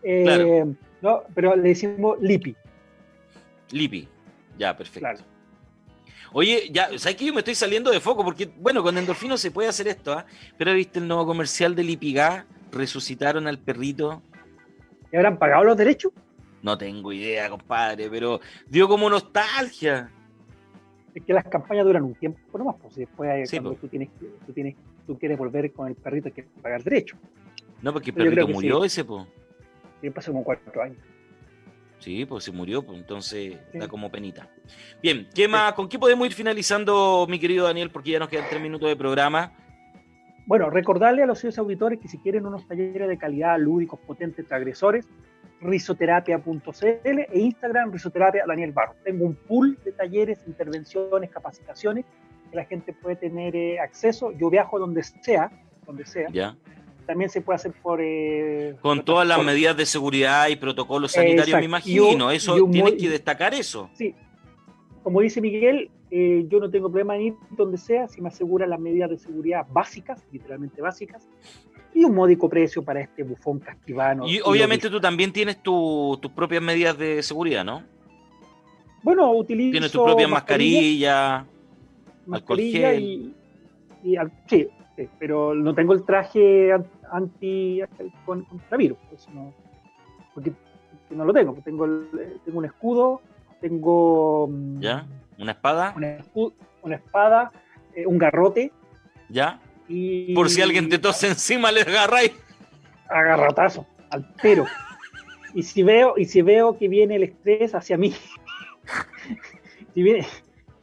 Eh, 0.04 0.24
Claro. 0.24 0.76
no, 1.02 1.24
pero 1.36 1.56
le 1.56 1.70
decimos 1.70 2.18
Lipi. 2.22 2.56
Lipi. 3.72 4.08
Ya, 4.58 4.76
perfecto. 4.76 5.00
Claro. 5.00 5.20
Oye, 6.34 6.70
ya, 6.72 6.88
¿sabes 6.98 7.16
que 7.18 7.26
yo 7.26 7.34
me 7.34 7.40
estoy 7.40 7.56
saliendo 7.56 7.92
de 7.92 8.00
foco? 8.00 8.24
Porque, 8.24 8.50
bueno, 8.58 8.82
con 8.82 8.98
endorfino 8.98 9.38
se 9.38 9.52
puede 9.52 9.68
hacer 9.70 9.88
esto, 9.90 10.14
¿ah? 10.14 10.26
Pero 10.58 10.74
viste 10.74 11.00
el 11.00 11.08
nuevo 11.08 11.26
comercial 11.26 11.76
de 11.76 11.84
Lipigá, 11.84 12.46
resucitaron 12.72 13.48
al 13.48 13.60
perrito. 13.60 14.22
¿Y 15.12 15.18
habrán 15.18 15.38
pagado 15.38 15.66
los 15.66 15.76
derechos? 15.78 16.14
No 16.62 16.78
tengo 16.78 17.12
idea, 17.12 17.50
compadre, 17.50 18.10
pero 18.10 18.40
dio 18.68 18.88
como 18.88 19.10
nostalgia. 19.10 20.10
Es 21.14 21.24
que 21.24 21.34
las 21.34 21.43
campañas 21.45 21.86
duran 21.86 22.03
un 22.03 22.16
tiempo 22.16 22.57
nomás, 22.57 22.76
pues 22.82 22.95
después 22.95 23.49
Sí, 23.49 23.57
cuando 23.57 23.72
pues. 23.72 23.82
tú 23.82 23.88
tienes, 23.89 24.09
que- 24.20 24.28
tú 24.45 24.53
tienes, 24.53 24.76
tú 25.05 25.18
quieres 25.20 25.38
volver 25.38 25.72
con 25.74 25.88
el 25.88 25.95
perrito 25.95 26.28
hay 26.28 26.32
que 26.34 26.43
pagar 26.62 26.84
derechos. 26.84 27.20
No, 27.82 27.91
porque 27.93 28.12
el 28.12 28.16
perrito 28.16 28.47
murió 28.47 28.80
sí. 28.82 28.86
ese, 28.88 29.03
pues. 29.05 29.26
Y 30.01 30.09
pasó 30.09 30.32
como 30.32 30.43
cuatro 30.43 30.82
años. 30.82 30.97
Sí, 31.99 32.26
pues 32.26 32.43
se 32.45 32.51
murió, 32.51 32.82
pues 32.82 32.97
entonces 32.97 33.57
Sí. 33.72 33.78
da 33.78 33.88
como 33.88 34.09
penita. 34.09 34.49
Bien, 35.03 35.28
¿qué 35.36 35.47
más? 35.47 35.74
¿Con 35.74 35.88
qué 35.88 35.99
podemos 35.99 36.26
ir 36.26 36.34
finalizando, 36.34 37.28
mi 37.30 37.38
querido 37.39 37.66
Daniel? 37.66 37.91
Porque 37.91 38.12
ya 38.12 38.20
nos 38.20 38.30
quedan 38.30 38.45
tres 38.49 38.62
minutos 38.62 38.89
de 38.89 38.95
programa. 38.95 39.53
Bueno, 40.47 40.70
recordarle 40.72 41.22
a 41.24 41.28
los 41.28 41.38
señores 41.39 41.59
auditores 41.59 41.99
que 41.99 42.07
si 42.07 42.18
quieren 42.18 42.45
unos 42.47 42.68
talleres 42.68 43.07
de 43.07 43.18
calidad 43.18 43.59
lúdicos, 43.59 43.99
potentes, 43.99 44.47
transgresores, 44.47 45.07
risoterapia.cl 45.62 47.20
e 47.32 47.39
Instagram 47.39 47.91
risoterapia 47.91 48.43
Daniel 48.47 48.72
Barro. 48.72 48.95
Tengo 49.03 49.26
un 49.26 49.36
pool 49.36 49.78
de 49.84 49.91
talleres, 49.91 50.39
intervenciones, 50.47 51.30
capacitaciones 51.30 52.05
que 52.49 52.55
la 52.55 52.66
gente 52.66 52.93
puede 52.93 53.16
tener 53.16 53.55
eh, 53.55 53.80
acceso. 53.80 54.32
Yo 54.34 54.49
viajo 54.49 54.80
donde 54.80 55.03
sea, 55.03 55.51
donde 55.86 56.05
sea. 56.05 56.28
Ya. 56.32 56.55
También 57.05 57.30
se 57.30 57.41
puede 57.41 57.55
hacer 57.55 57.74
por... 57.82 57.99
eh, 58.01 58.76
Con 58.82 59.03
todas 59.03 59.28
las 59.28 59.43
medidas 59.43 59.76
de 59.76 59.86
seguridad 59.86 60.47
y 60.49 60.55
protocolos 60.55 61.12
sanitarios, 61.14 61.59
me 61.59 61.66
Exacto. 61.66 61.89
imagino. 61.89 62.32
Y 62.32 62.36
Eso 62.36 62.53
un- 62.53 62.59
y 62.59 62.62
un 62.62 62.72
tienes 62.72 62.93
muy- 62.93 63.01
que 63.01 63.09
destacar 63.09 63.53
eso. 63.53 63.89
Sí. 63.93 64.16
Como 65.03 65.20
dice 65.22 65.41
Miguel, 65.41 65.89
eh, 66.12 66.45
yo 66.47 66.59
no 66.59 66.70
tengo 66.70 66.89
problema 66.89 67.16
en 67.16 67.22
ir 67.22 67.34
donde 67.51 67.78
sea 67.78 68.07
si 68.07 68.22
me 68.22 68.28
aseguran 68.28 68.70
las 68.70 68.80
medidas 68.80 69.09
de 69.09 69.18
seguridad 69.18 69.66
básicas, 69.72 70.24
literalmente 70.32 70.80
básicas, 70.82 71.28
y 71.94 72.04
un 72.06 72.16
módico 72.16 72.48
precio 72.50 72.84
para 72.84 73.02
este 73.02 73.24
bufón 73.24 73.60
casquivano. 73.60 74.26
Y 74.28 74.39
obviamente 74.44 74.89
tú 74.89 75.00
también 75.00 75.32
tienes 75.34 75.62
tu- 75.62 76.18
tus 76.22 76.32
propias 76.32 76.62
medidas 76.62 76.98
de 76.98 77.22
seguridad, 77.24 77.64
¿no? 77.66 77.84
Bueno, 79.04 79.32
utilizo 79.32 79.72
Tienes 79.72 79.92
tu 79.92 80.04
propia 80.04 80.28
mascarilla. 80.28 81.46
mascarilla 82.26 82.89
alcohol 82.89 83.02
y, 83.02 83.34
y 84.04 84.16
sí, 84.48 84.68
sí, 84.96 85.10
pero 85.20 85.54
no 85.56 85.74
tengo 85.74 85.94
el 85.94 86.04
traje 86.06 86.72
an- 86.72 86.86
anti 87.12 87.82
con, 88.26 88.44
contra 88.44 88.78
virus, 88.78 88.98
pues 89.10 89.28
no, 89.34 89.54
porque, 90.34 90.52
porque 90.52 91.16
no 91.16 91.26
lo 91.26 91.34
tengo, 91.34 91.54
porque 91.54 91.70
tengo, 91.72 91.86
el- 91.86 92.39
tengo 92.46 92.60
un 92.60 92.66
escudo, 92.66 93.22
tengo 93.60 94.48
mm, 94.50 94.80
¿Ya? 94.80 95.06
¿Una 95.39 95.52
espada? 95.54 95.94
una, 95.98 96.18
una 96.84 96.96
espada, 96.96 97.52
eh, 97.96 98.06
un 98.06 98.18
garrote 98.20 98.72
¿Ya? 99.30 99.60
Y 99.88 100.34
Por 100.34 100.50
si 100.50 100.62
alguien 100.62 100.90
te 100.90 101.00
tose 101.00 101.28
encima, 101.28 101.72
le 101.72 101.82
agarráis. 101.82 102.32
agarrotazo 103.10 103.86
al 104.12 104.26
pero. 104.42 104.66
Y 105.54 105.64
si 105.64 105.84
veo, 105.84 106.14
y 106.18 106.26
si 106.26 106.42
veo 106.42 106.78
que 106.78 106.88
viene 106.88 107.16
el 107.16 107.24
estrés 107.24 107.76
hacia 107.76 107.98
mí, 107.98 108.14
si 109.94 110.04
viene, 110.04 110.26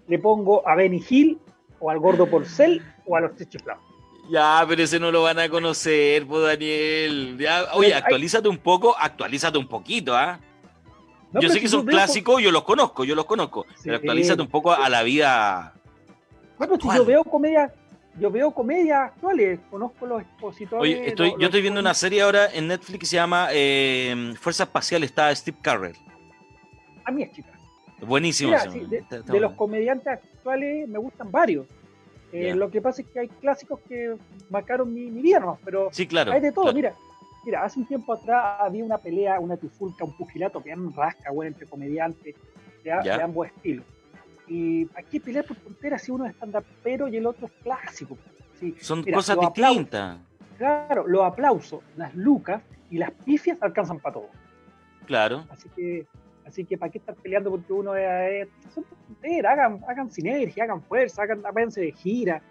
le 0.08 0.18
pongo 0.18 0.66
a 0.68 0.74
Benny 0.74 1.02
Hill 1.08 1.38
o 1.78 1.90
al 1.90 1.98
gordo 1.98 2.28
Porcel 2.28 2.82
o 3.06 3.16
a 3.16 3.20
los 3.20 3.34
tres 3.36 3.48
chiflados. 3.48 3.82
Ya, 4.30 4.62
pero 4.68 4.82
ese 4.82 5.00
no 5.00 5.10
lo 5.10 5.22
van 5.22 5.38
a 5.38 5.48
conocer, 5.48 6.26
pues 6.26 6.42
Daniel. 6.42 7.38
Ya, 7.38 7.64
oye, 7.72 7.94
actualízate 7.94 8.48
un 8.48 8.58
poco, 8.58 8.94
actualízate 8.98 9.56
un 9.56 9.68
poquito, 9.68 10.14
¿ah? 10.14 10.38
No, 11.32 11.40
yo 11.40 11.48
sé 11.48 11.60
que 11.60 11.68
son 11.68 11.86
clásicos, 11.86 12.42
yo 12.42 12.50
los 12.50 12.64
conozco, 12.64 13.04
yo 13.04 13.14
los 13.14 13.24
conozco. 13.24 13.64
Sí. 13.76 13.84
Pero 13.84 13.96
actualízate 13.96 14.42
un 14.42 14.48
poco 14.48 14.72
a 14.72 14.88
la 14.88 15.02
vida. 15.02 15.74
No, 16.58 16.66
pero 16.66 16.80
si 16.80 16.96
yo 16.96 17.04
veo 17.04 17.24
comedia, 17.24 17.72
yo 18.18 18.30
veo 18.30 18.50
comedias 18.52 18.98
actuales, 19.12 19.60
conozco 19.70 20.06
los 20.06 20.22
expositores. 20.22 20.82
Oye, 20.82 21.08
estoy, 21.08 21.30
los- 21.30 21.38
yo 21.40 21.46
estoy 21.46 21.62
viendo 21.62 21.80
una 21.80 21.94
serie 21.94 22.22
ahora 22.22 22.48
en 22.52 22.68
Netflix 22.68 22.98
que 23.00 23.06
se 23.06 23.16
llama 23.16 23.48
eh, 23.52 24.34
Fuerza 24.40 24.64
Espacial, 24.64 25.02
está 25.04 25.34
Steve 25.34 25.56
Carell. 25.62 25.96
A 27.04 27.10
mí 27.10 27.22
es 27.22 27.32
chica. 27.32 27.50
Buenísimo. 28.00 28.50
Mira, 28.50 28.70
sí, 28.70 28.86
de, 28.86 29.40
los 29.40 29.52
comediantes 29.54 30.06
actuales 30.08 30.88
me 30.88 30.98
gustan 30.98 31.30
varios. 31.30 31.66
Eh. 32.32 32.54
Lo 32.54 32.70
que 32.70 32.80
pasa 32.82 33.02
es 33.02 33.08
que 33.08 33.20
hay 33.20 33.28
clásicos 33.28 33.80
que 33.88 34.14
marcaron 34.50 34.92
mi, 34.92 35.10
mi 35.10 35.22
vida, 35.22 35.40
nomás, 35.40 35.58
pero 35.64 35.88
Sí, 35.92 36.06
claro. 36.06 36.30
hay 36.32 36.40
de 36.40 36.52
todo. 36.52 36.64
claro. 36.64 36.76
Mira, 36.76 36.94
mira, 37.44 37.64
hace 37.64 37.80
un 37.80 37.86
tiempo 37.86 38.12
atrás 38.12 38.58
había 38.60 38.84
una 38.84 38.98
pelea, 38.98 39.40
una 39.40 39.56
trifulca, 39.56 40.04
un 40.04 40.14
pugilato 40.16 40.62
que 40.62 40.70
eran 40.70 40.92
rasca, 40.94 41.30
bueno, 41.30 41.48
entre 41.52 41.66
comediantes 41.66 42.34
de, 42.84 42.90
de 43.02 43.12
ambos 43.22 43.46
estilos. 43.48 43.84
Y 44.48 44.88
aquí 44.94 45.20
pelear 45.20 45.44
por 45.44 45.56
tonteras 45.58 46.02
si 46.02 46.10
uno 46.10 46.24
es 46.26 46.34
stand-upero 46.34 47.08
y 47.08 47.16
el 47.16 47.26
otro 47.26 47.46
es 47.46 47.52
clásico. 47.62 48.16
Sí, 48.58 48.74
Son 48.80 49.00
mira, 49.04 49.16
cosas 49.16 49.38
distintas. 49.40 50.18
Claro, 50.56 51.06
los 51.06 51.22
aplausos, 51.22 51.80
las 51.96 52.14
lucas 52.14 52.62
y 52.90 52.98
las 52.98 53.10
pifias 53.12 53.62
alcanzan 53.62 54.00
para 54.00 54.14
todo. 54.14 54.28
Claro. 55.06 55.44
Así 55.50 55.68
que, 55.76 56.06
así 56.46 56.64
que 56.64 56.76
¿para 56.76 56.90
qué 56.90 56.98
estar 56.98 57.14
peleando 57.14 57.50
porque 57.50 57.72
uno 57.72 57.94
es, 57.94 58.48
es- 58.48 58.72
son 58.74 58.84
tonteras? 59.06 59.52
Hagan, 59.52 59.80
hagan 59.88 60.10
sinergia, 60.10 60.64
hagan 60.64 60.82
fuerza, 60.82 61.22
hagan, 61.22 61.42
váyanse 61.42 61.80
de 61.82 61.92
gira. 61.92 62.42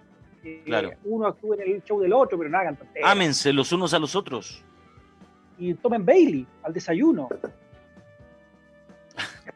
Eh, 0.44 0.62
Claro. 0.66 0.92
Uno 1.04 1.28
actúe 1.28 1.56
en 1.56 1.62
el 1.62 1.84
show 1.84 2.00
del 2.00 2.14
otro, 2.14 2.38
pero 2.38 2.50
no 2.50 2.58
hagan 2.58 2.78
tonteras. 2.78 3.12
Ámense 3.12 3.52
los 3.52 3.72
unos 3.74 3.94
a 3.94 4.00
los 4.00 4.16
otros. 4.16 4.64
Y 5.58 5.74
tomen 5.74 6.06
Bailey 6.06 6.46
al 6.64 6.74
desayuno. 6.74 7.28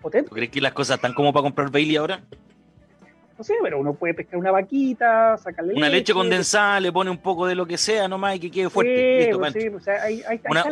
Potente. 0.02 0.30
¿Tú 0.30 0.36
crees 0.36 0.50
que 0.50 0.62
las 0.62 0.74
cosas 0.74 0.96
están 0.98 1.14
como 1.14 1.32
para 1.32 1.44
comprar 1.44 1.70
Bailey 1.72 1.96
ahora? 1.96 2.22
No 3.38 3.44
sé, 3.44 3.56
pero 3.64 3.80
uno 3.80 3.94
puede 3.96 4.14
pescar 4.14 4.38
una 4.38 4.52
vaquita, 4.52 5.36
sacarle 5.38 5.74
Una 5.74 5.90
leche 5.90 6.14
condensada, 6.14 6.80
le 6.80 6.92
pone 6.92 7.10
un 7.10 7.18
poco 7.18 7.48
de 7.48 7.56
lo 7.56 7.66
que 7.66 7.76
sea 7.76 8.08
nomás 8.08 8.36
y 8.36 8.40
que 8.40 8.52
quede 8.52 8.70
fuerte. 8.70 8.94
Ahí, 9.90 10.22
ahí- 10.22 10.24
ahí 10.28 10.40
Una- 10.50 10.62
ahí 10.62 10.70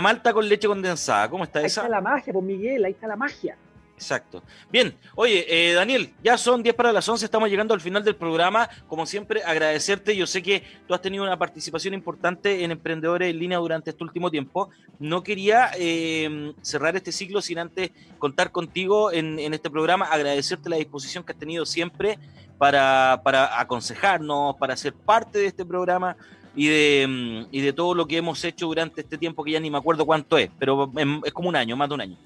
malta 0.00 0.32
con 0.32 0.48
leche 0.48 0.66
condensada, 0.66 1.28
¿cómo 1.30 1.44
está 1.44 1.60
ahí 1.60 1.66
esa? 1.66 1.82
está 1.82 1.90
la 1.90 2.00
magia, 2.00 2.32
pues 2.32 2.44
Miguel, 2.44 2.84
ahí 2.84 2.92
está 2.92 3.06
la 3.06 3.14
magia. 3.14 3.56
Exacto. 3.96 4.42
Bien, 4.70 4.94
oye, 5.14 5.46
eh, 5.48 5.72
Daniel, 5.72 6.12
ya 6.22 6.36
son 6.36 6.62
10 6.62 6.74
para 6.74 6.92
las 6.92 7.08
11, 7.08 7.24
estamos 7.24 7.48
llegando 7.48 7.74
al 7.74 7.80
final 7.80 8.02
del 8.02 8.16
programa. 8.16 8.68
Como 8.88 9.06
siempre, 9.06 9.42
agradecerte. 9.44 10.16
Yo 10.16 10.26
sé 10.26 10.42
que 10.42 10.62
tú 10.86 10.94
has 10.94 11.00
tenido 11.00 11.22
una 11.22 11.38
participación 11.38 11.94
importante 11.94 12.64
en 12.64 12.72
Emprendedores 12.72 13.30
en 13.30 13.38
Línea 13.38 13.58
durante 13.58 13.90
este 13.90 14.02
último 14.02 14.30
tiempo. 14.30 14.68
No 14.98 15.22
quería 15.22 15.70
eh, 15.78 16.52
cerrar 16.60 16.96
este 16.96 17.12
ciclo 17.12 17.40
sin 17.40 17.58
antes 17.60 17.92
contar 18.18 18.50
contigo 18.50 19.12
en, 19.12 19.38
este 19.54 19.70
programa, 19.70 20.06
agradecerte 20.06 20.68
la 20.68 20.76
disposición 20.76 21.22
que 21.22 21.32
has 21.32 21.38
tenido 21.38 21.64
siempre 21.64 22.18
para, 22.58 23.20
aconsejarnos, 23.58 24.56
para 24.56 24.76
ser 24.76 24.92
parte 24.92 25.38
de 25.38 25.46
este 25.46 25.64
programa. 25.64 26.16
Y 26.56 26.68
de, 26.68 27.06
mm, 27.08 27.48
y 27.50 27.60
de 27.62 27.72
todo 27.72 27.94
lo 27.94 28.06
que 28.06 28.16
hemos 28.16 28.44
hecho 28.44 28.66
durante 28.66 29.00
este 29.00 29.18
tiempo, 29.18 29.42
que 29.42 29.52
ya 29.52 29.60
ni 29.60 29.70
me 29.70 29.78
acuerdo 29.78 30.06
cuánto 30.06 30.38
es, 30.38 30.50
pero 30.56 30.92
es 31.24 31.32
como 31.32 31.48
un 31.48 31.56
año, 31.56 31.76
más 31.76 31.88
de 31.88 31.94
un 31.94 32.00
año. 32.00 32.16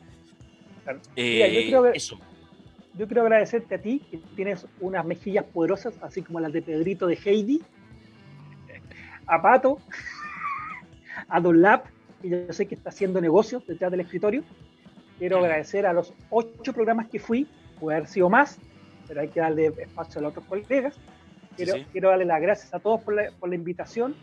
Claro. 0.89 1.01
Eh, 1.16 1.34
Mira, 1.34 1.49
yo 1.49 1.82
creo 1.82 1.93
Eso. 1.93 2.18
Yo 2.95 3.07
quiero 3.07 3.22
agradecerte 3.22 3.74
a 3.74 3.78
ti, 3.80 4.01
que 4.11 4.18
tienes 4.34 4.66
unas 4.80 5.05
mejillas 5.05 5.45
poderosas, 5.45 5.95
así 6.03 6.22
como 6.22 6.41
las 6.41 6.53
de 6.53 6.62
Pedrito 6.62 7.07
de 7.07 7.16
Heidi, 7.24 7.62
a 9.26 9.41
Pato, 9.41 9.78
a 11.28 11.41
Don 11.41 11.61
Lap, 11.61 11.86
que 12.20 12.30
yo 12.30 12.53
sé 12.53 12.66
que 12.66 12.74
está 12.74 12.89
haciendo 12.89 13.20
negocios 13.20 13.64
detrás 13.66 13.91
del 13.91 14.01
escritorio. 14.01 14.43
Quiero 15.18 15.39
agradecer 15.39 15.86
a 15.86 15.93
los 15.93 16.12
ocho 16.30 16.72
programas 16.72 17.09
que 17.09 17.20
fui, 17.20 17.47
puede 17.78 17.99
haber 17.99 18.09
sido 18.09 18.30
más, 18.30 18.59
pero 19.07 19.20
hay 19.20 19.28
que 19.28 19.41
darle 19.41 19.66
espacio 19.66 20.18
a 20.18 20.22
los 20.22 20.30
otros 20.30 20.47
colegas. 20.47 20.99
Quiero, 21.55 21.74
Sí, 21.74 21.80
sí. 21.80 21.86
quiero 21.93 22.09
darle 22.09 22.24
las 22.24 22.41
gracias 22.41 22.74
a 22.74 22.80
todos 22.80 23.01
por 23.03 23.14
la, 23.14 23.30
por 23.39 23.49
la 23.49 23.55
invitación. 23.55 24.16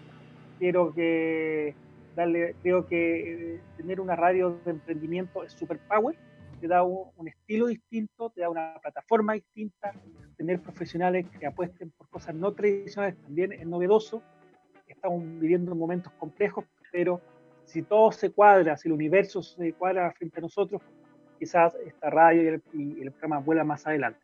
Quiero 0.59 0.93
que 0.93 1.76
darle, 2.16 2.55
creo 2.61 2.88
que 2.88 3.55
eh, 3.55 3.61
tener 3.78 4.01
una 4.01 4.16
radio 4.16 4.59
de 4.66 4.72
emprendimiento 4.72 5.43
es 5.43 5.53
super 5.53 5.78
power 5.80 6.16
te 6.60 6.68
da 6.68 6.84
un, 6.84 7.10
un 7.16 7.28
estilo 7.28 7.68
distinto, 7.68 8.30
te 8.30 8.41
da 8.41 8.49
una 8.49 8.76
plataforma 8.82 9.34
distinta, 9.34 9.93
tener 10.38 10.62
profesionales 10.62 11.26
que 11.39 11.45
apuesten 11.45 11.91
por 11.91 12.10
cosas 12.10 12.36
no 12.36 12.53
tradicionales 12.53 13.18
también 13.22 13.51
es 13.53 13.66
novedoso, 13.66 14.22
es 14.88 14.95
estamos 14.95 15.24
viviendo 15.39 15.76
momentos 15.76 16.12
complejos, 16.14 16.66
pero 16.91 17.22
si 17.66 17.82
todo 17.82 18.12
se 18.12 18.32
cuadra, 18.32 18.78
si 18.78 18.88
el 18.88 18.93
universo 18.93 19.41
se 19.43 19.74
cuadra 19.74 20.12
frente 20.14 20.39
a 20.39 20.41
nosotros, 20.41 20.82
quizás 21.38 21.76
esta 21.86 22.10
radio 22.10 22.43
y 22.43 22.47
el, 22.47 22.64
y 22.74 23.01
el 23.01 23.12
programa 23.12 23.39
vuela 23.39 23.64
más 23.64 23.86
adelante. 23.86 24.20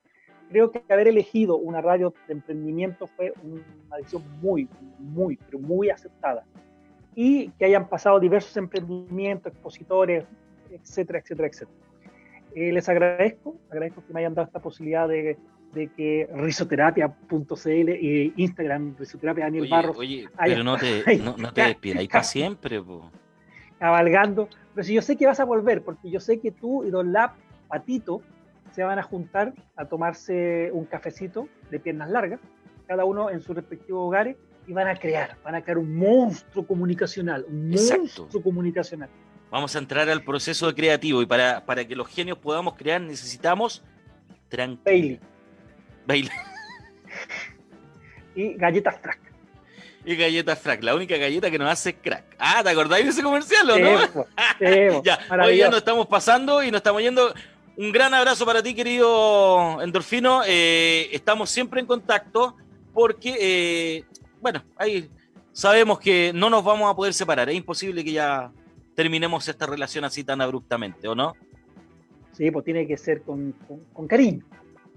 Creo 0.50 0.72
que 0.72 0.84
haber 0.90 1.08
elegido 1.08 1.58
una 1.58 1.82
radio 1.82 2.14
de 2.28 2.34
emprendimiento 2.34 3.08
fue 3.08 3.34
una 3.44 3.98
decisión 3.98 4.24
muy, 4.42 4.68
muy, 5.00 5.38
pero 5.38 5.60
muy 5.60 5.90
aceptada. 5.90 6.46
Y 7.16 7.50
que 7.52 7.66
hayan 7.66 7.88
pasado 7.88 8.20
diversos 8.20 8.56
emprendimientos, 8.58 9.54
expositores, 9.54 10.26
etcétera, 10.70 11.20
etcétera, 11.20 11.48
etcétera. 11.48 11.91
Eh, 12.56 12.72
les 12.72 12.88
agradezco, 12.90 13.58
agradezco 13.70 14.04
que 14.06 14.14
me 14.14 14.20
hayan 14.20 14.34
dado 14.34 14.48
esta 14.48 14.60
posibilidad 14.60 15.08
de, 15.08 15.38
de 15.74 15.88
que 15.88 16.28
risoterapia.cl 16.34 17.90
y 17.90 18.34
Instagram, 18.36 18.96
risoterapia 18.98 19.46
Daniel 19.46 19.64
Oye, 19.64 19.72
Barros, 19.72 19.98
oye, 19.98 20.30
pero 20.38 20.64
no 20.64 20.78
te, 20.78 21.04
no, 21.24 21.38
no 21.38 21.54
te 21.54 21.78
para 22.10 22.24
siempre, 22.24 22.82
po. 22.82 23.10
cabalgando. 23.80 24.50
Pero 24.74 24.86
si 24.86 24.94
yo 24.94 25.02
sé 25.02 25.16
que 25.16 25.26
vas 25.26 25.40
a 25.40 25.46
volver, 25.46 25.82
porque 25.82 26.10
yo 26.10 26.20
sé 26.20 26.40
que 26.40 26.52
tú 26.52 26.84
y 26.84 26.90
Don 26.90 27.14
Lab, 27.14 27.32
Patito, 27.68 28.22
se 28.72 28.84
van 28.84 29.00
a 29.00 29.04
juntar 29.04 29.54
a 29.76 29.86
tomarse 29.86 30.70
un 30.74 30.86
cafecito 30.86 31.48
de 31.70 31.80
piernas 31.80 32.10
largas, 32.10 32.40
cada 32.88 33.06
uno 33.06 33.30
en 33.30 33.42
sus 33.42 33.56
respectivos 33.56 34.08
hogares, 34.08 34.38
y 34.68 34.74
van 34.74 34.88
a 34.88 34.96
crear, 34.96 35.38
van 35.44 35.56
a 35.56 35.62
crear 35.62 35.78
un 35.78 35.96
monstruo 35.96 36.66
comunicacional, 36.66 37.46
un 37.50 37.72
Exacto. 37.72 38.22
monstruo 38.22 38.44
comunicacional. 38.44 39.10
Vamos 39.52 39.76
a 39.76 39.80
entrar 39.80 40.10
al 40.10 40.24
proceso 40.24 40.74
creativo 40.74 41.22
y 41.22 41.26
para, 41.26 41.66
para 41.66 41.86
que 41.86 41.96
los 41.96 42.08
genios 42.08 42.38
podamos 42.38 42.76
crear 42.76 43.02
necesitamos. 43.02 43.84
Bailey 44.84 45.20
Baile. 46.06 46.32
y 48.36 48.54
galletas 48.54 49.00
frac. 49.02 49.20
Y 50.04 50.16
galletas 50.16 50.58
frac, 50.58 50.82
la 50.82 50.96
única 50.96 51.16
galleta 51.18 51.52
que 51.52 51.60
nos 51.60 51.70
hace 51.70 51.96
crack. 51.96 52.36
Ah, 52.40 52.62
¿te 52.64 52.70
acordáis 52.70 53.06
de 53.06 53.12
ese 53.12 53.22
comercial 53.22 53.70
o 53.70 53.78
no? 53.78 54.26
Ya, 55.04 55.20
hoy 55.44 55.58
ya 55.58 55.70
nos 55.70 55.78
estamos 55.78 56.08
pasando 56.08 56.64
y 56.64 56.72
nos 56.72 56.80
estamos 56.80 57.02
yendo. 57.02 57.34
Un 57.78 57.92
gran 57.92 58.14
abrazo 58.14 58.46
para 58.46 58.64
ti, 58.64 58.74
querido 58.74 59.82
Endorfino. 59.82 60.44
Eh, 60.46 61.10
estamos 61.12 61.50
siempre 61.50 61.80
en 61.80 61.86
contacto 61.86 62.56
porque, 62.94 63.38
eh, 63.40 64.04
bueno, 64.42 64.64
ahí 64.78 65.10
sabemos 65.52 66.00
que 66.00 66.32
no 66.34 66.50
nos 66.50 66.64
vamos 66.64 66.92
a 66.92 66.96
poder 66.96 67.14
separar. 67.14 67.50
Es 67.50 67.56
imposible 67.56 68.04
que 68.04 68.12
ya 68.12 68.52
terminemos 69.02 69.48
esta 69.48 69.66
relación 69.66 70.06
así 70.06 70.24
tan 70.24 70.42
abruptamente, 70.42 71.08
¿o 71.08 71.16
no? 71.16 71.34
Sí, 72.34 72.52
pues 72.52 72.64
tiene 72.64 72.86
que 72.86 72.98
ser 72.98 73.24
con, 73.24 73.52
con- 73.68 73.84
con 73.94 74.08
cariño. 74.08 74.46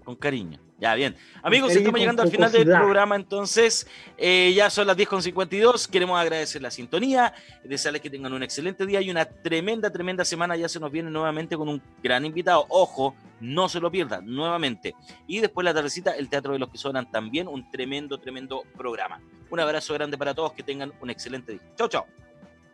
Con 0.05 0.15
cariño. 0.17 0.59
Ya, 0.79 0.95
bien. 0.95 1.17
Amigos, 1.43 1.69
cariño 1.69 1.81
estamos 1.81 2.01
llegando 2.01 2.23
al 2.23 2.31
final 2.31 2.53
del 2.53 2.67
programa, 2.67 3.17
entonces 3.17 3.87
eh, 4.19 4.53
ya 4.55 4.69
son 4.69 4.87
las 4.87 4.99
10.52. 4.99 5.89
Queremos 5.89 6.21
agradecer 6.21 6.61
la 6.61 6.71
sintonía, 6.71 7.33
desearles 7.65 8.03
que 8.03 8.11
tengan 8.11 8.35
un 8.35 8.43
excelente 8.43 8.85
día 8.85 9.01
y 9.01 9.11
una 9.11 9.25
tremenda, 9.25 9.91
tremenda 9.91 10.23
semana. 10.27 10.55
Ya 10.57 10.69
se 10.69 10.79
nos 10.79 10.93
viene 10.93 11.11
nuevamente 11.11 11.57
con 11.57 11.71
un 11.71 11.81
gran 12.03 12.27
invitado. 12.27 12.67
Ojo, 12.69 13.15
no 13.41 13.71
se 13.71 13.81
lo 13.81 13.91
pierdan, 13.91 14.27
nuevamente. 14.27 14.95
Y 15.27 15.41
después 15.41 15.65
la 15.65 15.73
tardecita, 15.73 16.11
el 16.11 16.29
Teatro 16.29 16.53
de 16.53 16.59
los 16.59 16.69
que 16.69 16.77
Sobran, 16.77 17.11
también 17.11 17.49
un 17.49 17.71
tremendo, 17.71 18.19
tremendo 18.19 18.65
programa. 18.77 19.23
Un 19.51 19.61
abrazo 19.61 19.95
grande 19.95 20.19
para 20.19 20.35
todos, 20.35 20.53
que 20.53 20.63
tengan 20.63 20.93
un 21.01 21.09
excelente 21.09 21.53
día. 21.53 21.63
Chau, 21.77 21.89
chau. 21.89 22.05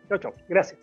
Chao, 0.09 0.17
chao. 0.17 0.33
Gracias. 0.49 0.77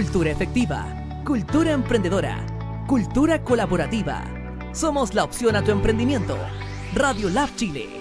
Cultura 0.00 0.30
efectiva, 0.30 0.86
cultura 1.26 1.72
emprendedora, 1.72 2.46
cultura 2.86 3.44
colaborativa. 3.44 4.24
Somos 4.72 5.12
la 5.12 5.24
opción 5.24 5.56
a 5.56 5.62
tu 5.62 5.72
emprendimiento. 5.72 6.38
Radio 6.94 7.28
Lab 7.28 7.54
Chile 7.54 7.99